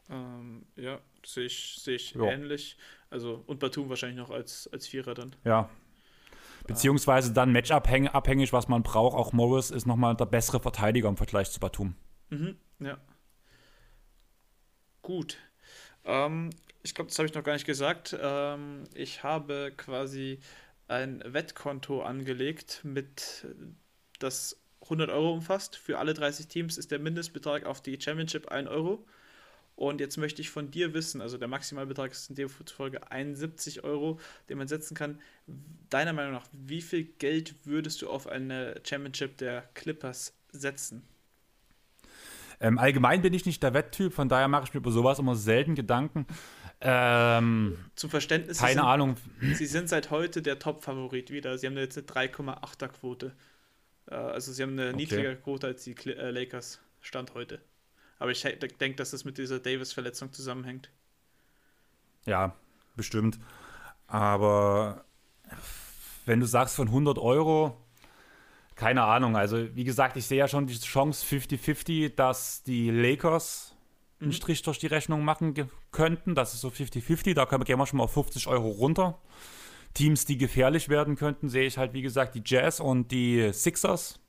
Ähm, 0.10 0.66
ja, 0.76 1.00
sehe 1.26 1.46
ich, 1.46 1.78
seh 1.80 1.96
ich 1.96 2.16
ähnlich. 2.16 2.78
Also, 3.10 3.44
und 3.48 3.60
Batum 3.60 3.90
wahrscheinlich 3.90 4.18
noch 4.18 4.32
als, 4.32 4.70
als 4.72 4.88
Vierer 4.88 5.14
dann. 5.14 5.36
Ja. 5.44 5.70
Beziehungsweise 6.68 7.34
dann 7.34 7.52
Matchup-abhängig, 7.52 8.54
was 8.54 8.68
man 8.68 8.84
braucht. 8.84 9.18
Auch 9.18 9.34
Morris 9.34 9.70
ist 9.70 9.86
nochmal 9.86 10.16
der 10.16 10.26
bessere 10.26 10.60
Verteidiger 10.60 11.10
im 11.10 11.18
Vergleich 11.18 11.52
zu 11.52 11.60
Batum. 11.60 11.96
Mhm, 12.30 12.58
ja. 12.80 12.98
Gut. 15.02 15.38
Ähm, 16.06 16.52
ich 16.84 16.94
glaube, 16.94 17.10
das 17.10 17.18
habe 17.18 17.28
ich 17.28 17.34
noch 17.34 17.44
gar 17.44 17.54
nicht 17.54 17.66
gesagt. 17.66 18.16
Ähm, 18.20 18.84
ich 18.94 19.24
habe 19.24 19.72
quasi 19.76 20.40
ein 20.88 21.24
Wettkonto 21.26 22.02
angelegt, 22.02 22.82
mit 22.84 23.48
das 24.20 24.60
100 24.84 25.10
Euro 25.10 25.34
umfasst. 25.34 25.78
Für 25.78 25.98
alle 26.00 26.14
30 26.14 26.48
Teams 26.48 26.78
ist 26.78 26.92
der 26.92 27.00
Mindestbetrag 27.00 27.66
auf 27.66 27.82
die 27.82 28.00
Championship 28.00 28.50
1 28.50 28.70
Euro. 28.70 29.06
Und 29.76 30.02
jetzt 30.02 30.18
möchte 30.18 30.42
ich 30.42 30.52
von 30.52 30.70
dir 30.70 30.94
wissen, 30.94 31.20
also 31.20 31.38
der 31.38 31.48
Maximalbetrag 31.48 32.12
ist 32.12 32.30
in 32.30 32.36
der 32.36 32.48
Folge 32.48 33.12
71 33.12 33.84
Euro, 33.84 34.20
den 34.48 34.60
man 34.60 34.68
setzen 34.68 34.94
kann. 34.94 35.20
Deiner 35.90 36.14
Meinung 36.14 36.34
nach, 36.34 36.46
wie 36.52 36.82
viel 36.82 37.06
Geld 37.06 37.56
würdest 37.64 38.02
du 38.02 38.10
auf 38.10 38.28
eine 38.28 38.80
Championship 38.84 39.38
der 39.38 39.64
Clippers 39.74 40.36
setzen? 40.52 41.02
Ähm, 42.60 42.78
allgemein 42.78 43.22
bin 43.22 43.34
ich 43.34 43.46
nicht 43.46 43.64
der 43.64 43.74
Wetttyp, 43.74 44.14
von 44.14 44.30
daher 44.30 44.48
mache 44.48 44.66
ich 44.66 44.74
mir 44.74 44.80
über 44.80 44.92
sowas 44.92 45.18
immer 45.18 45.36
selten 45.36 45.74
Gedanken. 45.74 46.28
Ähm, 46.86 47.78
Zum 47.96 48.10
Verständnis. 48.10 48.58
Keine 48.58 48.74
sie 48.74 48.78
sind, 48.80 48.86
Ahnung. 48.86 49.18
Sie 49.54 49.66
sind 49.66 49.88
seit 49.88 50.12
heute 50.12 50.42
der 50.42 50.60
Top-Favorit 50.60 51.32
wieder. 51.32 51.58
Sie 51.58 51.66
haben 51.66 51.78
jetzt 51.78 51.98
eine 51.98 52.06
3,8er 52.06 52.90
Quote. 52.90 53.34
Äh, 54.12 54.16
also 54.16 54.52
sie 54.52 54.64
haben 54.64 54.74
eine 54.74 54.90
okay. 54.90 54.96
niedrigere 54.98 55.36
Quote 55.38 55.68
als 55.68 55.86
die 55.86 55.96
äh, 56.06 56.30
Lakers. 56.32 56.82
Stand 57.00 57.34
heute. 57.34 57.62
Aber 58.20 58.32
ich 58.32 58.42
denke, 58.42 58.96
dass 58.96 59.12
das 59.12 59.26
mit 59.26 59.38
dieser 59.38 59.60
Davis-Verletzung 59.60 60.32
zusammenhängt. 60.32 60.90
Ja, 62.26 62.56
bestimmt. 62.96 63.40
Aber 64.08 65.04
wenn 66.26 66.40
du 66.40 66.46
sagst 66.46 66.76
von 66.76 66.88
100 66.88 67.18
Euro, 67.18 67.78
keine 68.76 69.04
Ahnung. 69.04 69.36
Also, 69.36 69.76
wie 69.76 69.84
gesagt, 69.84 70.18
ich 70.18 70.26
sehe 70.26 70.40
ja 70.40 70.48
schon 70.48 70.68
die 70.68 70.80
Chance 70.80 71.26
50-50, 71.26 72.16
dass 72.16 72.64
die 72.64 72.90
Lakers 72.90 73.73
einen 74.24 74.32
mhm. 74.32 74.36
Strich 74.36 74.62
durch 74.62 74.80
die 74.80 74.88
Rechnung 74.88 75.24
machen 75.24 75.54
könnten. 75.92 76.36
Das 76.36 76.54
ist 76.54 76.62
so 76.62 76.70
50-50, 76.70 77.34
da 77.34 77.46
gehen 77.46 77.78
wir 77.78 77.86
schon 77.86 77.98
mal 77.98 78.06
auf 78.06 78.14
50 78.14 78.48
Euro 78.48 78.70
runter. 78.70 79.20
Teams, 79.94 80.26
die 80.26 80.38
gefährlich 80.38 80.90
werden 80.90 81.16
könnten, 81.16 81.50
sehe 81.50 81.68
ich 81.68 81.78
halt, 81.78 81.94
wie 81.94 82.02
gesagt, 82.02 82.34
die 82.36 82.42
Jazz 82.44 82.80
und 82.80 83.12
die 83.12 83.52
Sixers. 83.54 84.20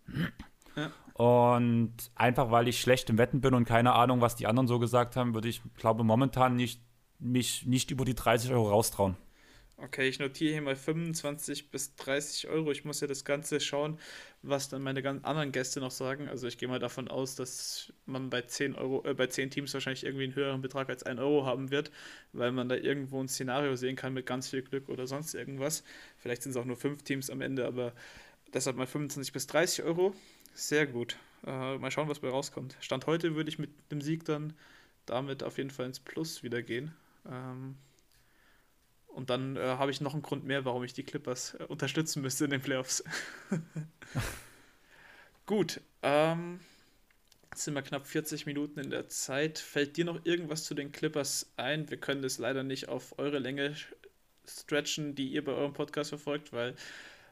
Ja. 0.76 0.90
Und 1.14 1.94
einfach 2.16 2.50
weil 2.50 2.68
ich 2.68 2.80
schlecht 2.80 3.08
im 3.08 3.18
Wetten 3.18 3.40
bin 3.40 3.54
und 3.54 3.64
keine 3.64 3.94
Ahnung, 3.94 4.20
was 4.20 4.36
die 4.36 4.46
anderen 4.46 4.66
so 4.66 4.78
gesagt 4.78 5.16
haben, 5.16 5.32
würde 5.32 5.48
ich, 5.48 5.62
glaube 5.76 6.04
momentan 6.04 6.56
nicht, 6.56 6.82
mich 7.18 7.64
nicht 7.66 7.90
über 7.90 8.04
die 8.04 8.14
30 8.14 8.52
Euro 8.52 8.68
raustrauen. 8.68 9.16
Okay, 9.76 10.08
ich 10.08 10.20
notiere 10.20 10.52
hier 10.52 10.62
mal 10.62 10.76
25 10.76 11.70
bis 11.70 11.96
30 11.96 12.48
Euro. 12.48 12.70
Ich 12.70 12.84
muss 12.84 13.00
ja 13.00 13.08
das 13.08 13.24
Ganze 13.24 13.58
schauen, 13.58 13.98
was 14.42 14.68
dann 14.68 14.82
meine 14.82 15.04
anderen 15.24 15.50
Gäste 15.50 15.80
noch 15.80 15.90
sagen. 15.90 16.28
Also 16.28 16.46
ich 16.46 16.58
gehe 16.58 16.68
mal 16.68 16.78
davon 16.78 17.08
aus, 17.08 17.34
dass 17.34 17.92
man 18.06 18.30
bei 18.30 18.42
10 18.42 18.76
Euro, 18.76 19.04
äh, 19.04 19.14
bei 19.14 19.26
10 19.26 19.50
Teams 19.50 19.74
wahrscheinlich 19.74 20.04
irgendwie 20.04 20.24
einen 20.24 20.36
höheren 20.36 20.60
Betrag 20.62 20.88
als 20.90 21.02
1 21.02 21.18
Euro 21.18 21.44
haben 21.44 21.70
wird, 21.72 21.90
weil 22.32 22.52
man 22.52 22.68
da 22.68 22.76
irgendwo 22.76 23.20
ein 23.20 23.28
Szenario 23.28 23.74
sehen 23.74 23.96
kann 23.96 24.14
mit 24.14 24.26
ganz 24.26 24.48
viel 24.48 24.62
Glück 24.62 24.88
oder 24.88 25.08
sonst 25.08 25.34
irgendwas. 25.34 25.82
Vielleicht 26.18 26.42
sind 26.44 26.52
es 26.52 26.56
auch 26.56 26.64
nur 26.64 26.76
5 26.76 27.02
Teams 27.02 27.28
am 27.28 27.40
Ende, 27.40 27.66
aber 27.66 27.92
deshalb 28.52 28.76
mal 28.76 28.86
25 28.86 29.32
bis 29.32 29.48
30 29.48 29.84
Euro. 29.84 30.14
Sehr 30.54 30.86
gut. 30.86 31.16
Äh, 31.46 31.78
mal 31.78 31.90
schauen, 31.90 32.08
was 32.08 32.20
bei 32.20 32.28
rauskommt. 32.28 32.76
Stand 32.80 33.06
heute 33.06 33.34
würde 33.34 33.50
ich 33.50 33.58
mit 33.58 33.70
dem 33.90 34.00
Sieg 34.00 34.24
dann 34.24 34.52
damit 35.04 35.42
auf 35.42 35.58
jeden 35.58 35.70
Fall 35.70 35.86
ins 35.86 35.98
Plus 36.00 36.44
wieder 36.44 36.62
gehen. 36.62 36.94
Ähm, 37.28 37.76
und 39.14 39.30
dann 39.30 39.56
äh, 39.56 39.60
habe 39.60 39.90
ich 39.90 40.00
noch 40.00 40.12
einen 40.12 40.22
Grund 40.22 40.44
mehr, 40.44 40.64
warum 40.64 40.82
ich 40.82 40.92
die 40.92 41.04
Clippers 41.04 41.54
äh, 41.54 41.64
unterstützen 41.64 42.20
müsste 42.20 42.44
in 42.44 42.50
den 42.50 42.60
Playoffs. 42.60 43.04
Gut, 45.46 45.80
ähm, 46.02 46.60
jetzt 47.50 47.64
sind 47.64 47.74
wir 47.74 47.82
knapp 47.82 48.06
40 48.06 48.46
Minuten 48.46 48.80
in 48.80 48.90
der 48.90 49.08
Zeit. 49.08 49.58
Fällt 49.58 49.96
dir 49.96 50.04
noch 50.04 50.24
irgendwas 50.24 50.64
zu 50.64 50.74
den 50.74 50.90
Clippers 50.90 51.52
ein? 51.56 51.88
Wir 51.90 51.98
können 51.98 52.22
das 52.22 52.38
leider 52.38 52.64
nicht 52.64 52.88
auf 52.88 53.18
eure 53.18 53.38
Länge 53.38 53.76
stretchen, 54.46 55.14
die 55.14 55.28
ihr 55.28 55.44
bei 55.44 55.52
eurem 55.52 55.74
Podcast 55.74 56.10
verfolgt, 56.10 56.52
weil 56.52 56.74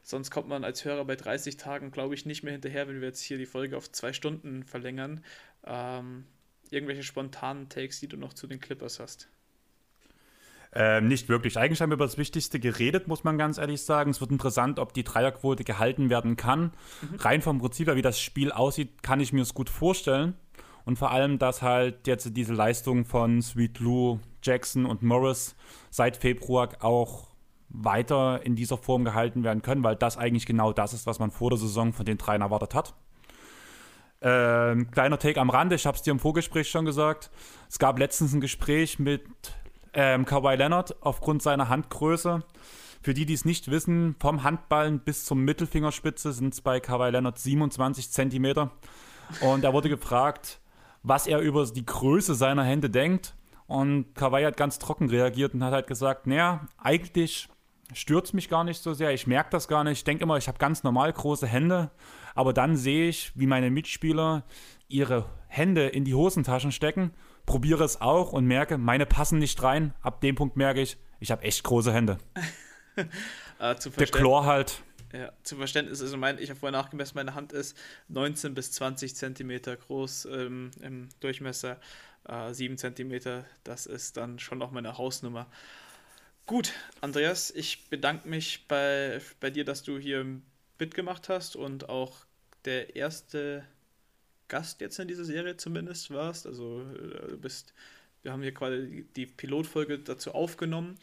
sonst 0.03 0.31
kommt 0.31 0.47
man 0.47 0.63
als 0.63 0.85
Hörer 0.85 1.03
bei 1.05 1.15
30 1.15 1.57
Tagen, 1.57 1.91
glaube 1.91 2.15
ich, 2.15 2.25
nicht 2.25 2.43
mehr 2.43 2.53
hinterher, 2.53 2.87
wenn 2.87 3.01
wir 3.01 3.09
jetzt 3.09 3.21
hier 3.21 3.37
die 3.37 3.45
Folge 3.45 3.75
auf 3.75 3.91
zwei 3.91 4.13
Stunden 4.13 4.63
verlängern. 4.63 5.23
Ähm, 5.65 6.25
irgendwelche 6.69 7.03
spontanen 7.03 7.67
Takes, 7.67 7.99
die 7.99 8.07
du 8.07 8.17
noch 8.17 8.33
zu 8.33 8.47
den 8.47 8.59
Clippers 8.59 8.99
hast? 8.99 9.27
Ähm, 10.75 11.07
nicht 11.07 11.29
wirklich. 11.29 11.57
Eigentlich 11.57 11.81
haben 11.81 11.91
wir 11.91 11.95
über 11.95 12.05
das 12.05 12.17
Wichtigste 12.17 12.59
geredet, 12.59 13.07
muss 13.07 13.23
man 13.23 13.37
ganz 13.37 13.59
ehrlich 13.59 13.83
sagen. 13.83 14.09
Es 14.09 14.21
wird 14.21 14.31
interessant, 14.31 14.79
ob 14.79 14.93
die 14.93 15.03
Dreierquote 15.03 15.63
gehalten 15.63 16.09
werden 16.09 16.35
kann. 16.35 16.71
Mhm. 17.01 17.15
Rein 17.19 17.41
vom 17.41 17.59
Prinzip 17.59 17.87
her, 17.87 17.95
wie 17.95 18.01
das 18.01 18.19
Spiel 18.19 18.51
aussieht, 18.51 19.03
kann 19.03 19.19
ich 19.19 19.33
mir 19.33 19.41
es 19.41 19.53
gut 19.53 19.69
vorstellen. 19.69 20.33
Und 20.85 20.97
vor 20.97 21.11
allem, 21.11 21.37
dass 21.37 21.61
halt 21.61 22.07
jetzt 22.07 22.35
diese 22.35 22.53
Leistung 22.53 23.05
von 23.05 23.41
Sweet 23.41 23.79
Lou, 23.79 24.19
Jackson 24.41 24.85
und 24.85 25.03
Morris 25.03 25.55
seit 25.91 26.17
Februar 26.17 26.69
auch 26.81 27.27
weiter 27.69 28.41
in 28.43 28.55
dieser 28.55 28.77
Form 28.77 29.05
gehalten 29.05 29.43
werden 29.43 29.61
können, 29.61 29.83
weil 29.83 29.95
das 29.95 30.17
eigentlich 30.17 30.45
genau 30.45 30.73
das 30.73 30.93
ist, 30.93 31.05
was 31.05 31.19
man 31.19 31.31
vor 31.31 31.51
der 31.51 31.59
Saison 31.59 31.93
von 31.93 32.05
den 32.05 32.17
dreien 32.17 32.41
erwartet 32.41 32.75
hat. 32.75 32.93
Ähm, 34.21 34.89
kleiner 34.91 35.19
Take 35.19 35.39
am 35.39 35.49
Rande, 35.49 35.75
ich 35.75 35.85
habe 35.85 35.97
es 35.97 36.01
dir 36.01 36.11
im 36.11 36.19
Vorgespräch 36.19 36.69
schon 36.69 36.85
gesagt. 36.85 37.29
Es 37.69 37.79
gab 37.79 37.99
letztens 37.99 38.33
ein 38.33 38.41
Gespräch 38.41 38.99
mit 38.99 39.23
ähm, 39.93 40.25
Kawhi 40.25 40.55
Leonard 40.55 40.95
aufgrund 41.01 41.41
seiner 41.41 41.69
Handgröße. 41.69 42.43
Für 43.01 43.13
die, 43.13 43.25
die 43.25 43.33
es 43.33 43.43
nicht 43.43 43.69
wissen, 43.69 44.15
vom 44.19 44.43
Handballen 44.43 44.99
bis 44.99 45.25
zum 45.25 45.43
Mittelfingerspitze 45.43 46.31
sind 46.31 46.53
es 46.53 46.61
bei 46.61 46.79
Kawhi 46.79 47.09
Leonard 47.09 47.37
27 47.37 48.11
Zentimeter. 48.11 48.71
Und 49.41 49.63
er 49.63 49.73
wurde 49.73 49.89
gefragt, 49.89 50.59
was 51.03 51.27
er 51.27 51.39
über 51.39 51.65
die 51.65 51.85
Größe 51.85 52.33
seiner 52.33 52.63
Hände 52.63 52.89
denkt. 52.89 53.35
Und 53.67 54.15
Kawhi 54.15 54.43
hat 54.43 54.57
ganz 54.57 54.79
trocken 54.79 55.09
reagiert 55.09 55.53
und 55.53 55.63
hat 55.63 55.73
halt 55.73 55.87
gesagt, 55.87 56.27
naja, 56.27 56.67
eigentlich 56.77 57.49
stört 57.93 58.25
es 58.25 58.33
mich 58.33 58.49
gar 58.49 58.63
nicht 58.63 58.81
so 58.81 58.93
sehr, 58.93 59.13
ich 59.13 59.27
merke 59.27 59.49
das 59.51 59.67
gar 59.67 59.83
nicht. 59.83 59.99
Ich 59.99 60.03
denke 60.03 60.23
immer, 60.23 60.37
ich 60.37 60.47
habe 60.47 60.57
ganz 60.57 60.83
normal 60.83 61.11
große 61.11 61.47
Hände, 61.47 61.91
aber 62.35 62.53
dann 62.53 62.75
sehe 62.77 63.09
ich, 63.09 63.31
wie 63.35 63.47
meine 63.47 63.69
Mitspieler 63.71 64.43
ihre 64.87 65.29
Hände 65.47 65.87
in 65.87 66.05
die 66.05 66.13
Hosentaschen 66.13 66.71
stecken 66.71 67.11
probiere 67.45 67.83
es 67.83 68.01
auch 68.01 68.33
und 68.33 68.45
merke, 68.45 68.77
meine 68.77 69.05
passen 69.05 69.39
nicht 69.39 69.61
rein. 69.63 69.93
Ab 70.01 70.21
dem 70.21 70.35
Punkt 70.35 70.55
merke 70.57 70.81
ich, 70.81 70.97
ich 71.19 71.31
habe 71.31 71.43
echt 71.43 71.63
große 71.63 71.93
Hände. 71.93 72.17
äh, 73.59 73.75
Der 73.97 74.07
Chlor 74.07 74.45
halt. 74.45 74.81
Ja, 75.13 75.31
zum 75.43 75.59
Verständnis, 75.59 76.01
also 76.01 76.17
mein, 76.17 76.39
ich 76.39 76.49
habe 76.49 76.59
vorher 76.59 76.77
nachgemessen, 76.79 77.15
meine 77.15 77.35
Hand 77.35 77.53
ist 77.53 77.77
19 78.07 78.55
bis 78.55 78.71
20 78.71 79.15
Zentimeter 79.15 79.75
groß 79.75 80.25
ähm, 80.25 80.71
im 80.81 81.09
Durchmesser, 81.19 81.79
äh, 82.27 82.51
7 82.51 82.79
Zentimeter, 82.79 83.45
das 83.63 83.85
ist 83.85 84.17
dann 84.17 84.39
schon 84.39 84.59
auch 84.63 84.71
meine 84.71 84.97
Hausnummer. 84.97 85.45
Gut, 86.47 86.73
Andreas, 86.99 87.51
ich 87.51 87.89
bedanke 87.91 88.27
mich 88.27 88.67
bei, 88.67 89.21
bei 89.39 89.51
dir, 89.51 89.65
dass 89.65 89.83
du 89.83 89.99
hier 89.99 90.25
mitgemacht 90.79 91.29
hast 91.29 91.55
und 91.55 91.89
auch 91.89 92.25
der 92.65 92.95
erste 92.95 93.65
Gast 94.47 94.81
jetzt 94.81 94.99
in 94.99 95.07
dieser 95.07 95.25
Serie 95.25 95.57
zumindest 95.57 96.11
warst. 96.11 96.45
Also 96.45 96.81
äh, 96.81 97.29
du 97.29 97.37
bist, 97.37 97.73
wir 98.21 98.31
haben 98.31 98.41
hier 98.41 98.53
quasi 98.53 99.07
die 99.15 99.25
Pilotfolge 99.25 99.99
dazu 99.99 100.33
aufgenommen. 100.33 100.97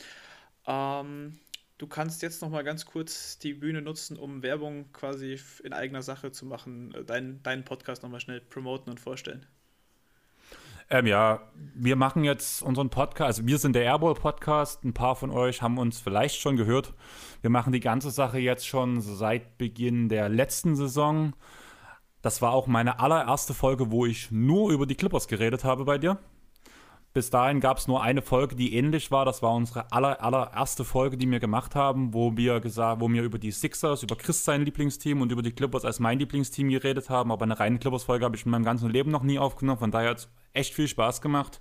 Ähm, 0.66 1.38
du 1.78 1.86
kannst 1.86 2.22
jetzt 2.22 2.42
noch 2.42 2.50
mal 2.50 2.62
ganz 2.62 2.86
kurz 2.86 3.38
die 3.38 3.54
Bühne 3.54 3.82
nutzen, 3.82 4.16
um 4.16 4.42
Werbung 4.42 4.92
quasi 4.92 5.40
in 5.62 5.72
eigener 5.72 6.02
Sache 6.02 6.32
zu 6.32 6.46
machen, 6.46 6.94
äh, 6.94 7.04
deinen, 7.04 7.42
deinen 7.42 7.64
Podcast 7.64 8.02
noch 8.02 8.10
mal 8.10 8.20
schnell 8.20 8.40
promoten 8.40 8.90
und 8.90 9.00
vorstellen. 9.00 9.46
Ähm, 10.92 11.06
ja, 11.06 11.40
wir 11.54 11.94
machen 11.94 12.24
jetzt 12.24 12.62
unseren 12.62 12.90
Podcast, 12.90 13.38
also 13.38 13.46
wir 13.46 13.58
sind 13.58 13.76
der 13.76 13.84
Airball 13.84 14.14
Podcast, 14.14 14.82
ein 14.84 14.92
paar 14.92 15.14
von 15.14 15.30
euch 15.30 15.62
haben 15.62 15.78
uns 15.78 16.00
vielleicht 16.00 16.40
schon 16.40 16.56
gehört. 16.56 16.94
Wir 17.42 17.50
machen 17.50 17.72
die 17.72 17.78
ganze 17.78 18.10
Sache 18.10 18.40
jetzt 18.40 18.66
schon 18.66 19.00
seit 19.00 19.56
Beginn 19.56 20.08
der 20.08 20.28
letzten 20.28 20.74
Saison. 20.74 21.34
Das 22.22 22.42
war 22.42 22.52
auch 22.52 22.66
meine 22.66 22.98
allererste 22.98 23.54
Folge, 23.54 23.92
wo 23.92 24.04
ich 24.04 24.32
nur 24.32 24.72
über 24.72 24.84
die 24.84 24.96
Clippers 24.96 25.28
geredet 25.28 25.62
habe 25.62 25.84
bei 25.84 25.96
dir. 25.96 26.18
Bis 27.12 27.30
dahin 27.30 27.60
gab 27.60 27.78
es 27.78 27.86
nur 27.86 28.02
eine 28.02 28.20
Folge, 28.22 28.56
die 28.56 28.74
ähnlich 28.74 29.12
war. 29.12 29.24
Das 29.24 29.42
war 29.42 29.54
unsere 29.54 29.92
aller, 29.92 30.22
allererste 30.22 30.84
Folge, 30.84 31.16
die 31.16 31.30
wir 31.30 31.38
gemacht 31.38 31.76
haben, 31.76 32.14
wo 32.14 32.36
wir 32.36 32.58
gesagt, 32.58 33.00
wo 33.00 33.08
wir 33.08 33.22
über 33.22 33.38
die 33.38 33.52
Sixers, 33.52 34.02
über 34.02 34.16
Chris 34.16 34.44
sein 34.44 34.64
Lieblingsteam 34.64 35.20
und 35.20 35.30
über 35.30 35.42
die 35.42 35.52
Clippers 35.52 35.84
als 35.84 36.00
mein 36.00 36.18
Lieblingsteam 36.18 36.68
geredet 36.68 37.10
haben. 37.10 37.30
Aber 37.30 37.44
eine 37.44 37.58
reine 37.60 37.78
Clippers-Folge 37.78 38.24
habe 38.24 38.36
ich 38.36 38.44
in 38.44 38.50
meinem 38.50 38.64
ganzen 38.64 38.90
Leben 38.90 39.12
noch 39.12 39.22
nie 39.22 39.38
aufgenommen. 39.38 39.78
Von 39.78 39.90
daher 39.92 40.16
echt 40.52 40.74
viel 40.74 40.88
Spaß 40.88 41.20
gemacht. 41.20 41.60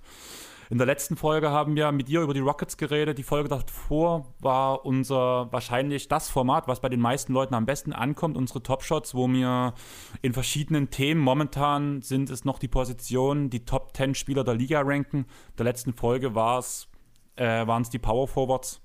In 0.70 0.78
der 0.78 0.86
letzten 0.86 1.16
Folge 1.16 1.50
haben 1.50 1.74
wir 1.74 1.90
mit 1.90 2.06
dir 2.06 2.20
über 2.20 2.32
die 2.32 2.38
Rockets 2.38 2.76
geredet. 2.76 3.18
Die 3.18 3.24
Folge 3.24 3.48
davor 3.48 4.32
war 4.38 4.86
unser 4.86 5.52
wahrscheinlich 5.52 6.06
das 6.06 6.30
Format, 6.30 6.68
was 6.68 6.78
bei 6.78 6.88
den 6.88 7.00
meisten 7.00 7.32
Leuten 7.32 7.54
am 7.54 7.66
besten 7.66 7.92
ankommt, 7.92 8.36
unsere 8.36 8.62
Top 8.62 8.84
Shots, 8.84 9.12
wo 9.12 9.26
wir 9.26 9.74
in 10.22 10.32
verschiedenen 10.32 10.90
Themen, 10.90 11.20
momentan 11.20 12.02
sind 12.02 12.30
es 12.30 12.44
noch 12.44 12.60
die 12.60 12.68
Positionen, 12.68 13.50
die 13.50 13.64
Top 13.64 13.96
10 13.96 14.14
Spieler 14.14 14.44
der 14.44 14.54
Liga 14.54 14.80
ranken. 14.84 15.18
In 15.18 15.56
der 15.58 15.64
letzten 15.64 15.92
Folge 15.92 16.28
äh, 16.28 16.32
waren 16.32 17.82
es 17.82 17.90
die 17.90 17.98
Power 17.98 18.28
Forwards. 18.28 18.80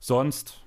Sonst 0.00 0.64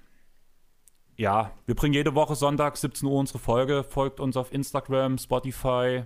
ja, 1.18 1.52
wir 1.66 1.76
bringen 1.76 1.94
jede 1.94 2.16
Woche 2.16 2.36
Sonntag 2.36 2.78
17 2.78 3.08
Uhr 3.08 3.20
unsere 3.20 3.40
Folge. 3.40 3.84
Folgt 3.84 4.22
uns 4.22 4.38
auf 4.38 4.52
Instagram, 4.54 5.18
Spotify, 5.18 6.04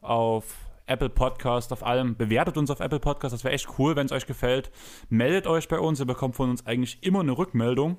auf 0.00 0.67
Apple 0.88 1.10
Podcast, 1.10 1.72
auf 1.72 1.84
allem. 1.84 2.16
Bewertet 2.16 2.56
uns 2.56 2.70
auf 2.70 2.80
Apple 2.80 3.00
Podcast, 3.00 3.32
das 3.32 3.44
wäre 3.44 3.54
echt 3.54 3.78
cool, 3.78 3.96
wenn 3.96 4.06
es 4.06 4.12
euch 4.12 4.26
gefällt. 4.26 4.70
Meldet 5.08 5.46
euch 5.46 5.68
bei 5.68 5.78
uns, 5.78 6.00
ihr 6.00 6.06
bekommt 6.06 6.36
von 6.36 6.50
uns 6.50 6.66
eigentlich 6.66 7.02
immer 7.02 7.20
eine 7.20 7.36
Rückmeldung. 7.36 7.98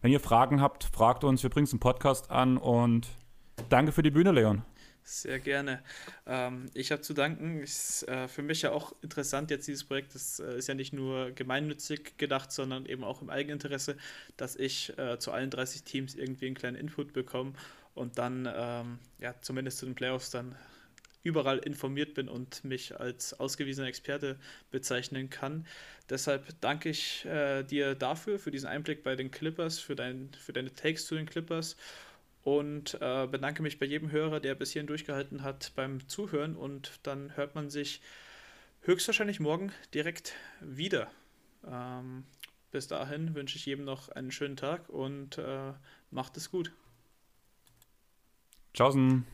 Wenn 0.00 0.12
ihr 0.12 0.20
Fragen 0.20 0.60
habt, 0.60 0.84
fragt 0.84 1.24
uns, 1.24 1.42
wir 1.42 1.50
bringen 1.50 1.64
es 1.64 1.72
im 1.72 1.80
Podcast 1.80 2.30
an 2.30 2.56
und 2.56 3.08
danke 3.68 3.92
für 3.92 4.02
die 4.02 4.10
Bühne, 4.10 4.32
Leon. 4.32 4.62
Sehr 5.02 5.40
gerne. 5.40 5.82
Ähm, 6.26 6.70
ich 6.74 6.92
habe 6.92 7.00
zu 7.00 7.14
danken. 7.14 7.62
Ist 7.62 8.06
äh, 8.08 8.28
für 8.28 8.42
mich 8.42 8.60
ja 8.60 8.72
auch 8.72 8.92
interessant 9.00 9.50
jetzt 9.50 9.66
dieses 9.66 9.84
Projekt. 9.84 10.14
Das 10.14 10.38
äh, 10.38 10.58
ist 10.58 10.68
ja 10.68 10.74
nicht 10.74 10.92
nur 10.92 11.30
gemeinnützig 11.30 12.18
gedacht, 12.18 12.52
sondern 12.52 12.84
eben 12.84 13.04
auch 13.04 13.22
im 13.22 13.30
Eigeninteresse, 13.30 13.96
dass 14.36 14.54
ich 14.54 14.96
äh, 14.98 15.18
zu 15.18 15.32
allen 15.32 15.48
30 15.48 15.84
Teams 15.84 16.14
irgendwie 16.14 16.46
einen 16.46 16.54
kleinen 16.54 16.76
Input 16.76 17.14
bekomme 17.14 17.54
und 17.94 18.18
dann 18.18 18.46
ähm, 18.54 18.98
ja 19.18 19.34
zumindest 19.40 19.78
zu 19.78 19.86
den 19.86 19.94
Playoffs 19.94 20.30
dann 20.30 20.54
überall 21.22 21.58
informiert 21.58 22.14
bin 22.14 22.28
und 22.28 22.64
mich 22.64 22.98
als 22.98 23.38
ausgewiesener 23.38 23.88
Experte 23.88 24.38
bezeichnen 24.70 25.30
kann. 25.30 25.66
Deshalb 26.08 26.60
danke 26.60 26.88
ich 26.88 27.24
äh, 27.26 27.62
dir 27.64 27.94
dafür, 27.94 28.38
für 28.38 28.50
diesen 28.50 28.68
Einblick 28.68 29.02
bei 29.02 29.16
den 29.16 29.30
Clippers, 29.30 29.78
für, 29.78 29.96
dein, 29.96 30.30
für 30.38 30.52
deine 30.52 30.72
Takes 30.72 31.06
zu 31.06 31.16
den 31.16 31.26
Clippers 31.26 31.76
und 32.42 32.94
äh, 33.00 33.26
bedanke 33.26 33.62
mich 33.62 33.78
bei 33.78 33.86
jedem 33.86 34.10
Hörer, 34.10 34.40
der 34.40 34.54
bis 34.54 34.72
hierhin 34.72 34.86
durchgehalten 34.86 35.42
hat 35.42 35.72
beim 35.74 36.08
Zuhören 36.08 36.56
und 36.56 37.00
dann 37.02 37.36
hört 37.36 37.54
man 37.54 37.68
sich 37.68 38.00
höchstwahrscheinlich 38.82 39.40
morgen 39.40 39.72
direkt 39.92 40.34
wieder. 40.60 41.10
Ähm, 41.66 42.24
bis 42.70 42.86
dahin 42.86 43.34
wünsche 43.34 43.56
ich 43.56 43.66
jedem 43.66 43.84
noch 43.84 44.08
einen 44.10 44.30
schönen 44.30 44.56
Tag 44.56 44.88
und 44.88 45.38
äh, 45.38 45.72
macht 46.10 46.36
es 46.36 46.50
gut. 46.50 46.72
Tschaußen. 48.74 49.26